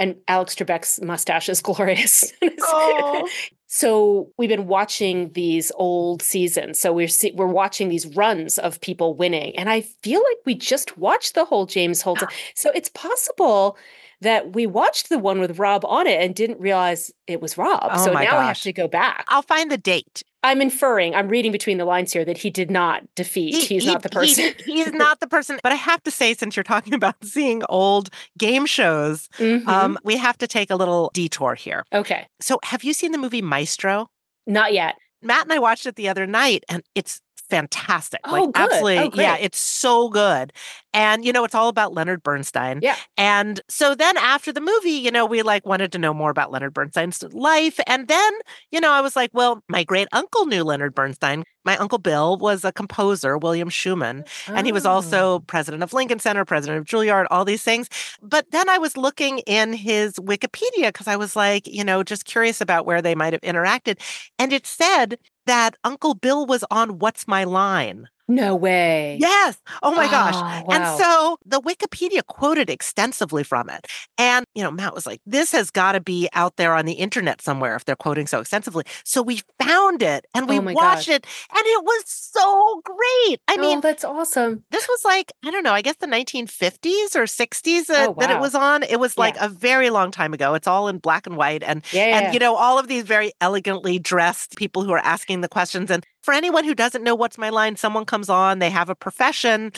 And 0.00 0.16
Alex 0.28 0.54
Trebek's 0.54 1.00
mustache 1.00 1.48
is 1.48 1.60
glorious. 1.68 2.32
Oh. 2.62 3.28
So 3.70 4.32
we've 4.38 4.48
been 4.48 4.66
watching 4.66 5.30
these 5.34 5.70
old 5.76 6.22
seasons. 6.22 6.80
So 6.80 6.90
we're 6.92 7.06
see- 7.06 7.32
we're 7.32 7.46
watching 7.46 7.90
these 7.90 8.06
runs 8.06 8.58
of 8.58 8.80
people 8.80 9.12
winning, 9.14 9.54
and 9.56 9.68
I 9.68 9.82
feel 10.02 10.20
like 10.20 10.38
we 10.46 10.54
just 10.54 10.96
watched 10.96 11.34
the 11.34 11.44
whole 11.44 11.66
James 11.66 12.00
Holden. 12.02 12.28
So 12.54 12.70
it's 12.74 12.88
possible 12.88 13.76
that 14.20 14.54
we 14.54 14.66
watched 14.66 15.08
the 15.08 15.18
one 15.18 15.38
with 15.40 15.58
Rob 15.58 15.84
on 15.84 16.06
it 16.06 16.20
and 16.20 16.34
didn't 16.34 16.60
realize 16.60 17.10
it 17.26 17.40
was 17.40 17.56
Rob. 17.56 17.80
Oh 17.92 18.04
so 18.04 18.12
now 18.12 18.38
I 18.38 18.46
have 18.46 18.60
to 18.62 18.72
go 18.72 18.88
back. 18.88 19.24
I'll 19.28 19.42
find 19.42 19.70
the 19.70 19.78
date. 19.78 20.22
I'm 20.42 20.60
inferring, 20.60 21.14
I'm 21.14 21.28
reading 21.28 21.50
between 21.52 21.78
the 21.78 21.84
lines 21.84 22.12
here 22.12 22.24
that 22.24 22.38
he 22.38 22.48
did 22.50 22.70
not 22.70 23.02
defeat. 23.16 23.54
He- 23.54 23.74
He's 23.74 23.84
he- 23.84 23.92
not 23.92 24.02
the 24.02 24.08
person. 24.08 24.54
he- 24.64 24.72
he's 24.74 24.92
not 24.92 25.18
the 25.20 25.26
person. 25.26 25.58
But 25.62 25.72
I 25.72 25.76
have 25.76 26.02
to 26.04 26.10
say, 26.10 26.32
since 26.34 26.56
you're 26.56 26.62
talking 26.64 26.94
about 26.94 27.16
seeing 27.24 27.62
old 27.68 28.10
game 28.38 28.64
shows, 28.66 29.28
Mhm. 29.38 29.66
um, 29.66 29.98
we 30.04 30.16
have 30.16 30.38
to 30.38 30.46
take 30.46 30.70
a 30.70 30.76
little 30.76 31.10
detour 31.12 31.54
here. 31.54 31.84
okay, 31.92 32.26
So, 32.40 32.58
have 32.64 32.84
you 32.84 32.92
seen 32.92 33.12
the 33.12 33.18
movie 33.18 33.42
Maestro? 33.42 34.10
not 34.46 34.72
yet. 34.72 34.94
Matt 35.22 35.42
and 35.42 35.52
I 35.52 35.58
watched 35.58 35.84
it 35.86 35.96
the 35.96 36.08
other 36.08 36.26
night, 36.26 36.62
and 36.68 36.82
it's 36.94 37.20
fantastic. 37.50 38.20
Oh, 38.24 38.32
like 38.32 38.52
good. 38.52 38.62
Oh, 38.62 38.64
absolutely, 38.64 38.98
Oh, 38.98 39.22
yeah, 39.22 39.36
it's 39.38 39.58
so 39.58 40.08
good. 40.08 40.52
And 40.94 41.24
you 41.24 41.32
know, 41.32 41.44
it's 41.44 41.54
all 41.54 41.68
about 41.68 41.92
Leonard 41.94 42.22
Bernstein. 42.22 42.80
Yeah. 42.82 42.96
And 43.16 43.60
so 43.68 43.94
then 43.94 44.16
after 44.16 44.52
the 44.52 44.60
movie, 44.60 44.90
you 44.90 45.10
know, 45.10 45.26
we 45.26 45.42
like 45.42 45.66
wanted 45.66 45.92
to 45.92 45.98
know 45.98 46.14
more 46.14 46.30
about 46.30 46.50
Leonard 46.50 46.74
Bernstein's 46.74 47.22
life. 47.32 47.78
And 47.86 48.08
then, 48.08 48.32
you 48.72 48.80
know, 48.80 48.90
I 48.90 49.00
was 49.00 49.14
like, 49.16 49.30
well, 49.34 49.62
my 49.68 49.84
great 49.84 50.08
uncle 50.12 50.46
knew 50.46 50.64
Leonard 50.64 50.94
Bernstein. 50.94 51.44
My 51.64 51.76
uncle 51.76 51.98
Bill 51.98 52.38
was 52.38 52.64
a 52.64 52.72
composer, 52.72 53.36
William 53.36 53.68
Schuman. 53.68 54.26
And 54.46 54.66
he 54.66 54.72
was 54.72 54.86
Oh. 54.86 54.92
also 54.92 55.40
president 55.40 55.82
of 55.82 55.92
Lincoln 55.92 56.18
Center, 56.18 56.44
president 56.46 56.78
of 56.78 56.86
Juilliard, 56.86 57.26
all 57.30 57.44
these 57.44 57.62
things. 57.62 57.88
But 58.22 58.50
then 58.50 58.68
I 58.70 58.78
was 58.78 58.96
looking 58.96 59.40
in 59.40 59.74
his 59.74 60.14
Wikipedia 60.14 60.88
because 60.88 61.06
I 61.08 61.16
was 61.16 61.36
like, 61.36 61.66
you 61.66 61.84
know, 61.84 62.02
just 62.02 62.24
curious 62.24 62.60
about 62.62 62.86
where 62.86 63.02
they 63.02 63.14
might 63.14 63.34
have 63.34 63.42
interacted. 63.42 64.00
And 64.38 64.52
it 64.52 64.66
said 64.66 65.18
that 65.48 65.76
Uncle 65.82 66.14
Bill 66.14 66.46
was 66.46 66.62
on 66.70 66.98
What's 66.98 67.26
My 67.26 67.44
Line? 67.44 68.08
No 68.28 68.54
way. 68.54 69.16
Yes. 69.20 69.58
Oh 69.82 69.94
my 69.94 70.06
gosh. 70.10 70.34
Oh, 70.36 70.70
And 70.72 70.84
so 71.00 71.38
the 71.46 71.60
Wikipedia 71.60 72.24
quoted 72.26 72.68
extensively 72.70 73.42
from 73.42 73.70
it. 73.70 73.86
And, 74.18 74.44
you 74.54 74.62
know, 74.62 74.70
Matt 74.70 74.94
was 74.94 75.06
like, 75.06 75.20
this 75.26 75.52
has 75.52 75.70
got 75.70 75.92
to 75.92 76.00
be 76.00 76.28
out 76.34 76.56
there 76.56 76.74
on 76.74 76.84
the 76.84 76.92
internet 76.92 77.40
somewhere 77.40 77.74
if 77.74 77.84
they're 77.84 77.96
quoting 77.96 78.26
so 78.26 78.40
extensively. 78.40 78.84
So 79.04 79.22
we 79.22 79.40
found 79.62 80.02
it 80.02 80.26
and 80.34 80.48
we 80.48 80.58
Oh 80.58 80.62
watched 80.62 81.08
gosh. 81.08 81.08
it 81.08 81.26
and 81.52 81.62
it 81.64 81.84
was 81.84 82.02
so 82.06 82.80
great. 82.84 83.40
I 83.48 83.56
oh, 83.56 83.60
mean, 83.60 83.78
oh, 83.78 83.80
that's 83.80 84.04
awesome. 84.04 84.62
this 84.70 84.86
was 84.86 85.04
like, 85.04 85.32
I 85.44 85.50
don't 85.50 85.62
know, 85.62 85.72
I 85.72 85.82
guess 85.82 85.96
the 85.96 86.06
1950s 86.06 87.16
or 87.16 87.24
60s 87.24 87.86
that, 87.86 88.08
Oh, 88.10 88.16
that 88.18 88.30
it 88.30 88.40
was 88.40 88.54
on. 88.54 88.82
It 88.82 89.00
was 89.00 89.16
like 89.16 89.36
Yeah. 89.36 89.46
a 89.46 89.48
very 89.48 89.90
long 89.90 90.10
time 90.10 90.34
ago. 90.34 90.54
It's 90.54 90.66
all 90.68 90.88
in 90.88 90.98
black 90.98 91.26
and 91.26 91.36
white. 91.36 91.62
And 91.62 91.82
Yeah, 91.92 92.06
yeah. 92.08 92.18
and 92.18 92.34
you 92.34 92.40
know, 92.40 92.54
all 92.56 92.78
of 92.78 92.88
these 92.88 93.04
very 93.04 93.32
elegantly 93.40 93.98
dressed 93.98 94.56
people 94.56 94.84
who 94.84 94.92
are 94.92 94.98
asking 94.98 95.40
the 95.40 95.48
questions. 95.48 95.90
And 95.90 96.04
for 96.28 96.34
anyone 96.34 96.62
who 96.64 96.74
doesn't 96.74 97.02
know 97.02 97.14
what's 97.14 97.38
my 97.38 97.48
line, 97.48 97.74
someone 97.76 98.04
comes 98.04 98.28
on, 98.28 98.58
they 98.58 98.68
have 98.68 98.90
a 98.90 98.94
profession, 98.94 99.72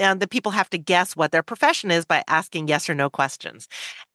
and 0.00 0.18
the 0.18 0.26
people 0.26 0.50
have 0.50 0.68
to 0.68 0.76
guess 0.76 1.14
what 1.14 1.30
their 1.30 1.44
profession 1.44 1.92
is 1.92 2.04
by 2.04 2.24
asking 2.26 2.66
yes 2.66 2.90
or 2.90 2.94
no 2.96 3.08
questions. 3.08 3.68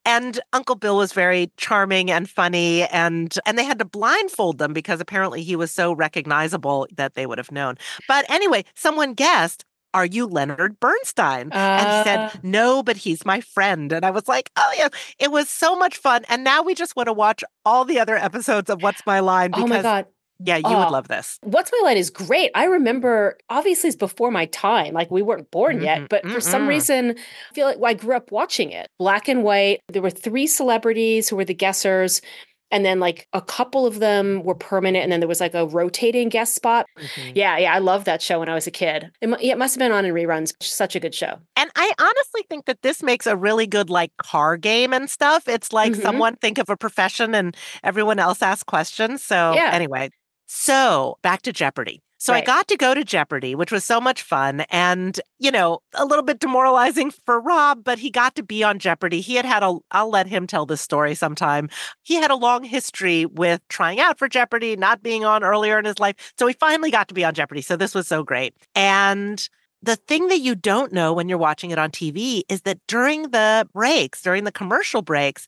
And 0.04 0.38
Uncle 0.52 0.76
Bill 0.76 0.98
was 0.98 1.14
very 1.14 1.50
charming 1.56 2.12
and 2.12 2.30
funny, 2.30 2.84
and 2.88 3.34
and 3.46 3.58
they 3.58 3.64
had 3.64 3.80
to 3.80 3.86
blindfold 3.86 4.58
them 4.58 4.74
because 4.74 5.00
apparently 5.00 5.44
he 5.44 5.56
was 5.56 5.72
so 5.72 5.94
recognizable 5.94 6.88
that 6.98 7.14
they 7.14 7.26
would 7.26 7.38
have 7.38 7.54
known. 7.54 7.76
But 8.06 8.30
anyway, 8.30 8.66
someone 8.76 9.14
guessed. 9.14 9.64
Are 9.94 10.06
you 10.06 10.28
Leonard 10.28 10.80
Bernstein? 10.82 11.50
and 11.54 11.90
he 11.90 11.96
Uh. 12.00 12.04
said, 12.04 12.44
No, 12.44 12.84
but 12.84 12.98
he's 12.98 13.26
my 13.26 13.40
friend. 13.40 13.94
And 13.94 14.06
I 14.06 14.12
was 14.12 14.28
like, 14.28 14.52
Oh, 14.58 14.74
yeah. 14.78 14.90
It 15.18 15.32
was 15.32 15.50
so 15.50 15.76
much 15.78 15.96
fun. 15.98 16.26
And 16.28 16.44
now 16.44 16.62
we 16.62 16.76
just 16.76 16.98
want 16.98 17.08
to 17.08 17.14
watch 17.14 17.42
all 17.66 17.86
the 17.86 17.98
other 17.98 18.18
episodes 18.18 18.70
of 18.70 18.84
What's 18.84 19.06
My 19.06 19.22
Line 19.22 19.52
oh 19.54 19.64
because, 19.64 19.70
my 19.70 19.82
God. 19.82 20.06
Yeah, 20.40 20.58
you 20.58 20.64
Oh. 20.66 20.80
would 20.80 20.92
love 20.92 21.08
this. 21.08 21.38
What's 21.44 21.72
My 21.72 21.82
Line 21.90 21.98
is 21.98 22.10
great. 22.10 22.52
I 22.56 22.66
remember, 22.66 23.38
obviously, 23.50 23.88
it's 23.90 23.98
before 23.98 24.32
my 24.32 24.46
time. 24.48 24.94
Like, 24.94 25.10
we 25.12 25.22
weren't 25.22 25.50
born 25.52 25.80
Mhm, 25.80 25.84
yet, 25.84 26.10
but 26.10 26.26
for 26.30 26.40
some 26.42 26.64
mm-mm. 26.64 26.70
reason, 26.70 27.16
I 27.52 27.54
feel 27.54 27.66
like 27.68 27.78
well, 27.80 27.92
I 27.92 27.94
grew 27.94 28.16
up 28.16 28.32
watching 28.32 28.72
it. 28.72 28.88
Black 29.00 29.28
and 29.28 29.44
white. 29.44 29.80
There 29.90 30.02
were 30.02 30.10
three 30.10 30.48
celebrities 30.48 31.30
who 31.30 31.36
were 31.36 31.46
the 31.46 31.56
guessers. 31.56 32.22
And 32.70 32.84
then, 32.86 33.00
like, 33.00 33.30
a 33.32 33.40
couple 33.42 33.86
of 33.86 34.00
them 34.00 34.44
were 34.44 34.54
permanent. 34.54 35.02
And 35.04 35.10
then 35.10 35.22
there 35.22 35.30
was 35.30 35.40
like 35.40 35.54
a 35.54 35.66
rotating 35.66 36.28
guest 36.28 36.54
spot. 36.54 36.86
Mhm. 37.00 37.32
Yeah, 37.34 37.58
yeah. 37.58 37.74
I 37.74 37.78
loved 37.80 38.06
that 38.08 38.22
show 38.22 38.40
when 38.40 38.50
I 38.50 38.54
was 38.56 38.68
a 38.68 38.72
kid. 38.72 39.10
It, 39.22 39.30
it 39.42 39.58
must 39.58 39.76
have 39.76 39.80
been 39.80 39.94
on 39.94 40.04
in 40.04 40.14
reruns. 40.14 40.52
Such 40.62 40.94
a 40.94 41.00
good 41.00 41.16
show. 41.16 41.40
And 41.56 41.72
I 41.78 41.94
honestly 41.98 42.42
think 42.50 42.66
that 42.66 42.82
this 42.82 43.02
makes 43.02 43.26
a 43.26 43.38
really 43.38 43.68
good 43.68 43.90
like 43.90 44.12
car 44.22 44.58
game 44.58 44.92
and 44.92 45.10
stuff. 45.10 45.48
It's 45.48 45.72
like 45.72 45.94
Mhm. 45.94 46.02
someone 46.02 46.36
think 46.36 46.58
of 46.58 46.70
a 46.70 46.76
profession 46.76 47.34
and 47.34 47.56
everyone 47.86 48.20
else 48.20 48.42
asks 48.42 48.64
questions. 48.64 49.24
So 49.24 49.54
Yeah. 49.56 49.70
anyway, 49.72 50.10
so 50.48 51.20
back 51.22 51.44
to 51.44 51.54
Jeopardy. 51.54 52.02
So 52.20 52.34
I 52.34 52.42
got 52.42 52.68
to 52.70 52.78
go 52.78 52.96
to 52.96 53.04
Jeopardy, 53.04 53.54
which 53.54 53.72
was 53.72 53.84
so 53.84 54.02
much 54.02 54.24
fun 54.24 54.62
and, 54.72 55.20
you 55.38 55.52
know, 55.52 55.80
a 55.94 56.04
little 56.04 56.24
bit 56.24 56.40
demoralizing 56.40 57.12
for 57.12 57.40
Rob, 57.40 57.84
but 57.84 58.00
he 58.00 58.10
got 58.10 58.36
to 58.36 58.44
be 58.44 58.64
on 58.64 58.80
Jeopardy. 58.80 59.22
He 59.22 59.36
had 59.36 59.46
had 59.46 59.62
a, 59.62 59.78
I'll 59.92 60.10
let 60.10 60.26
him 60.26 60.48
tell 60.48 60.66
this 60.66 60.82
story 60.82 61.14
sometime. 61.14 61.70
He 62.02 62.16
had 62.16 62.32
a 62.32 62.36
long 62.36 62.64
history 62.64 63.28
with 63.28 63.62
trying 63.70 64.00
out 64.00 64.18
for 64.18 64.28
Jeopardy, 64.28 64.76
not 64.76 65.04
being 65.04 65.26
on 65.26 65.44
earlier 65.44 65.78
in 65.78 65.86
his 65.86 66.00
life. 66.00 66.34
So 66.40 66.48
he 66.48 66.54
finally 66.54 66.90
got 66.90 67.08
to 67.10 67.14
be 67.14 67.24
on 67.24 67.36
Jeopardy. 67.36 67.62
So 67.62 67.78
this 67.78 67.94
was 67.94 68.08
so 68.08 68.24
great. 68.24 68.56
And 68.74 69.48
the 69.84 69.96
thing 69.96 70.28
that 70.30 70.40
you 70.40 70.56
don't 70.56 70.92
know 70.92 71.14
when 71.14 71.30
you're 71.30 71.38
watching 71.38 71.70
it 71.72 71.78
on 71.78 71.92
TV 71.92 72.42
is 72.50 72.62
that 72.62 72.80
during 72.88 73.30
the 73.30 73.68
breaks, 73.74 74.22
during 74.22 74.44
the 74.44 74.52
commercial 74.52 75.04
breaks, 75.04 75.46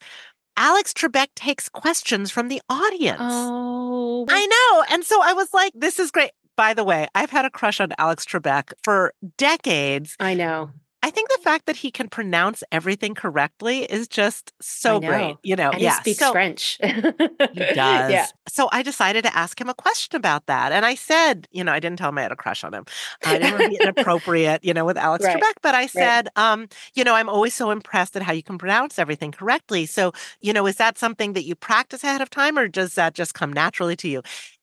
Alex 0.60 0.91
Trebek 0.91 1.28
takes 1.36 1.70
questions 1.70 2.32
from 2.32 2.49
the 2.49 2.62
audience. 2.70 3.22
Oh, 3.22 4.26
I 4.28 4.45
know. 4.45 4.84
And 4.93 5.05
so 5.05 5.22
I 5.24 5.32
was 5.32 5.53
like, 5.53 5.72
this 5.74 5.99
is 5.99 6.12
great. 6.12 6.32
By 6.57 6.74
the 6.74 6.84
way, 6.84 7.07
I've 7.16 7.30
had 7.30 7.45
a 7.45 7.49
crush 7.49 7.80
on 7.80 7.93
Alex 7.97 8.26
Trebek 8.26 8.74
for 8.84 9.14
decades. 9.38 10.18
I 10.20 10.34
know. 10.34 10.72
I 11.02 11.12
think 11.12 11.30
the 11.30 11.39
fact 11.41 11.66
that 11.68 11.78
he 11.78 11.91
can 11.91 12.10
pronounce 12.10 12.62
everything 12.72 13.16
correctly 13.16 13.84
is 13.84 14.08
just 14.08 14.52
so 14.62 15.00
great. 15.00 15.38
You 15.43 15.56
know, 15.56 15.72
And 15.72 15.82
yeah. 15.82 15.95
he 15.95 16.02
speaks 16.02 16.20
so 16.20 16.32
French. 16.34 16.78
he 16.82 16.91
does. 16.93 18.12
Yeah. 18.12 18.28
So 18.50 18.68
I 18.72 18.84
decided 18.84 19.24
to 19.24 19.36
ask 19.36 19.60
him 19.60 19.70
a 19.70 19.74
question 19.74 20.18
about 20.18 20.47
that. 20.47 20.72
And 20.72 20.86
I 20.86 20.95
said, 20.95 21.47
you 21.52 21.64
know, 21.64 21.72
I 21.72 21.80
didn't 21.80 22.00
tell 22.00 22.10
him 22.10 22.18
I 22.18 22.24
had 22.24 22.32
a 22.32 22.36
crush 22.36 22.64
on 22.64 22.74
him. 22.74 22.86
I 23.26 23.38
didn't 23.38 23.52
want 23.52 23.64
to 23.64 23.70
be 23.70 23.78
inappropriate, 23.82 24.64
you 24.64 24.74
know, 24.74 24.84
with 24.86 24.97
Alex 24.97 25.24
Right. 25.24 25.38
Trebek, 25.41 25.54
but 25.62 25.74
I 25.74 25.86
said, 25.88 26.28
um, 26.36 26.68
you 26.95 27.04
know, 27.04 27.16
I'm 27.16 27.30
always 27.30 27.54
so 27.54 27.72
impressed 27.72 28.16
at 28.18 28.22
how 28.22 28.34
you 28.34 28.43
can 28.43 28.58
pronounce 28.58 29.00
everything 29.00 29.32
correctly. 29.32 29.86
So, 29.86 30.12
you 30.41 30.52
know, 30.52 30.68
is 30.68 30.76
that 30.78 30.97
something 30.97 31.34
that 31.34 31.45
you 31.45 31.56
practice 31.56 32.04
ahead 32.04 32.22
of 32.22 32.30
time 32.30 32.58
or 32.58 32.68
does 32.68 32.95
that 32.95 33.14
just 33.14 33.34
come 33.34 33.54
naturally 33.54 33.95
to 33.97 34.08
you? 34.10 34.22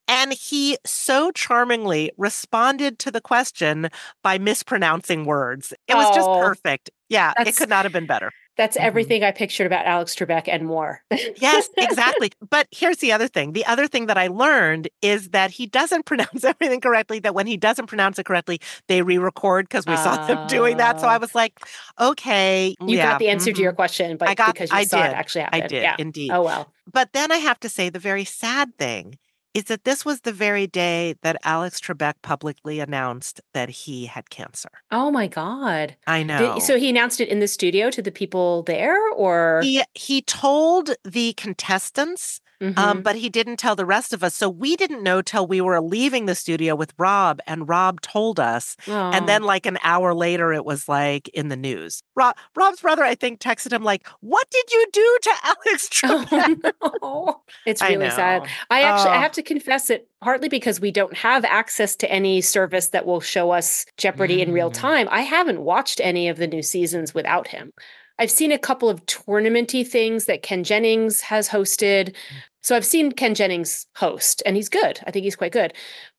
And 0.09 0.33
he 0.33 0.79
so 0.85 1.31
charmingly 1.33 2.13
responded 2.17 2.99
to 3.01 3.11
the 3.11 3.21
question 3.21 3.89
by 4.23 4.39
mispronouncing 4.39 5.25
words. 5.25 5.73
It 5.89 5.95
was 5.95 6.15
just 6.15 6.29
Oh, 6.29 6.41
perfect. 6.41 6.91
Yeah, 7.09 7.33
it 7.41 7.57
could 7.57 7.69
not 7.69 7.85
have 7.85 7.93
been 7.93 8.07
better. 8.07 8.31
That's 8.57 8.77
Mhm. 8.79 8.85
everything 8.85 9.23
I 9.23 9.33
pictured 9.33 9.67
about 9.67 9.85
Alex 9.85 10.15
Trebek 10.15 10.49
and 10.49 10.65
more. 10.67 11.03
Yes, 11.37 11.69
exactly. 11.77 12.31
but 12.49 12.67
here's 12.71 12.97
the 12.99 13.13
other 13.13 13.29
thing. 13.29 13.53
The 13.53 13.67
other 13.67 13.87
thing 13.87 14.07
that 14.07 14.17
I 14.17 14.29
learned 14.29 14.89
is 15.03 15.29
that 15.31 15.51
he 15.51 15.67
doesn't 15.67 16.07
pronounce 16.07 16.43
everything 16.43 16.81
correctly, 16.81 17.19
that 17.21 17.35
when 17.35 17.47
he 17.47 17.57
doesn't 17.59 17.87
pronounce 17.87 18.19
it 18.19 18.25
correctly, 18.25 18.61
they 18.89 19.03
re 19.03 19.19
record 19.19 19.69
because 19.69 19.87
we 19.87 19.97
saw 19.97 20.27
them 20.27 20.47
doing 20.47 20.79
that. 20.79 21.01
So 21.01 21.07
I 21.07 21.17
Ah. 21.17 21.19
was 21.19 21.35
like, 21.35 21.53
okay. 22.01 22.75
You 22.81 22.97
yeah, 22.97 23.11
got 23.13 23.19
the 23.19 23.29
answer 23.29 23.53
to 23.53 23.61
your 23.63 23.73
mhm. 23.73 23.77
question, 23.77 24.17
but 24.17 24.29
I 24.29 24.35
got- 24.35 24.55
because 24.55 24.71
you 24.71 24.77
I 24.79 24.85
saw 24.85 25.03
did. 25.03 25.11
it 25.11 25.15
actually 25.17 25.47
I 25.53 25.61
did, 25.61 25.83
Yeah. 25.83 25.97
indeed. 25.99 26.31
Oh 26.33 26.43
well. 26.43 26.73
But 26.91 27.13
then 27.13 27.31
I 27.33 27.37
have 27.39 27.61
to 27.61 27.69
say 27.69 27.89
the 27.91 27.99
very 27.99 28.25
sad 28.25 28.77
thing 28.79 29.19
is 29.57 29.65
that 29.65 29.85
this 29.85 30.05
was 30.05 30.21
the 30.21 30.33
very 30.35 30.67
day 30.67 31.15
that 31.23 31.37
Alex 31.43 31.81
Trebek 31.81 32.15
publicly 32.21 32.79
announced 32.79 33.41
that 33.55 33.71
he 33.71 34.05
had 34.05 34.29
cancer. 34.29 34.69
Oh 34.91 35.11
my 35.11 35.27
God. 35.27 35.97
I 36.07 36.19
Did- 36.19 36.27
know. 36.27 36.59
so 36.59 36.79
he 36.79 36.91
announced 36.91 37.23
it 37.23 37.29
in 37.29 37.41
the 37.41 37.49
studio 37.49 37.91
to 37.91 38.03
the 38.03 38.11
people 38.11 38.65
there, 38.65 38.99
or 39.13 39.61
he 39.65 39.83
he 39.95 40.21
told 40.21 40.91
the 41.05 41.33
contestants 41.35 42.41
Um, 42.61 42.73
Mhm. 42.75 43.03
but 43.03 43.17
he 43.17 43.29
didn't 43.29 43.59
tell 43.59 43.77
the 43.77 43.85
rest 43.85 44.13
of 44.13 44.25
us. 44.25 44.35
So 44.35 44.49
we 44.49 44.77
didn't 44.77 45.03
know 45.03 45.21
till 45.23 45.47
we 45.47 45.61
were 45.61 45.81
leaving 45.81 46.27
the 46.27 46.35
studio 46.35 46.75
with 46.75 46.95
Rob, 46.99 47.41
and 47.47 47.69
Rob 47.69 48.01
told 48.01 48.41
us. 48.41 48.77
And 48.87 49.25
Oh. 49.25 49.27
then, 49.27 49.43
like 49.43 49.67
an 49.67 49.79
hour 49.83 50.15
later, 50.15 50.53
it 50.53 50.65
was 50.65 50.89
like 50.89 51.29
in 51.29 51.49
the 51.49 51.57
news. 51.57 52.03
Rob, 52.15 52.35
Rob's 52.55 52.81
brother, 52.81 53.05
I 53.05 53.15
think, 53.15 53.41
texted 53.41 53.73
him 53.73 53.83
like, 53.85 54.07
"What 54.21 54.49
did 54.51 54.71
you 54.73 54.87
do 54.93 55.19
to 55.23 55.31
Alex 55.45 55.89
Trebek?" 55.93 56.73
Oh, 56.81 56.93
no. 57.03 57.43
It's 57.67 57.83
I 57.83 57.91
really 57.91 58.11
sad. 58.11 58.47
I 58.71 58.83
actually 58.83 59.11
I 59.11 59.17
Oh. 59.19 59.21
have 59.21 59.33
to 59.33 59.43
confess 59.43 59.91
it 59.91 60.09
partly 60.23 60.49
because 60.49 60.81
we 60.81 60.91
don't 60.91 61.15
have 61.17 61.45
access 61.45 61.95
to 61.97 62.11
any 62.11 62.41
service 62.41 62.89
that 62.89 63.05
will 63.07 63.21
show 63.21 63.51
us 63.51 63.85
Jeopardy 63.99 64.41
in 64.41 64.53
real 64.53 64.71
Mm. 64.71 64.75
time. 64.75 65.09
I 65.11 65.21
haven't 65.21 65.61
watched 65.61 66.01
any 66.01 66.29
of 66.29 66.39
the 66.39 66.47
new 66.47 66.63
seasons 66.63 67.13
without 67.15 67.49
him. 67.49 67.73
I've 68.19 68.31
seen 68.31 68.53
a 68.53 68.59
couple 68.59 68.89
of 68.89 69.05
tournamenty 69.07 69.87
things 69.87 70.25
that 70.25 70.43
Ken 70.43 70.65
Jennings 70.65 71.21
has 71.21 71.49
hosted. 71.49 72.15
So 72.63 72.75
I've 72.75 72.85
seen 72.85 73.13
Ken 73.13 73.35
Jennings 73.35 73.87
host 73.97 74.43
and 74.45 74.57
he's 74.57 74.69
good. 74.69 74.99
I 75.07 75.11
think 75.11 75.25
he's 75.25 75.37
quite 75.37 75.53
good. 75.53 75.73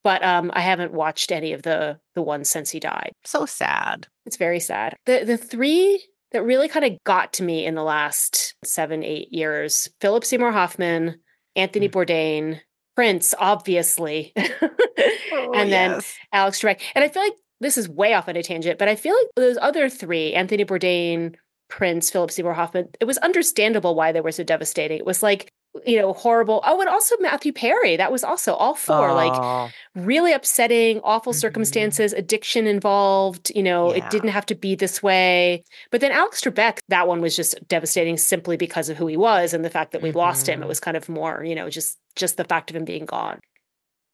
But 0.03 0.23
um 0.23 0.51
I 0.53 0.61
haven't 0.61 0.93
watched 0.93 1.31
any 1.31 1.53
of 1.53 1.63
the 1.63 1.99
the 2.15 2.21
ones 2.21 2.49
since 2.49 2.69
he 2.69 2.79
died. 2.79 3.11
So 3.25 3.45
sad. 3.45 4.07
It's 4.25 4.37
very 4.37 4.59
sad. 4.59 4.95
The 5.05 5.23
the 5.25 5.37
three 5.37 6.03
that 6.31 6.43
really 6.43 6.67
kind 6.67 6.85
of 6.85 7.03
got 7.03 7.33
to 7.33 7.43
me 7.43 7.65
in 7.65 7.75
the 7.75 7.83
last 7.83 8.55
seven, 8.63 9.03
eight 9.03 9.31
years, 9.33 9.89
Philip 10.01 10.25
Seymour 10.25 10.51
Hoffman, 10.51 11.19
Anthony 11.55 11.87
Bourdain, 11.87 12.59
Prince, 12.95 13.33
obviously, 13.39 14.33
and 14.35 15.71
then 15.71 15.91
Oh, 15.91 15.95
yes. 15.95 16.15
Alex 16.33 16.61
Trebek. 16.61 16.81
And 16.95 17.03
I 17.03 17.07
feel 17.07 17.23
like 17.23 17.33
this 17.59 17.77
is 17.77 17.87
way 17.89 18.13
off 18.13 18.27
on 18.27 18.35
a 18.35 18.43
tangent, 18.43 18.77
but 18.77 18.87
I 18.87 18.95
feel 18.95 19.15
like 19.15 19.27
those 19.35 19.57
other 19.61 19.89
three, 19.89 20.33
Anthony 20.33 20.65
Bourdain, 20.65 21.35
Prince, 21.69 22.09
Philip 22.09 22.31
Seymour 22.31 22.53
Hoffman, 22.53 22.89
it 22.99 23.05
was 23.05 23.17
understandable 23.19 23.95
why 23.95 24.11
they 24.11 24.21
were 24.21 24.31
so 24.31 24.43
devastating. 24.43 24.97
It 24.97 25.05
was 25.05 25.21
like, 25.23 25.49
you 25.85 25.97
know, 26.01 26.13
horrible. 26.13 26.61
Oh, 26.65 26.79
and 26.79 26.89
also 26.89 27.15
Matthew 27.19 27.53
Perry. 27.53 27.97
That 27.97 28.11
was 28.11 28.23
also 28.23 28.53
all 28.55 28.73
four. 28.73 29.13
Like 29.13 29.33
Oh, 29.35 29.69
really 29.95 30.33
upsetting, 30.33 30.99
awful 31.03 31.33
Mhm. 31.33 31.39
circumstances, 31.39 32.13
addiction 32.13 32.65
involved. 32.67 33.51
You 33.53 33.61
know, 33.63 33.93
Yeah. 33.93 33.97
it 34.05 34.09
didn't 34.09 34.29
have 34.29 34.45
to 34.47 34.55
be 34.55 34.75
this 34.75 35.03
way. 35.03 35.63
But 35.91 36.01
then 36.01 36.11
Alex 36.11 36.41
Trebek, 36.41 36.79
that 36.87 37.07
one 37.07 37.21
was 37.21 37.35
just 37.35 37.55
devastating 37.67 38.17
simply 38.17 38.57
because 38.57 38.89
of 38.89 38.97
who 38.97 39.05
he 39.07 39.17
was 39.17 39.53
and 39.53 39.63
the 39.63 39.69
fact 39.69 39.91
that 39.91 40.01
we 40.01 40.11
lost 40.11 40.47
him. 40.49 40.63
It 40.63 40.65
Mhm. 40.65 40.69
was 40.69 40.79
kind 40.79 40.97
of 40.97 41.09
more, 41.09 41.43
you 41.43 41.53
know, 41.55 41.69
just 41.69 41.97
just 42.15 42.37
the 42.37 42.43
fact 42.45 42.71
of 42.71 42.75
him 42.75 42.85
being 42.85 43.05
gone. 43.05 43.39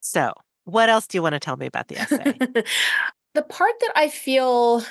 so 0.02 0.34
what 0.66 0.90
else 0.90 1.08
do 1.08 1.18
you 1.18 1.22
want 1.22 1.34
to 1.34 1.40
tell 1.40 1.56
me 1.58 1.66
about 1.66 1.88
the 1.88 1.98
essay? 1.98 2.34
the 3.36 3.42
part 3.44 3.74
that 3.82 3.92
I 3.96 4.10
feel 4.10 4.84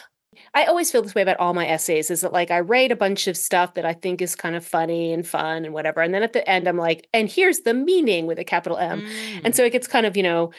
I 0.55 0.65
always 0.65 0.91
feel 0.91 1.03
this 1.03 1.15
way 1.15 1.23
about 1.23 1.39
all 1.39 1.55
my 1.55 1.67
essays 1.67 2.11
is 2.11 2.23
that 2.23 2.33
like 2.33 2.51
I 2.51 2.61
write 2.61 2.93
a 2.93 2.97
bunch 2.97 3.27
of 3.27 3.37
stuff 3.37 3.75
that 3.75 3.85
I 3.85 3.93
think 3.93 4.23
is 4.23 4.35
kind 4.35 4.57
of 4.57 4.65
funny 4.65 5.13
and 5.13 5.27
fun 5.27 5.65
and 5.65 5.75
whatever. 5.75 6.01
And 6.01 6.15
then 6.15 6.23
at 6.23 6.33
the 6.33 6.49
end 6.49 6.69
I'm 6.69 6.77
like, 6.77 7.09
and 7.13 7.29
here's 7.29 7.61
the 7.61 7.75
meaning 7.75 8.27
with 8.27 8.39
a 8.39 8.45
capital 8.45 8.79
M. 8.79 9.03
Mm. 9.03 9.41
And 9.45 9.57
so 9.57 9.65
it 9.65 9.73
gets 9.73 9.87
kind 9.87 10.07
of, 10.07 10.17
you 10.17 10.23
know, 10.23 10.53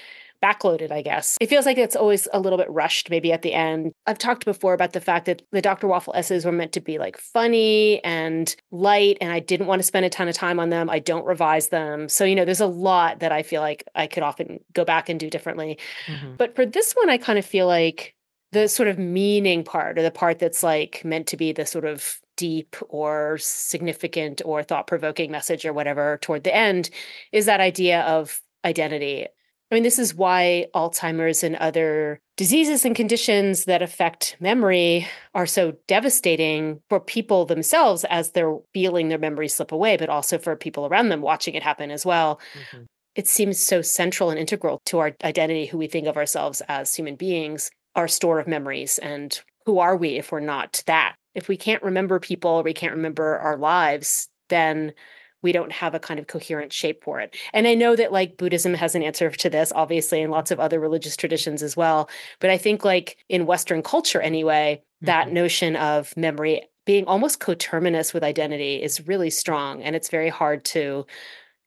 backloaded, 0.44 0.92
I 0.92 1.02
guess. 1.02 1.38
It 1.40 1.50
feels 1.50 1.66
like 1.66 1.78
it's 1.78 1.96
always 1.96 2.28
a 2.34 2.40
little 2.40 2.58
bit 2.58 2.70
rushed, 2.70 3.10
maybe 3.10 3.32
at 3.32 3.44
the 3.44 3.54
end. 3.54 3.94
I've 4.06 4.18
talked 4.18 4.44
before 4.44 4.74
about 4.74 4.92
the 4.92 5.00
fact 5.00 5.26
that 5.26 5.42
the 5.52 5.62
Dr. 5.62 5.88
Waffle 5.88 6.14
essays 6.16 6.44
were 6.44 6.52
meant 6.52 6.74
to 6.74 6.82
be 6.82 6.98
like 6.98 7.18
funny 7.18 8.04
and 8.04 8.54
light, 8.70 9.18
and 9.22 9.32
I 9.32 9.40
didn't 9.40 9.68
want 9.68 9.80
to 9.80 9.88
spend 9.88 10.06
a 10.06 10.10
ton 10.10 10.28
of 10.28 10.36
time 10.36 10.60
on 10.60 10.70
them. 10.70 10.90
I 10.90 11.00
don't 11.00 11.26
revise 11.26 11.70
them. 11.70 12.10
So, 12.10 12.26
you 12.26 12.36
know, 12.36 12.44
there's 12.44 12.60
a 12.60 12.68
lot 12.68 13.20
that 13.20 13.32
I 13.32 13.42
feel 13.42 13.62
like 13.62 13.88
I 13.96 14.06
could 14.06 14.24
often 14.24 14.60
go 14.74 14.84
back 14.84 15.08
and 15.08 15.18
do 15.18 15.30
differently. 15.30 15.80
Mhm. 16.08 16.36
But 16.38 16.56
for 16.56 16.66
this 16.66 16.92
one, 16.94 17.10
I 17.10 17.18
kind 17.18 17.40
of 17.40 17.46
feel 17.46 17.68
like 17.68 18.14
the 18.54 18.68
sort 18.68 18.88
of 18.88 18.98
meaning 19.00 19.64
part, 19.64 19.98
or 19.98 20.02
the 20.04 20.12
part 20.12 20.40
that's 20.40 20.64
like 20.64 21.04
meant 21.04 21.28
to 21.28 21.38
be 21.38 21.52
the 21.52 21.66
sort 21.66 21.86
of 21.86 22.20
deep 22.38 22.76
or 22.90 23.38
significant 23.40 24.42
or 24.46 24.64
thought 24.64 24.88
provoking 24.88 25.32
message 25.32 25.66
or 25.66 25.74
whatever 25.74 26.18
toward 26.22 26.44
the 26.44 26.56
end, 26.56 26.90
is 27.32 27.46
that 27.46 27.60
idea 27.60 28.02
of 28.02 28.42
identity. 28.66 29.28
I 29.72 29.76
mean, 29.76 29.84
this 29.84 29.98
is 30.00 30.14
why 30.14 30.68
Alzheimer's 30.76 31.44
and 31.44 31.56
other 31.56 32.20
diseases 32.38 32.86
and 32.86 32.96
conditions 32.96 33.66
that 33.66 33.82
affect 33.82 34.38
memory 34.40 35.08
are 35.34 35.48
so 35.48 35.74
devastating 35.88 36.80
for 36.90 37.00
people 37.00 37.46
themselves 37.46 38.06
as 38.06 38.32
they're 38.32 38.58
feeling 38.74 39.10
their 39.10 39.18
memory 39.18 39.48
slip 39.48 39.72
away, 39.72 39.98
but 39.98 40.10
also 40.10 40.38
for 40.38 40.56
people 40.56 40.86
around 40.86 41.10
them 41.10 41.22
watching 41.22 41.56
it 41.56 41.64
happen 41.64 41.90
as 41.92 42.06
well 42.06 42.40
Mhm. 42.74 42.86
it 43.16 43.28
seems 43.28 43.60
so 43.60 43.82
central 43.82 44.30
and 44.32 44.40
integral 44.40 44.82
to 44.86 45.00
our 45.00 45.16
identity, 45.24 45.68
who 45.68 45.78
we 45.78 45.88
think 45.88 46.08
of 46.08 46.18
ourselves 46.18 46.62
as 46.68 46.96
human 46.96 47.16
beings, 47.16 47.70
our 47.96 48.08
store 48.08 48.40
of 48.40 48.48
memories. 48.48 48.98
And 49.00 49.40
who 49.66 49.80
are 49.80 49.96
we 49.96 50.18
if 50.18 50.32
we're 50.32 50.40
not 50.40 50.84
that? 50.88 51.16
If 51.36 51.48
we 51.48 51.58
can't 51.58 51.84
remember 51.84 52.20
people, 52.20 52.52
or 52.52 52.64
we 52.64 52.74
can't 52.74 52.94
remember 52.96 53.38
our 53.40 53.58
lives, 53.58 54.30
then 54.50 54.94
we 55.42 55.52
don't 55.52 55.72
have 55.72 55.94
a 55.94 56.00
kind 56.00 56.20
of 56.20 56.28
coherent 56.28 56.72
shape 56.72 57.04
for 57.04 57.20
it. 57.20 57.36
And 57.54 57.68
I 57.68 57.74
know 57.76 57.96
that 57.96 58.12
like 58.14 58.38
Buddhism 58.38 58.74
has 58.76 58.96
an 58.96 59.04
answer 59.04 59.30
to 59.30 59.50
this, 59.50 59.74
obviously, 59.76 60.22
and 60.22 60.32
lots 60.32 60.52
of 60.52 60.60
other 60.60 60.80
religious 60.80 61.18
traditions 61.18 61.62
as 61.62 61.76
well. 61.76 62.10
But 62.40 62.50
I 62.50 62.58
think 62.58 62.86
like 62.86 63.18
in 63.30 63.46
Western 63.46 63.82
culture 63.84 64.22
anyway, 64.22 64.82
that 65.02 65.28
Mhm. 65.28 65.32
notion 65.32 65.76
of 65.76 66.16
memory 66.16 66.62
being 66.86 67.06
almost 67.06 67.40
coterminous 67.40 68.14
with 68.14 68.24
identity 68.24 68.82
is 68.82 69.06
really 69.08 69.30
strong. 69.30 69.82
And 69.84 69.96
it's 69.96 70.10
very 70.10 70.30
hard 70.30 70.64
to 70.66 71.06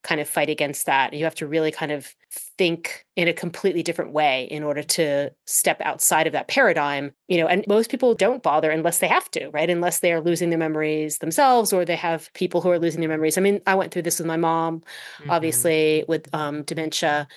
kind 0.07 0.21
of 0.21 0.29
fight 0.29 0.49
against 0.49 0.87
that. 0.87 1.13
You 1.13 1.25
have 1.25 1.35
to 1.37 1.47
really 1.47 1.71
kind 1.73 1.93
of 1.93 2.15
think 2.31 3.05
in 3.17 3.29
a 3.29 3.33
completely 3.35 3.83
different 3.83 4.13
way 4.13 4.45
in 4.45 4.63
order 4.63 4.83
to 4.83 5.31
step 5.47 5.81
outside 5.83 6.27
of 6.27 6.33
that 6.33 6.49
paradigm, 6.49 7.13
you 7.29 7.39
know, 7.39 7.47
and 7.49 7.65
most 7.69 7.91
people 7.91 8.15
don't 8.15 8.43
bother 8.43 8.71
unless 8.71 8.99
they 8.99 9.09
have 9.09 9.31
to, 9.33 9.49
right? 9.51 9.69
Unless 9.69 10.01
they 10.01 10.13
are 10.13 10.21
losing 10.21 10.51
their 10.51 10.59
memories 10.59 11.19
themselves 11.19 11.73
or 11.73 11.85
they 11.85 11.97
have 11.97 12.33
people 12.35 12.61
who 12.63 12.71
are 12.71 12.79
losing 12.79 13.01
their 13.01 13.11
memories. 13.11 13.37
I 13.37 13.41
mean, 13.43 13.61
I 13.67 13.75
went 13.75 13.93
through 13.93 14.03
this 14.03 14.19
with 14.19 14.27
my 14.27 14.37
mom, 14.39 14.83
Mhm. 15.19 15.31
obviously 15.31 16.05
with 16.09 16.33
um, 16.35 16.63
dementia 16.63 17.29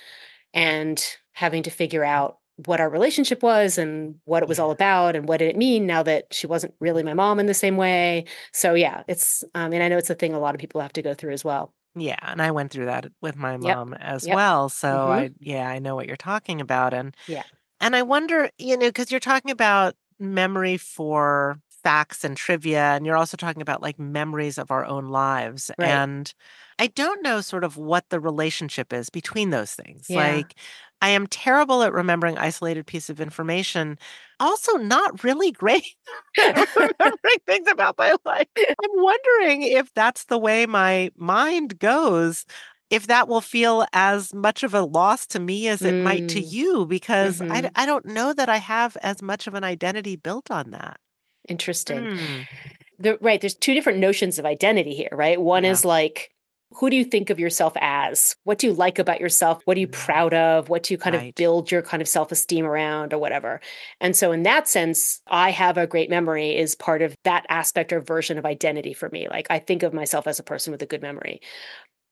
and 0.54 1.04
having 1.34 1.64
to 1.64 1.70
figure 1.72 2.04
out 2.04 2.40
what 2.66 2.82
our 2.82 2.90
relationship 2.90 3.42
was 3.42 3.78
and 3.78 4.16
what 4.26 4.44
it 4.44 4.50
was 4.50 4.60
all 4.60 4.72
about 4.72 5.16
and 5.16 5.28
what 5.30 5.38
did 5.38 5.50
it 5.50 5.58
mean 5.58 5.86
now 5.88 6.04
that 6.04 6.34
she 6.34 6.46
wasn't 6.48 6.74
really 6.82 7.04
my 7.04 7.14
mom 7.14 7.40
in 7.40 7.46
the 7.46 7.54
same 7.54 7.78
way. 7.78 8.26
So 8.54 8.74
yeah, 8.74 9.04
it's 9.08 9.44
um, 9.56 9.72
mean 9.72 9.82
I 9.82 9.88
know 9.88 9.98
it's 9.98 10.10
a 10.10 10.16
thing 10.16 10.34
a 10.34 10.40
lot 10.40 10.56
of 10.56 10.62
people 10.62 10.82
have 10.82 10.94
to 10.94 11.02
go 11.02 11.14
through 11.14 11.34
as 11.34 11.46
well. 11.46 11.74
Yeah, 11.96 12.18
and 12.22 12.42
I 12.42 12.52
went 12.52 12.72
through 12.72 12.86
that 12.86 13.08
with 13.22 13.36
my 13.36 13.58
Yep. 13.62 13.80
mom 13.80 13.94
as 13.96 14.30
Yep. 14.30 14.40
well. 14.40 14.70
So 14.70 15.08
Mhm. 15.08 15.10
I 15.10 15.32
yeah, 15.40 15.68
I 15.68 15.80
know 15.80 15.96
what 15.96 16.08
you're 16.08 16.16
talking 16.18 16.62
about 16.62 16.94
and 16.94 17.16
Yeah. 17.28 17.44
And 17.82 17.96
I 17.96 18.04
wonder, 18.04 18.52
you 18.60 18.78
know, 18.78 18.92
cuz 18.92 19.12
you're 19.12 19.20
talking 19.22 19.52
about 19.52 19.96
memory 20.20 20.78
for 20.78 21.60
facts 21.84 22.24
and 22.26 22.38
trivia 22.38 22.82
and 22.96 23.06
you're 23.06 23.18
also 23.18 23.38
talking 23.38 23.62
about 23.62 23.82
like 23.84 24.00
memories 24.00 24.58
of 24.60 24.72
our 24.72 24.86
own 24.86 25.08
lives 25.10 25.72
Right. 25.78 26.04
and 26.04 26.34
I 26.80 26.88
don't 26.88 27.24
know 27.24 27.42
sort 27.42 27.64
of 27.66 27.78
what 27.78 28.10
the 28.10 28.20
relationship 28.22 28.94
is 28.94 29.10
between 29.12 29.52
those 29.52 29.74
things. 29.76 30.10
Yeah. 30.10 30.10
Like 30.16 30.56
I 31.02 31.10
am 31.12 31.28
terrible 31.28 31.84
at 31.84 31.94
remembering 31.94 32.38
isolated 32.38 32.88
piece 32.88 33.10
of 33.10 33.22
information, 33.22 33.98
also 34.40 34.74
not 34.78 35.24
really 35.24 35.52
great 35.52 35.96
remembering 36.38 37.40
things 37.46 37.68
about 37.70 37.98
my 37.98 38.16
life. 38.26 38.48
I'm 38.58 39.02
wondering 39.02 39.64
if 39.64 39.94
that's 39.94 40.26
the 40.26 40.38
way 40.38 40.66
my 40.66 41.12
mind 41.18 41.80
goes 41.80 42.46
if 42.90 43.08
that 43.08 43.28
will 43.28 43.42
feel 43.42 43.86
as 43.94 44.34
much 44.34 44.64
of 44.64 44.74
a 44.74 44.82
loss 44.82 45.28
to 45.28 45.40
me 45.40 45.68
as 45.68 45.82
it 45.82 45.94
mm. 45.94 46.04
might 46.04 46.28
to 46.30 46.42
mm. 46.42 46.52
you, 46.52 46.86
because 46.86 47.40
mm-hmm. 47.40 47.52
I, 47.52 47.70
I 47.76 47.86
don't 47.86 48.06
know 48.06 48.34
that 48.34 48.50
I 48.50 48.58
have 48.58 48.98
as 49.04 49.22
much 49.22 49.48
of 49.48 49.54
an 49.54 49.64
identity 49.64 50.16
built 50.16 50.50
on 50.50 50.72
that. 50.72 50.98
Interesting. 51.48 52.00
Mm. 52.00 52.48
The, 52.98 53.18
right. 53.22 53.40
There's 53.40 53.56
two 53.56 53.74
different 53.74 54.00
notions 54.00 54.40
of 54.40 54.46
identity 54.46 54.96
here, 54.96 55.10
right? 55.12 55.40
One 55.40 55.64
yeah. 55.64 55.72
is 55.72 55.86
like, 55.86 56.32
who 56.72 56.90
do 56.90 56.96
you 56.96 57.04
think 57.04 57.30
of 57.30 57.40
yourself 57.40 57.74
as? 57.82 58.36
What 58.44 58.60
do 58.60 58.68
you 58.68 58.74
like 58.74 59.00
about 59.00 59.20
yourself? 59.20 59.62
What 59.66 59.76
are 59.78 59.80
you 59.80 59.88
mm. 59.88 59.92
proud 59.92 60.34
of? 60.34 60.70
What 60.70 60.84
do 60.84 60.94
you 60.94 60.98
kind 60.98 61.16
right. 61.16 61.30
of 61.30 61.36
build 61.36 61.72
your 61.72 61.82
kind 61.82 62.02
of 62.02 62.08
self 62.08 62.32
esteem 62.32 62.66
around 62.66 63.14
or 63.14 63.18
whatever? 63.18 63.60
And 64.00 64.16
so, 64.16 64.32
in 64.32 64.44
that 64.44 64.68
sense, 64.68 65.22
I 65.28 65.50
have 65.52 65.78
a 65.78 65.88
great 65.88 66.10
memory 66.10 66.56
is 66.56 66.76
part 66.76 67.02
of 67.02 67.16
that 67.24 67.46
aspect 67.50 67.92
or 67.92 68.00
version 68.00 68.38
of 68.38 68.46
identity 68.46 68.94
for 68.94 69.10
me. 69.10 69.28
Like, 69.30 69.48
I 69.50 69.60
think 69.60 69.82
of 69.84 69.94
myself 69.94 70.28
as 70.28 70.40
a 70.40 70.44
person 70.44 70.72
with 70.72 70.82
a 70.82 70.88
good 70.88 71.02
memory. 71.02 71.42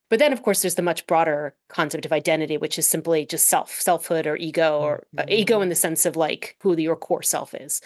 But 0.09 0.19
then, 0.19 0.33
of 0.33 0.41
course, 0.41 0.61
there's 0.61 0.75
the 0.75 0.81
much 0.81 1.05
broader 1.05 1.53
concept 1.69 2.05
of 2.05 2.13
identity, 2.13 2.57
which 2.57 2.79
is 2.79 2.87
simply 2.87 3.25
just 3.25 3.47
self, 3.47 3.71
selfhood 3.71 4.25
or 4.25 4.37
ego, 4.37 4.79
or 4.79 5.05
uh, 5.17 5.21
mm-hmm. 5.21 5.31
ego 5.31 5.61
in 5.61 5.69
the 5.69 5.75
sense 5.75 6.05
of 6.05 6.15
like 6.15 6.55
who 6.61 6.75
your 6.77 6.95
core 6.95 7.23
self 7.23 7.53
is. 7.53 7.81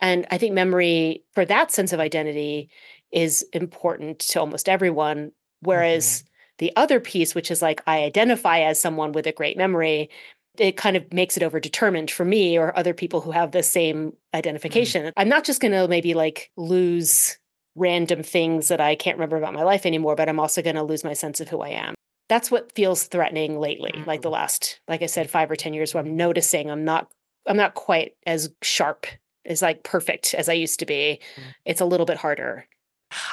And 0.00 0.26
I 0.30 0.38
think 0.38 0.54
memory 0.54 1.24
for 1.32 1.44
that 1.44 1.70
sense 1.70 1.92
of 1.92 2.00
identity 2.00 2.70
is 3.10 3.44
important 3.52 4.20
to 4.20 4.40
almost 4.40 4.68
everyone. 4.68 5.32
Whereas 5.60 6.04
mm-hmm. 6.04 6.26
the 6.58 6.72
other 6.76 7.00
piece, 7.00 7.34
which 7.34 7.50
is 7.50 7.62
like 7.62 7.82
I 7.86 8.04
identify 8.04 8.60
as 8.60 8.80
someone 8.80 9.12
with 9.12 9.26
a 9.26 9.32
great 9.32 9.56
memory, 9.56 10.10
it 10.58 10.76
kind 10.76 10.96
of 10.96 11.12
makes 11.12 11.36
it 11.36 11.42
overdetermined 11.42 12.10
for 12.10 12.24
me 12.24 12.58
or 12.58 12.76
other 12.76 12.94
people 12.94 13.20
who 13.20 13.30
have 13.30 13.52
the 13.52 13.62
same 13.62 13.96
mm-hmm. 13.96 14.36
identification. 14.36 15.02
Mm-hmm. 15.04 15.18
I'm 15.18 15.28
not 15.28 15.44
just 15.44 15.60
going 15.60 15.72
to 15.72 15.88
maybe 15.88 16.14
like 16.14 16.50
lose 16.56 17.38
random 17.74 18.22
things 18.22 18.68
that 18.68 18.80
I 18.80 18.96
can't 18.96 19.16
remember 19.16 19.36
about 19.36 19.54
my 19.54 19.62
life 19.62 19.86
anymore, 19.86 20.16
but 20.16 20.28
I'm 20.28 20.40
also 20.40 20.62
going 20.62 20.76
to 20.76 20.82
lose 20.82 21.04
my 21.04 21.12
sense 21.12 21.40
of 21.40 21.48
who 21.48 21.60
I 21.60 21.70
am. 21.70 21.94
That's 22.28 22.50
what 22.50 22.72
feels 22.72 23.04
threatening 23.04 23.58
lately, 23.58 23.92
mm-hmm. 23.92 24.08
like 24.08 24.22
the 24.22 24.28
mm-hmm. 24.28 24.34
last, 24.34 24.80
like 24.88 25.02
I 25.02 25.06
said, 25.06 25.30
five 25.30 25.50
or 25.50 25.56
10 25.56 25.74
years 25.74 25.94
where 25.94 26.02
I'm 26.02 26.16
noticing 26.16 26.70
I'm 26.70 26.84
not, 26.84 27.10
I'm 27.46 27.56
not 27.56 27.74
quite 27.74 28.12
as 28.26 28.50
sharp, 28.62 29.06
as 29.46 29.62
like 29.62 29.82
perfect 29.82 30.34
as 30.34 30.48
I 30.48 30.54
used 30.54 30.80
to 30.80 30.86
be. 30.86 31.20
Mm-hmm. 31.36 31.50
It's 31.64 31.80
a 31.80 31.86
little 31.86 32.04
bit 32.04 32.18
harder. 32.18 32.66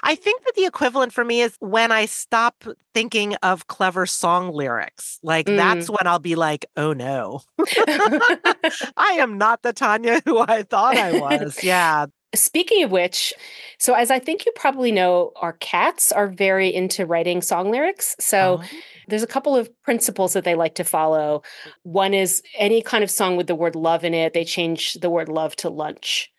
I 0.03 0.15
think 0.15 0.43
that 0.45 0.55
the 0.55 0.65
equivalent 0.65 1.13
for 1.13 1.23
me 1.23 1.41
is 1.41 1.55
when 1.59 1.91
I 1.91 2.05
stop 2.05 2.63
thinking 2.93 3.35
of 3.43 3.67
clever 3.67 4.05
song 4.05 4.53
lyrics. 4.53 5.19
Like 5.21 5.47
mm. 5.47 5.57
that's 5.57 5.89
when 5.89 6.05
I'll 6.05 6.19
be 6.19 6.35
like, 6.35 6.65
oh 6.77 6.93
no, 6.93 7.41
I 7.59 9.17
am 9.19 9.37
not 9.37 9.61
the 9.63 9.73
Tania 9.73 10.21
who 10.25 10.39
I 10.39 10.63
thought 10.63 10.97
I 10.97 11.19
was. 11.19 11.63
Yeah. 11.63 12.07
Speaking 12.33 12.83
of 12.83 12.91
which, 12.91 13.33
so 13.77 13.93
as 13.93 14.11
I 14.11 14.19
think 14.19 14.45
you 14.45 14.51
probably 14.55 14.91
know, 14.91 15.31
our 15.37 15.53
cats 15.53 16.11
are 16.11 16.27
very 16.27 16.73
into 16.73 17.05
writing 17.05 17.41
song 17.41 17.71
lyrics. 17.71 18.13
So 18.19 18.61
oh. 18.61 18.77
there's 19.07 19.23
a 19.23 19.27
couple 19.27 19.55
of 19.55 19.69
principles 19.83 20.33
that 20.33 20.43
they 20.43 20.55
like 20.55 20.75
to 20.75 20.83
follow. 20.83 21.43
One 21.83 22.13
is 22.13 22.43
any 22.57 22.81
kind 22.81 23.05
of 23.05 23.11
song 23.11 23.37
with 23.37 23.47
the 23.47 23.55
word 23.55 23.75
love 23.75 24.03
in 24.03 24.13
it, 24.13 24.33
they 24.33 24.43
change 24.43 24.95
the 24.95 25.09
word 25.09 25.29
love 25.29 25.55
to 25.57 25.69
lunch. 25.69 26.29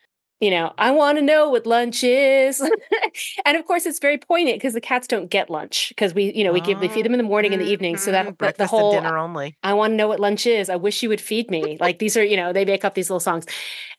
You 0.40 0.50
know, 0.50 0.74
I 0.76 0.90
want 0.90 1.16
to 1.16 1.22
know 1.22 1.48
what 1.48 1.66
lunch 1.66 2.04
is. 2.04 2.60
and 3.46 3.56
of 3.56 3.64
course, 3.64 3.86
it's 3.86 3.98
very 3.98 4.18
poignant 4.18 4.58
because 4.58 4.74
the 4.74 4.82
cats 4.82 5.06
don't 5.06 5.30
get 5.30 5.48
lunch 5.48 5.88
because 5.88 6.12
we, 6.12 6.30
you 6.34 6.44
know, 6.44 6.52
we 6.52 6.60
give, 6.60 6.78
we 6.78 6.88
feed 6.88 7.00
oh, 7.00 7.02
them 7.04 7.14
in 7.14 7.18
the 7.18 7.24
morning 7.24 7.54
and 7.54 7.62
the 7.62 7.66
evening. 7.66 7.96
So 7.96 8.10
that 8.10 8.26
mm-hmm. 8.26 8.44
the, 8.44 8.54
the 8.58 8.66
whole 8.66 8.92
dinner 8.92 9.16
only. 9.16 9.56
I 9.62 9.72
want 9.72 9.92
to 9.92 9.96
know 9.96 10.08
what 10.08 10.20
lunch 10.20 10.44
is. 10.44 10.68
I 10.68 10.76
wish 10.76 11.02
you 11.02 11.08
would 11.08 11.22
feed 11.22 11.50
me. 11.50 11.78
like 11.80 12.00
these 12.00 12.18
are, 12.18 12.24
you 12.24 12.36
know, 12.36 12.52
they 12.52 12.66
make 12.66 12.84
up 12.84 12.94
these 12.94 13.08
little 13.08 13.20
songs. 13.20 13.46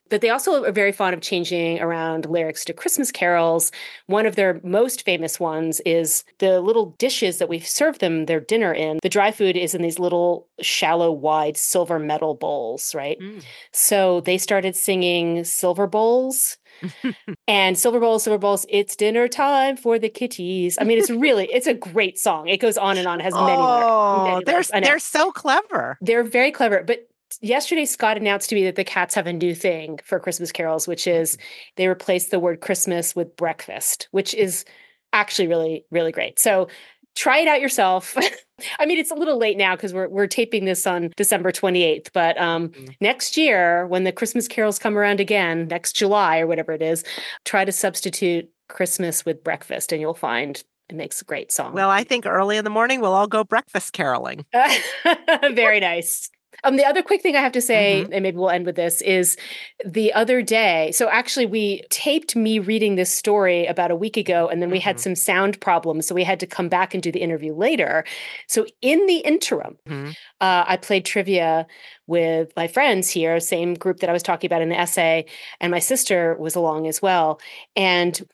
But 0.10 0.22
they 0.22 0.30
also 0.30 0.64
are 0.64 0.72
very 0.72 0.92
fond 0.92 1.14
of 1.14 1.22
changing 1.22 1.80
around 1.80 2.26
lyrics 2.26 2.66
to 2.66 2.74
Christmas 2.74 3.12
carols. 3.12 3.72
One 4.06 4.26
of 4.26 4.36
their 4.36 4.60
most 4.64 5.04
famous 5.04 5.40
ones 5.40 5.80
is 5.82 6.24
the 6.40 6.62
little 6.62 6.96
dishes 6.98 7.40
that 7.40 7.50
we 7.50 7.60
serve 7.60 8.00
them 8.00 8.26
their 8.26 8.40
dinner 8.40 8.74
in. 8.74 9.00
The 9.04 9.10
dry 9.10 9.32
food 9.32 9.56
is 9.58 9.74
in 9.74 9.82
these 9.82 10.00
little 10.00 10.48
shallow, 10.62 11.12
wide 11.12 11.58
silver 11.58 12.00
metal 12.00 12.36
bowls, 12.36 12.94
right? 12.96 13.20
Mm. 13.20 13.44
So 13.72 14.22
they 14.22 14.38
started 14.38 14.76
singing 14.76 15.44
Silver 15.44 15.88
Bowls. 15.88 16.58
and 17.48 17.76
silver 17.76 18.00
bowls 18.00 18.24
silver 18.24 18.38
bowls 18.38 18.64
it's 18.70 18.96
dinner 18.96 19.28
time 19.28 19.76
for 19.76 19.98
the 19.98 20.10
kitties 20.10 20.78
i 20.80 20.84
mean 20.84 21.00
it's 21.00 21.10
really 21.10 21.46
it's 21.52 21.66
a 21.66 21.74
great 21.74 22.20
song 22.20 22.48
it 22.48 22.58
goes 22.58 22.78
on 22.78 22.98
and 22.98 23.08
on 23.08 23.20
it 23.20 23.24
has 23.24 23.34
many 23.34 23.52
oh, 23.52 24.24
many 24.26 24.44
they're, 24.44 24.82
they're 24.82 25.00
so 25.00 25.32
clever 25.32 25.98
they're 26.02 26.24
very 26.24 26.52
clever 26.52 26.84
but 26.86 27.08
yesterday 27.42 27.86
Scott 27.86 28.18
announced 28.18 28.50
to 28.50 28.56
me 28.56 28.64
that 28.66 28.76
the 28.76 28.84
cats 28.84 29.16
have 29.16 29.28
a 29.28 29.34
new 29.34 29.56
thing 29.56 30.00
for 30.04 30.20
Christmas 30.20 30.52
carols, 30.52 30.88
which 30.88 31.08
is 31.08 31.34
mm-hmm. 31.34 31.44
they 31.78 31.88
replace 31.88 32.28
the 32.28 32.40
word 32.40 32.62
Christmas 32.62 33.16
with 33.16 33.36
breakfast, 33.36 34.08
which 34.12 34.34
is 34.34 34.66
actually 35.14 35.48
really, 35.48 35.86
really 35.92 36.12
great. 36.12 36.40
So 36.40 36.68
try 37.16 37.40
it 37.40 37.48
out 37.48 37.62
yourself. 37.62 38.16
I 38.80 38.86
mean, 38.86 38.98
it's 38.98 39.12
a 39.12 39.16
little 39.16 39.38
late 39.38 39.58
now 39.58 39.76
because 39.76 39.94
we're 39.94 40.08
we're 40.08 40.28
taping 40.28 40.66
this 40.66 40.88
on 40.88 41.12
December 41.16 41.52
28th, 41.52 42.10
but 42.14 42.38
um, 42.40 42.70
mm-hmm. 42.70 42.86
next 43.02 43.38
year 43.38 43.88
when 43.88 44.04
the 44.04 44.12
Christmas 44.12 44.48
carols 44.48 44.80
come 44.80 44.98
around 44.98 45.20
again, 45.20 45.68
next 45.68 45.94
July 45.94 46.40
or 46.40 46.48
whatever 46.48 46.72
it 46.72 46.82
is, 46.82 47.04
try 47.46 47.66
to 47.66 47.72
substitute 47.72 48.50
Christmas 48.68 49.26
with 49.26 49.44
breakfast, 49.44 49.92
and 49.92 50.02
you'll 50.02 50.14
find 50.14 50.64
it 50.90 50.96
makes 50.96 51.22
a 51.22 51.26
great 51.26 51.52
song. 51.52 51.74
Well, 51.74 51.90
I 51.90 52.04
think 52.04 52.26
early 52.26 52.58
in 52.58 52.64
the 52.64 52.70
morning 52.70 53.02
we'll 53.02 53.14
all 53.14 53.28
go 53.28 53.44
breakfast 53.44 53.94
caroling. 53.94 54.46
Very 55.42 55.82
nice. 55.82 56.30
Um, 56.64 56.76
the 56.76 56.86
other 56.86 57.04
quick 57.04 57.22
thing 57.22 57.36
I 57.36 57.42
have 57.42 57.52
to 57.54 57.62
say, 57.62 58.04
mm-hmm. 58.04 58.14
and 58.14 58.24
maybe 58.24 58.38
we'll 58.38 58.50
end 58.50 58.66
with 58.66 58.76
this, 58.76 59.02
is 59.02 59.38
the 59.86 60.14
other 60.14 60.42
day. 60.42 60.92
So 60.92 61.10
actually, 61.10 61.46
we 61.46 61.84
taped 61.90 62.36
me 62.36 62.60
reading 62.60 62.96
this 62.96 63.12
story 63.12 63.66
about 63.66 63.92
a 63.92 63.96
week 63.96 64.18
ago, 64.18 64.48
and 64.48 64.62
then 64.62 64.70
we 64.70 64.80
mm-hmm. 64.80 64.86
had 64.86 65.00
some 65.00 65.16
sound 65.16 65.60
problems, 65.62 66.08
so 66.08 66.16
we 66.16 66.24
had 66.24 66.40
to 66.40 66.48
come 66.48 66.70
back 66.70 66.94
and 66.94 67.04
do 67.04 67.12
the 67.12 67.22
interview 67.22 67.54
later. 67.54 68.04
So 68.48 68.66
in 68.82 69.06
the 69.06 69.18
interim, 69.18 69.78
mm-hmm. 69.88 70.10
uh, 70.42 70.66
I 70.68 70.78
played 70.78 71.06
trivia 71.06 71.68
with 72.08 72.52
my 72.56 72.68
friends 72.68 73.10
here, 73.10 73.40
same 73.40 73.74
group 73.74 74.00
that 74.00 74.10
I 74.10 74.14
was 74.14 74.24
talking 74.24 74.48
about 74.48 74.62
in 74.62 74.70
the 74.70 74.80
essay, 74.80 75.26
and 75.60 75.72
my 75.72 75.80
sister 75.80 76.36
was 76.40 76.56
along 76.56 76.88
as 76.88 77.02
well, 77.02 77.40
and 77.76 78.26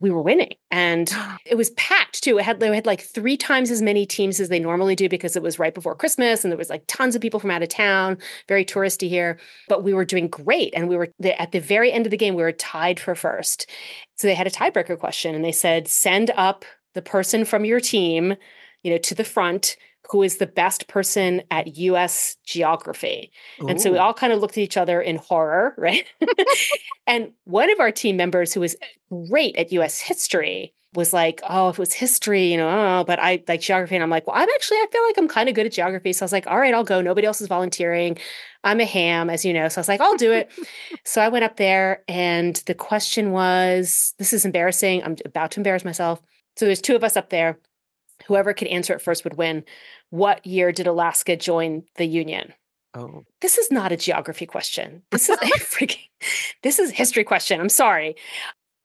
we 0.00 0.10
were 0.10 0.22
winning. 0.22 0.54
And 0.70 1.10
it 1.46 1.56
was 1.56 1.70
packed 1.70 2.22
too. 2.22 2.38
It 2.38 2.44
had 2.44 2.60
they 2.60 2.72
had 2.74 2.86
like 2.86 3.00
three 3.00 3.36
times 3.36 3.70
as 3.70 3.82
many 3.82 4.06
teams 4.06 4.38
as 4.38 4.48
they 4.48 4.60
normally 4.60 4.94
do 4.94 5.08
because 5.08 5.34
it 5.34 5.42
was 5.42 5.58
right 5.58 5.74
before 5.74 5.94
Christmas 5.94 6.44
and 6.44 6.52
there 6.52 6.58
was 6.58 6.70
like 6.70 6.84
tons 6.86 7.16
of 7.16 7.22
people 7.22 7.40
from 7.40 7.50
out 7.50 7.62
of 7.62 7.68
town, 7.68 8.18
very 8.48 8.64
touristy 8.64 9.08
here. 9.08 9.38
But 9.68 9.82
we 9.82 9.94
were 9.94 10.04
doing 10.04 10.28
great. 10.28 10.72
And 10.74 10.88
we 10.88 10.96
were 10.96 11.08
at 11.38 11.52
the 11.52 11.60
very 11.60 11.90
end 11.90 12.06
of 12.06 12.10
the 12.10 12.16
game, 12.16 12.34
we 12.34 12.42
were 12.42 12.52
tied 12.52 13.00
for 13.00 13.14
first. 13.14 13.68
So 14.16 14.26
they 14.26 14.34
had 14.34 14.46
a 14.46 14.50
tiebreaker 14.50 14.98
question 14.98 15.34
and 15.34 15.44
they 15.44 15.52
said, 15.52 15.88
send 15.88 16.30
up 16.36 16.64
the 16.94 17.02
person 17.02 17.44
from 17.44 17.64
your 17.64 17.80
team, 17.80 18.34
you 18.82 18.90
know, 18.92 18.98
to 18.98 19.14
the 19.14 19.24
front 19.24 19.76
who 20.10 20.22
is 20.22 20.38
the 20.38 20.46
best 20.46 20.88
person 20.88 21.42
at 21.50 21.76
US 21.76 22.36
geography. 22.44 23.30
Ooh. 23.62 23.68
And 23.68 23.80
so 23.80 23.90
we 23.90 23.98
all 23.98 24.14
kind 24.14 24.32
of 24.32 24.40
looked 24.40 24.58
at 24.58 24.62
each 24.62 24.76
other 24.76 25.00
in 25.00 25.16
horror, 25.16 25.74
right? 25.78 26.04
and 27.06 27.32
one 27.44 27.70
of 27.70 27.80
our 27.80 27.92
team 27.92 28.16
members 28.16 28.52
who 28.52 28.60
was 28.60 28.76
great 29.28 29.56
at 29.56 29.72
US 29.72 30.00
history 30.00 30.74
was 30.94 31.12
like, 31.12 31.40
oh, 31.48 31.70
if 31.70 31.76
it 31.76 31.80
was 31.80 31.92
history, 31.92 32.52
you 32.52 32.56
know, 32.56 32.68
oh, 32.68 33.04
but 33.04 33.18
I 33.18 33.42
like 33.48 33.60
geography. 33.60 33.96
And 33.96 34.02
I'm 34.02 34.10
like, 34.10 34.26
well, 34.26 34.36
I'm 34.36 34.48
actually, 34.54 34.76
I 34.76 34.86
feel 34.92 35.02
like 35.04 35.18
I'm 35.18 35.28
kind 35.28 35.48
of 35.48 35.54
good 35.54 35.66
at 35.66 35.72
geography. 35.72 36.12
So 36.12 36.22
I 36.22 36.26
was 36.26 36.32
like, 36.32 36.46
all 36.46 36.58
right, 36.58 36.72
I'll 36.72 36.84
go. 36.84 37.00
Nobody 37.00 37.26
else 37.26 37.40
is 37.40 37.48
volunteering. 37.48 38.16
I'm 38.62 38.80
a 38.80 38.84
ham, 38.84 39.28
as 39.28 39.44
you 39.44 39.52
know. 39.52 39.68
So 39.68 39.80
I 39.80 39.80
was 39.80 39.88
like, 39.88 40.00
I'll 40.00 40.16
do 40.16 40.32
it. 40.32 40.52
so 41.04 41.20
I 41.20 41.28
went 41.28 41.44
up 41.44 41.56
there 41.56 42.04
and 42.06 42.56
the 42.66 42.74
question 42.74 43.32
was 43.32 44.14
this 44.18 44.32
is 44.32 44.44
embarrassing. 44.44 45.02
I'm 45.02 45.16
about 45.24 45.50
to 45.52 45.60
embarrass 45.60 45.84
myself. 45.84 46.22
So 46.56 46.66
there's 46.66 46.80
two 46.80 46.94
of 46.94 47.02
us 47.02 47.16
up 47.16 47.30
there 47.30 47.58
whoever 48.26 48.54
could 48.54 48.68
answer 48.68 48.94
it 48.94 49.02
first 49.02 49.24
would 49.24 49.36
win. 49.36 49.64
What 50.10 50.44
year 50.46 50.72
did 50.72 50.86
Alaska 50.86 51.36
join 51.36 51.84
the 51.96 52.06
Union? 52.06 52.54
Oh. 52.94 53.24
This 53.40 53.58
is 53.58 53.70
not 53.70 53.92
a 53.92 53.96
geography 53.96 54.46
question. 54.46 55.02
This 55.10 55.28
is 55.28 55.36
a 55.36 55.44
freaking 55.58 56.08
this 56.62 56.78
is 56.78 56.90
a 56.90 56.94
history 56.94 57.24
question. 57.24 57.60
I'm 57.60 57.68
sorry. 57.68 58.16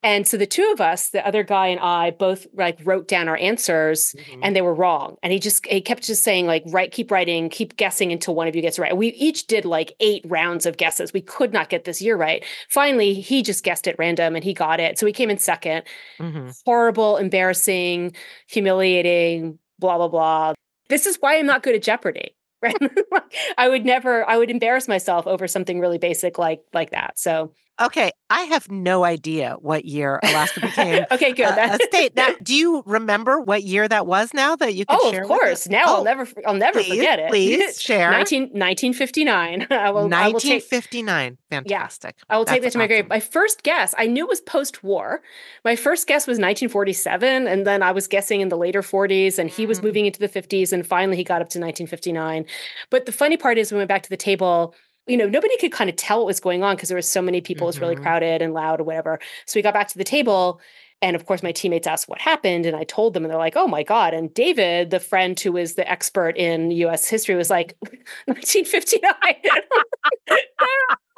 And 0.02 0.26
so 0.26 0.38
the 0.38 0.46
two 0.46 0.70
of 0.72 0.80
us, 0.80 1.10
the 1.10 1.26
other 1.28 1.44
guy 1.44 1.68
and 1.68 1.80
I, 1.80 2.12
both 2.12 2.48
like 2.54 2.80
wrote 2.86 3.10
down 3.10 3.28
our 3.28 3.36
answers 3.36 4.16
mm-hmm. 4.18 4.40
and 4.42 4.56
they 4.56 4.62
were 4.62 4.74
wrong. 4.74 5.18
And 5.22 5.34
he 5.34 5.40
just 5.40 5.66
he 5.66 5.82
kept 5.82 6.04
just 6.04 6.24
saying, 6.24 6.48
like, 6.48 6.64
write, 6.68 6.92
keep 6.92 7.12
writing, 7.12 7.50
keep 7.50 7.76
guessing 7.76 8.14
until 8.14 8.34
one 8.34 8.48
of 8.48 8.56
you 8.56 8.62
gets 8.62 8.80
right. 8.80 8.96
We 8.96 9.10
each 9.10 9.48
did 9.48 9.66
like 9.66 9.94
eight 10.00 10.24
rounds 10.26 10.66
of 10.66 10.78
guesses. 10.78 11.12
We 11.12 11.22
could 11.22 11.52
not 11.52 11.70
get 11.70 11.84
this 11.84 12.02
year 12.02 12.16
right. 12.16 12.46
Finally, 12.70 13.16
he 13.16 13.44
just 13.44 13.64
guessed 13.64 13.88
at 13.88 14.00
random 14.00 14.36
and 14.36 14.44
he 14.44 14.54
got 14.54 14.80
it. 14.80 14.98
So 14.98 15.06
he 15.06 15.12
came 15.12 15.30
in 15.30 15.38
2nd 15.38 15.84
mm-hmm. 16.20 16.50
Horrible, 16.66 17.18
embarrassing, 17.18 18.16
humiliating, 18.48 19.60
blah, 19.80 19.98
blah, 19.98 20.08
blah. 20.08 20.54
This 20.88 21.06
is 21.06 21.18
why 21.20 21.38
I'm 21.38 21.46
not 21.46 21.62
good 21.62 21.76
at 21.76 21.84
Jeopardy. 21.84 22.36
Right. 22.62 22.76
I 23.58 23.70
would 23.70 23.86
never, 23.86 24.28
I 24.30 24.38
would 24.38 24.50
embarrass 24.50 24.88
myself 24.88 25.28
over 25.28 25.48
something 25.48 25.80
really 25.80 25.98
basic 25.98 26.38
like 26.38 26.62
like 26.74 26.92
that. 26.92 27.18
So 27.18 27.54
Okay, 27.82 28.12
I 28.30 28.42
have 28.42 28.70
no 28.70 29.06
idea 29.06 29.56
what 29.60 29.86
year 29.86 30.20
Alaska 30.24 30.60
became 30.60 31.06
okay, 31.12 31.32
good. 31.32 31.46
a, 31.58 31.76
a 31.76 31.78
state. 31.88 32.16
Now, 32.16 32.30
do 32.44 32.54
you 32.54 32.84
remember 32.86 33.40
what 33.40 33.64
year 33.64 33.88
that 33.88 34.06
was 34.06 34.34
now 34.34 34.56
that 34.58 34.76
you 34.76 34.86
can 34.86 34.98
oh, 35.02 35.12
share? 35.12 35.22
of 35.22 35.28
course. 35.28 35.68
Now 35.70 35.84
oh, 35.88 35.96
I'll 35.98 36.04
never 36.04 36.28
I'll 36.46 36.54
never 36.56 36.80
please, 36.82 36.90
forget 36.98 37.20
it. 37.20 37.30
Please 37.30 37.82
share. 37.82 38.12
19, 38.12 38.42
1959. 38.52 39.68
I 39.72 39.90
will, 39.92 40.14
I 40.14 40.28
will 40.28 40.40
take 40.40 40.64
1959. 40.64 41.38
Fantastic. 41.50 42.16
I 42.30 42.38
will 42.38 42.46
take 42.46 42.62
that 42.62 42.68
That's 42.68 42.74
to 42.74 42.80
my 42.80 42.88
grave. 42.88 43.08
My 43.08 43.20
first 43.20 43.64
guess, 43.64 43.96
I 43.98 44.08
knew 44.08 44.26
it 44.26 44.30
was 44.30 44.42
post 44.42 44.84
war. 44.84 45.22
My 45.64 45.76
first 45.76 46.06
guess 46.08 46.28
was 46.28 46.36
1947. 46.36 47.48
And 47.48 47.66
then 47.66 47.82
I 47.82 47.92
was 47.92 48.08
guessing 48.08 48.42
in 48.42 48.50
the 48.50 48.58
later 48.58 48.82
40s, 48.82 49.40
and 49.40 49.50
he 49.50 49.66
was 49.66 49.80
Mhm. 49.80 49.84
moving 49.84 50.06
into 50.06 50.20
the 50.20 50.28
50s. 50.30 50.74
And 50.74 50.86
finally, 50.86 51.16
he 51.18 51.24
got 51.24 51.42
up 51.42 51.50
to 51.50 51.60
1959. 51.60 52.46
But 52.90 53.06
the 53.06 53.12
funny 53.12 53.38
part 53.38 53.58
is, 53.58 53.72
we 53.72 53.78
went 53.78 53.88
back 53.88 54.04
to 54.04 54.10
the 54.10 54.18
table. 54.18 54.76
You 55.10 55.18
know, 55.18 55.28
nobody 55.28 55.58
could 55.58 55.72
kind 55.72 55.90
of 55.90 55.96
tell 55.96 56.20
what 56.20 56.28
was 56.28 56.40
going 56.40 56.64
on 56.64 56.76
because 56.76 56.90
there 56.90 56.96
was 56.96 57.10
so 57.10 57.22
many 57.22 57.42
people. 57.42 57.66
It 57.68 57.70
was 57.70 57.82
really 57.82 57.96
Mhm. 57.96 58.02
crowded 58.04 58.42
and 58.42 58.54
loud 58.54 58.80
or 58.80 58.84
whatever. 58.84 59.20
So 59.48 59.58
we 59.58 59.64
got 59.64 59.74
back 59.74 59.88
to 59.90 59.98
the 59.98 60.04
table. 60.06 60.62
And 61.02 61.16
of 61.16 61.26
course, 61.26 61.42
my 61.42 61.52
teammates 61.52 61.88
asked 61.88 62.08
what 62.10 62.20
happened. 62.22 62.66
And 62.66 62.76
I 62.76 62.84
told 62.84 63.14
them, 63.14 63.24
and 63.26 63.32
they're 63.32 63.38
like, 63.40 63.56
oh 63.58 63.68
my 63.68 63.84
God. 63.84 64.14
And 64.14 64.34
David, 64.34 64.92
the 64.92 65.00
friend 65.00 65.40
who 65.40 65.52
was 65.54 65.76
the 65.76 65.90
expert 65.90 66.38
in 66.38 66.72
US 66.72 67.10
history, 67.10 67.36
was 67.36 67.50
like, 67.50 67.76
1959. 68.28 69.14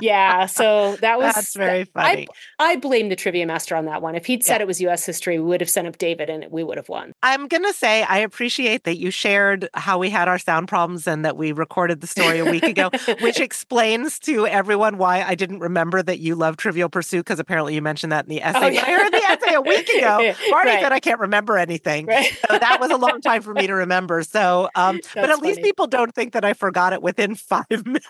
yeah. 0.00 0.46
So 0.46 0.96
that 0.96 1.18
was 1.18 1.34
That's 1.34 1.54
very 1.54 1.84
funny. 1.84 2.26
I 2.58 2.76
blame 2.76 3.08
the 3.08 3.16
trivia 3.16 3.46
master 3.46 3.76
on 3.76 3.84
that 3.86 4.00
one. 4.02 4.14
If 4.14 4.26
he'd 4.26 4.42
said 4.42 4.56
Yeah. 4.56 4.62
it 4.62 4.66
was 4.66 4.80
US 4.80 5.04
history, 5.04 5.38
we 5.38 5.44
would 5.46 5.60
have 5.60 5.68
sent 5.70 5.86
up 5.86 5.98
David 5.98 6.30
and 6.30 6.46
we 6.50 6.64
would 6.64 6.76
have 6.78 6.88
won. 6.88 7.12
I'm 7.22 7.46
going 7.48 7.64
to 7.64 7.72
say 7.72 8.02
I 8.04 8.18
appreciate 8.18 8.84
that 8.84 8.96
you 8.98 9.10
shared 9.10 9.68
how 9.74 9.98
we 9.98 10.08
had 10.10 10.28
our 10.28 10.38
sound 10.38 10.68
problems 10.68 11.06
and 11.06 11.24
that 11.24 11.36
we 11.36 11.52
recorded 11.52 12.00
the 12.00 12.06
story 12.06 12.38
a 12.38 12.44
week 12.44 12.62
ago, 12.64 12.90
which 13.20 13.38
explains 13.40 14.18
to 14.20 14.46
everyone 14.46 14.96
why 14.98 15.22
I 15.22 15.34
didn't 15.34 15.60
remember 15.60 16.02
that 16.02 16.20
you 16.20 16.34
love 16.34 16.56
Trivial 16.56 16.88
Pursuit 16.88 17.20
because 17.20 17.38
apparently 17.38 17.74
you 17.74 17.82
mentioned 17.82 18.12
that 18.12 18.24
in 18.24 18.30
the 18.30 18.42
essay. 18.42 18.58
Oh, 18.58 18.60
But 18.80 18.88
I 18.88 18.92
heard 18.92 19.12
the 19.12 19.16
essay 19.24 19.54
a 19.54 19.60
week 19.60 19.88
ago. 19.90 20.34
Marty 20.50 20.70
Right. 20.70 20.80
said 20.80 20.92
I 20.92 21.00
can't 21.00 21.20
remember 21.20 21.58
anything. 21.58 22.06
Right. 22.06 22.32
So 22.50 22.58
that 22.58 22.78
was 22.80 22.90
a 22.90 22.96
long 22.96 23.20
time 23.20 23.42
for 23.42 23.52
me 23.52 23.66
to 23.66 23.74
remember. 23.74 24.22
So, 24.22 24.68
um, 24.74 25.00
but 25.14 25.28
at 25.28 25.40
least 25.40 25.60
people 25.62 25.86
don't 25.86 26.14
think 26.14 26.32
that 26.32 26.44
I 26.44 26.52
forgot 26.54 26.92
it 26.92 27.02
within 27.02 27.34
five 27.52 27.66
minutes. 27.84 28.06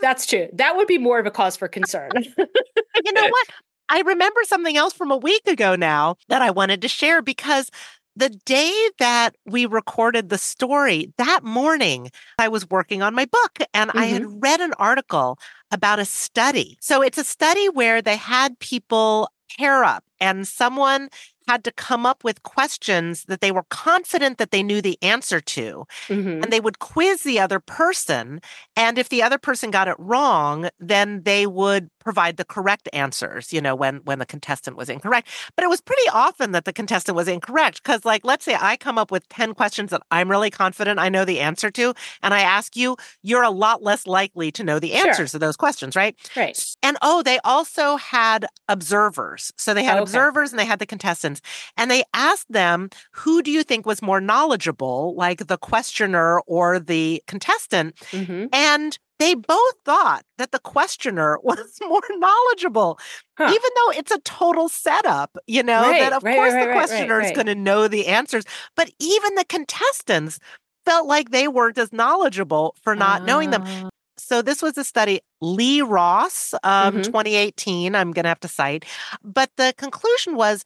That's 0.00 0.26
true. 0.34 0.48
That 0.52 0.76
would 0.76 0.86
be 0.86 0.98
more 0.98 1.18
of 1.18 1.26
a 1.26 1.30
cause 1.30 1.56
for 1.56 1.68
concern. 1.68 2.10
you 2.14 3.12
know 3.12 3.28
what? 3.28 3.46
I 3.88 4.00
remember 4.00 4.40
something 4.44 4.76
else 4.76 4.92
from 4.92 5.10
a 5.10 5.16
week 5.16 5.46
ago 5.46 5.76
now 5.76 6.16
that 6.28 6.42
I 6.42 6.50
wanted 6.50 6.82
to 6.82 6.88
share 6.88 7.22
because 7.22 7.70
the 8.16 8.30
day 8.30 8.72
that 8.98 9.34
we 9.44 9.66
recorded 9.66 10.28
the 10.28 10.38
story, 10.38 11.12
that 11.18 11.40
morning, 11.42 12.10
I 12.38 12.48
was 12.48 12.68
working 12.70 13.02
on 13.02 13.14
my 13.14 13.26
book 13.26 13.58
and 13.74 13.90
I 13.92 14.06
had 14.06 14.22
mm-hmm. 14.22 14.38
read 14.38 14.60
an 14.60 14.72
article 14.78 15.38
about 15.70 15.98
a 15.98 16.04
study. 16.04 16.78
So 16.80 17.02
it's 17.02 17.18
a 17.18 17.24
study 17.24 17.68
where 17.68 18.00
they 18.00 18.16
had 18.16 18.58
people 18.60 19.28
pair 19.58 19.84
up 19.84 20.04
and 20.20 20.46
someone 20.46 21.08
had 21.48 21.64
to 21.64 21.72
come 21.72 22.06
up 22.06 22.24
with 22.24 22.42
questions 22.42 23.24
that 23.24 23.40
they 23.40 23.52
were 23.52 23.64
confident 23.70 24.38
that 24.38 24.50
they 24.50 24.62
knew 24.62 24.80
the 24.82 24.98
answer 25.02 25.40
to 25.40 25.84
Mhm. 26.08 26.44
and 26.44 26.52
they 26.52 26.60
would 26.60 26.78
quiz 26.78 27.22
the 27.22 27.40
other 27.40 27.60
person. 27.60 28.40
And 28.76 28.98
if 28.98 29.08
the 29.08 29.22
other 29.22 29.38
person 29.38 29.70
got 29.70 29.88
it 29.88 29.96
wrong, 29.98 30.68
then 30.80 31.22
they 31.24 31.46
would 31.46 31.90
provide 32.04 32.36
the 32.36 32.44
correct 32.44 32.88
answers, 32.92 33.52
you 33.52 33.60
know, 33.60 33.74
when 33.74 33.96
when 34.04 34.18
the 34.20 34.26
contestant 34.26 34.76
was 34.76 34.88
incorrect. 34.88 35.28
But 35.56 35.64
it 35.64 35.68
was 35.68 35.80
pretty 35.80 36.08
often 36.12 36.52
that 36.52 36.64
the 36.66 36.72
contestant 36.72 37.16
was 37.16 37.28
incorrect. 37.28 37.82
Cause 37.82 38.04
like 38.04 38.24
let's 38.24 38.44
say 38.44 38.56
I 38.60 38.76
come 38.76 38.98
up 38.98 39.10
with 39.10 39.28
10 39.30 39.54
questions 39.54 39.90
that 39.90 40.02
I'm 40.10 40.30
really 40.30 40.50
confident 40.50 41.00
I 41.00 41.08
know 41.08 41.24
the 41.24 41.40
answer 41.40 41.70
to, 41.72 41.94
and 42.22 42.34
I 42.34 42.40
ask 42.40 42.76
you, 42.76 42.96
you're 43.22 43.42
a 43.42 43.50
lot 43.50 43.82
less 43.82 44.06
likely 44.06 44.52
to 44.52 44.64
know 44.64 44.78
the 44.78 44.94
Sure. 44.94 45.04
answers 45.08 45.32
to 45.32 45.38
those 45.38 45.56
questions, 45.56 45.96
right? 45.96 46.16
Right. 46.36 46.58
And 46.82 46.96
oh, 47.02 47.22
they 47.22 47.38
also 47.44 47.96
had 47.96 48.46
observers. 48.68 49.52
So 49.56 49.74
they 49.74 49.84
had 49.84 49.98
Okay. 49.98 49.98
observers 49.98 50.52
and 50.52 50.58
they 50.58 50.64
had 50.66 50.78
the 50.78 50.86
contestants. 50.86 51.40
And 51.76 51.90
they 51.90 52.04
asked 52.12 52.50
them, 52.52 52.90
who 53.12 53.42
do 53.42 53.50
you 53.50 53.62
think 53.62 53.86
was 53.86 54.02
more 54.02 54.20
knowledgeable, 54.20 55.14
like 55.16 55.46
the 55.46 55.58
questioner 55.58 56.40
or 56.46 56.78
the 56.78 57.22
contestant? 57.26 57.94
hmm 58.12 58.46
And 58.52 58.98
they 59.18 59.34
both 59.34 59.74
thought 59.84 60.24
that 60.38 60.52
the 60.52 60.58
questioner 60.58 61.38
was 61.42 61.78
more 61.86 62.02
knowledgeable, 62.10 62.98
Huh. 63.38 63.48
even 63.50 63.70
though 63.76 63.90
it's 63.98 64.12
a 64.12 64.20
total 64.20 64.68
setup, 64.68 65.36
you 65.46 65.62
know, 65.62 65.82
Right, 65.82 66.00
that 66.00 66.12
of 66.12 66.22
right, 66.22 66.36
course 66.36 66.52
right, 66.54 66.66
the 66.68 66.72
questioner 66.72 67.20
is 67.20 67.30
going 67.32 67.46
to 67.46 67.54
know 67.54 67.88
the 67.88 68.06
answers. 68.06 68.44
But 68.76 68.90
even 69.00 69.34
the 69.34 69.44
contestants 69.44 70.38
felt 70.84 71.06
like 71.08 71.30
they 71.30 71.48
weren't 71.48 71.78
as 71.78 71.92
knowledgeable 71.92 72.76
for 72.82 72.94
not 72.94 73.22
knowing 73.24 73.50
them 73.50 73.62
Ah. 73.66 73.88
so 74.18 74.42
this 74.42 74.62
was 74.62 74.76
a 74.78 74.84
study 74.84 75.20
lee 75.40 75.80
ross 75.82 76.54
um, 76.62 76.96
Mhm. 76.98 77.02
2018 77.02 77.94
i'm 77.94 78.12
going 78.12 78.24
to 78.24 78.28
have 78.28 78.40
to 78.40 78.48
cite 78.48 78.84
but 79.24 79.50
the 79.56 79.74
conclusion 79.78 80.36
was 80.36 80.62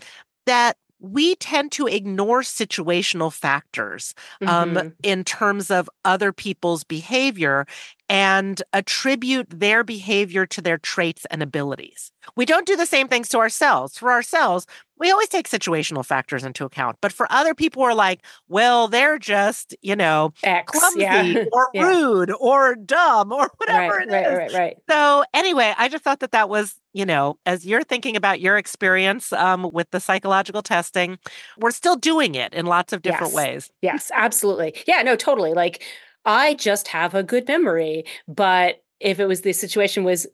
that 0.46 0.76
we 1.00 1.36
tend 1.36 1.70
to 1.72 1.86
ignore 1.86 2.42
situational 2.42 3.32
factors 3.32 4.14
um, 4.46 4.74
Mhm. 4.74 4.92
in 5.02 5.24
terms 5.24 5.70
of 5.70 5.88
other 6.04 6.32
people's 6.32 6.84
behavior 6.84 7.66
and 8.08 8.62
attribute 8.72 9.48
their 9.50 9.84
behavior 9.84 10.46
to 10.46 10.62
their 10.62 10.78
traits 10.78 11.26
and 11.30 11.42
abilities. 11.42 12.10
We 12.36 12.44
don't 12.44 12.66
do 12.66 12.76
the 12.76 12.86
same 12.86 13.08
things 13.08 13.28
to 13.30 13.38
ourselves. 13.38 13.98
For 13.98 14.10
ourselves, 14.10 14.66
we 14.98 15.10
always 15.10 15.28
take 15.28 15.48
situational 15.48 16.04
factors 16.04 16.44
into 16.44 16.64
account. 16.64 16.98
But 17.00 17.12
for 17.12 17.30
other 17.30 17.54
people, 17.54 17.82
we're 17.82 17.94
like, 17.94 18.20
well, 18.48 18.88
they're 18.88 19.18
just, 19.18 19.74
you 19.82 19.94
know, 19.96 20.32
X. 20.42 20.78
clumsy 20.78 21.00
yeah. 21.00 21.44
or 21.52 21.70
Yeah. 21.72 21.84
rude 21.86 22.30
or 22.38 22.74
dumb 22.74 23.32
or 23.32 23.50
whatever 23.56 23.96
right, 23.96 24.08
it 24.08 24.12
is. 24.12 24.12
right, 24.12 24.38
right, 24.38 24.52
right. 24.52 24.76
So 24.90 25.24
anyway, 25.32 25.74
I 25.78 25.88
just 25.88 26.02
thought 26.04 26.20
that 26.20 26.32
that 26.32 26.48
was, 26.48 26.74
you 26.92 27.06
know, 27.06 27.38
as 27.46 27.64
you're 27.64 27.84
thinking 27.84 28.16
about 28.16 28.40
your 28.40 28.56
experience 28.58 29.32
um, 29.32 29.70
with 29.72 29.90
the 29.90 30.00
psychological 30.00 30.62
testing, 30.62 31.18
we're 31.58 31.70
still 31.70 31.96
doing 31.96 32.34
it 32.34 32.52
in 32.52 32.66
lots 32.66 32.92
of 32.92 33.02
different 33.02 33.32
Yes. 33.32 33.34
ways. 33.34 33.70
Yes, 33.82 34.10
absolutely. 34.14 34.74
Yeah, 34.86 35.02
no, 35.02 35.14
totally. 35.16 35.52
Like 35.52 35.84
I 36.28 36.54
just 36.54 36.88
have 36.88 37.14
a 37.14 37.22
good 37.22 37.48
memory, 37.48 38.04
but 38.28 38.82
if 39.00 39.18
it 39.18 39.26
was 39.26 39.40
the 39.40 39.52
situation 39.54 40.04
was 40.04 40.26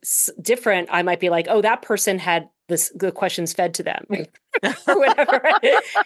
different, 0.42 0.88
I 0.90 1.03
might 1.03 1.20
be 1.20 1.30
like, 1.30 1.47
oh, 1.49 1.62
that 1.62 1.82
person 1.82 2.18
had 2.18 2.49
this 2.68 2.90
the 2.97 3.12
questions 3.12 3.53
fed 3.53 3.74
to 3.74 3.82
them 3.84 4.07
or 4.88 4.99
whatever. 4.99 5.55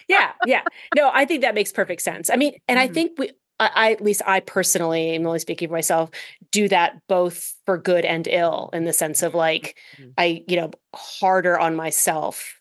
yeah, 0.07 0.33
yeah. 0.43 0.61
No, 0.93 1.09
I 1.13 1.25
think 1.25 1.41
that 1.41 1.55
makes 1.55 1.71
perfect 1.71 2.01
sense. 2.03 2.29
I 2.29 2.35
mean, 2.35 2.53
and 2.67 2.77
I 2.79 2.87
Mhm. 2.87 2.93
think 2.93 3.11
we 3.17 3.31
I, 3.59 3.71
I 3.75 3.91
at 3.93 4.01
least 4.01 4.21
I 4.27 4.41
personally, 4.41 5.15
I'm 5.15 5.25
only 5.25 5.39
speaking 5.39 5.69
for 5.69 5.73
myself, 5.73 6.11
do 6.51 6.67
that 6.69 6.99
both 7.07 7.55
for 7.65 7.77
good 7.77 8.05
and 8.05 8.27
ill 8.27 8.69
in 8.73 8.85
the 8.85 8.93
sense 8.93 9.23
of 9.23 9.33
like 9.33 9.77
Mhm. 9.99 10.13
I, 10.17 10.43
you 10.47 10.57
know, 10.57 10.71
harder 10.95 11.57
on 11.59 11.75
myself. 11.75 12.58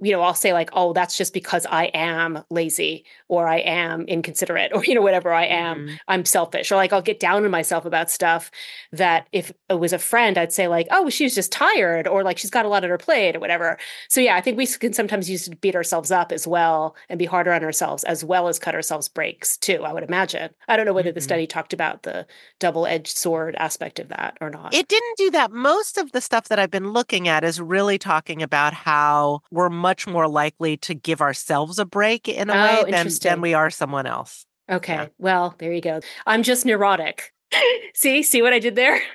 You 0.00 0.12
know, 0.12 0.22
I'll 0.22 0.34
say 0.34 0.52
like, 0.52 0.70
oh, 0.72 0.92
that's 0.92 1.16
just 1.16 1.32
because 1.34 1.66
I 1.66 1.84
am 1.94 2.42
lazy 2.50 3.04
or 3.28 3.46
I 3.48 3.58
am 3.58 4.02
inconsiderate 4.06 4.72
or, 4.74 4.84
you 4.84 4.94
know, 4.94 5.02
whatever 5.02 5.32
I 5.32 5.44
am, 5.46 5.86
Mhm. 5.86 5.98
I'm 6.08 6.24
selfish. 6.24 6.72
Or 6.72 6.76
like 6.76 6.92
I'll 6.92 7.02
get 7.02 7.20
down 7.20 7.44
on 7.44 7.50
myself 7.50 7.84
about 7.84 8.10
stuff 8.10 8.50
that 8.92 9.26
if 9.32 9.52
it 9.68 9.78
was 9.78 9.92
a 9.92 9.98
friend, 9.98 10.38
I'd 10.38 10.52
say 10.52 10.68
like, 10.68 10.86
oh, 10.90 11.10
she's 11.10 11.34
just 11.34 11.52
tired 11.52 12.06
or 12.08 12.22
like 12.24 12.38
she's 12.38 12.50
got 12.50 12.64
a 12.64 12.68
lot 12.68 12.84
on 12.84 12.90
her 12.90 12.98
plate 12.98 13.36
or 13.36 13.40
whatever. 13.40 13.78
So 14.08 14.20
yeah, 14.20 14.36
I 14.36 14.40
think 14.40 14.56
we 14.56 14.66
can 14.66 14.92
sometimes 14.92 15.28
use 15.28 15.44
to 15.48 15.56
beat 15.56 15.76
ourselves 15.76 16.10
up 16.10 16.32
as 16.32 16.46
well 16.46 16.96
and 17.08 17.18
be 17.18 17.24
harder 17.26 17.52
on 17.52 17.62
ourselves 17.64 18.04
as 18.04 18.24
well 18.24 18.48
as 18.48 18.58
cut 18.58 18.74
ourselves 18.74 19.08
breaks 19.08 19.56
too, 19.56 19.84
I 19.84 19.92
would 19.92 20.02
imagine. 20.04 20.50
I 20.68 20.76
don't 20.76 20.86
know 20.86 20.92
whether 20.92 21.12
the 21.12 21.20
Mhm. 21.20 21.24
study 21.24 21.46
talked 21.46 21.72
about 21.72 22.02
the 22.02 22.26
double-edged 22.58 23.16
sword 23.16 23.54
aspect 23.58 23.98
of 23.98 24.08
that 24.08 24.36
or 24.40 24.50
not. 24.50 24.74
It 24.74 24.88
didn't 24.88 25.16
do 25.16 25.30
that. 25.32 25.50
Most 25.52 25.98
of 25.98 26.12
the 26.12 26.20
stuff 26.20 26.48
that 26.48 26.58
I've 26.58 26.70
been 26.70 26.92
looking 26.92 27.28
at 27.28 27.44
is 27.44 27.60
really 27.60 27.98
talking 27.98 28.42
about 28.42 28.72
how 28.74 29.40
we're 29.50 29.68
much 29.70 29.89
more 30.06 30.28
likely 30.28 30.76
to 30.78 30.94
give 30.94 31.20
ourselves 31.20 31.78
a 31.78 31.84
break 31.84 32.28
in 32.28 32.50
a 32.50 32.52
Oh, 32.52 32.84
way 32.84 32.90
than, 32.90 33.08
than 33.22 33.40
we 33.40 33.54
are 33.54 33.70
someone 33.70 34.06
else. 34.06 34.46
Okay. 34.70 34.94
Yeah. 34.94 35.06
Well, 35.18 35.54
there 35.58 35.72
you 35.72 35.80
go. 35.80 36.00
I'm 36.26 36.42
just 36.42 36.64
neurotic. 36.64 37.32
see, 37.94 38.22
see 38.22 38.42
what 38.42 38.52
I 38.52 38.58
did 38.58 38.76
there? 38.76 39.00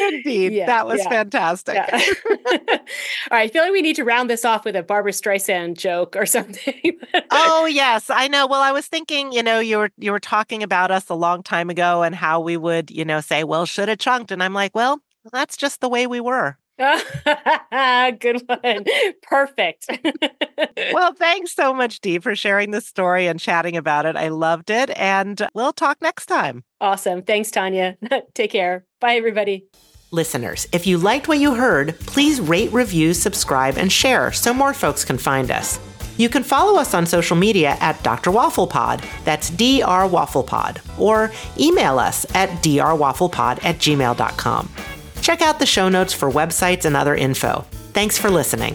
Indeed. 0.00 0.52
Yeah, 0.52 0.66
that 0.66 0.86
was 0.86 0.98
yeah, 1.00 1.08
fantastic. 1.08 1.74
Yeah. 1.74 1.86
All 2.30 2.38
right. 3.30 3.42
I 3.42 3.48
feel 3.48 3.62
like 3.62 3.72
we 3.72 3.82
need 3.82 3.96
to 3.96 4.04
round 4.04 4.28
this 4.28 4.44
off 4.44 4.64
with 4.64 4.74
a 4.74 4.82
Barbra 4.82 5.12
Streisand 5.12 5.76
joke 5.76 6.16
or 6.16 6.26
something. 6.26 6.98
oh 7.30 7.66
yes, 7.66 8.10
I 8.10 8.26
know. 8.26 8.46
Well, 8.46 8.62
I 8.62 8.72
was 8.72 8.86
thinking, 8.86 9.32
you 9.32 9.42
know, 9.42 9.60
you 9.60 9.78
were 9.78 9.90
you 9.98 10.12
were 10.12 10.18
talking 10.20 10.62
about 10.62 10.90
us 10.90 11.08
a 11.08 11.14
long 11.14 11.42
time 11.42 11.70
ago 11.70 12.02
and 12.02 12.14
how 12.14 12.40
we 12.40 12.56
would, 12.56 12.90
you 12.90 13.04
know, 13.04 13.20
say, 13.20 13.44
well, 13.44 13.66
should 13.66 13.88
have 13.88 13.98
chunked. 13.98 14.32
And 14.32 14.42
I'm 14.42 14.54
like, 14.54 14.74
well, 14.74 15.00
that's 15.32 15.56
just 15.56 15.80
the 15.80 15.88
way 15.88 16.06
we 16.06 16.20
were. 16.20 16.56
Good 18.20 18.42
one. 18.46 18.84
Perfect. 19.22 19.86
Well, 20.92 21.14
thanks 21.14 21.54
so 21.54 21.72
much, 21.72 22.00
Dee, 22.00 22.18
for 22.18 22.34
sharing 22.34 22.70
this 22.70 22.86
story 22.86 23.26
and 23.26 23.38
chatting 23.38 23.76
about 23.76 24.06
it. 24.06 24.16
I 24.16 24.28
loved 24.28 24.70
it. 24.70 24.90
And 24.96 25.40
we'll 25.54 25.72
talk 25.72 26.02
next 26.02 26.26
time. 26.26 26.64
awesome. 26.80 27.22
Thanks, 27.22 27.50
Tania. 27.50 27.96
Take 28.34 28.50
care. 28.52 28.84
Bye, 29.00 29.14
everybody. 29.14 29.66
Listeners, 30.10 30.66
if 30.72 30.86
you 30.86 30.98
liked 30.98 31.28
what 31.28 31.38
you 31.38 31.54
heard, 31.54 31.98
please 32.00 32.40
rate, 32.40 32.72
review, 32.72 33.14
subscribe, 33.14 33.76
and 33.78 33.90
share 33.92 34.32
so 34.32 34.52
more 34.52 34.74
folks 34.74 35.04
can 35.04 35.16
find 35.18 35.50
us. 35.50 35.78
You 36.18 36.28
can 36.28 36.42
follow 36.42 36.78
us 36.78 36.92
on 36.92 37.06
social 37.06 37.36
media 37.36 37.76
at 37.80 38.02
Dr. 38.02 38.30
Wafflepod, 38.30 39.02
that's 39.24 39.48
Dr. 39.50 40.08
Wafflepod, 40.10 40.98
or 40.98 41.30
email 41.58 41.98
us 41.98 42.26
at 42.34 42.50
drwafflepod 42.62 43.64
at 43.64 43.76
gmail.com. 43.78 44.68
Check 45.30 45.42
out 45.42 45.60
the 45.60 45.64
show 45.66 45.88
notes 45.88 46.12
for 46.12 46.28
websites 46.28 46.84
and 46.84 46.96
other 46.96 47.14
info. 47.14 47.64
Thanks 47.92 48.18
for 48.18 48.28
listening. 48.30 48.74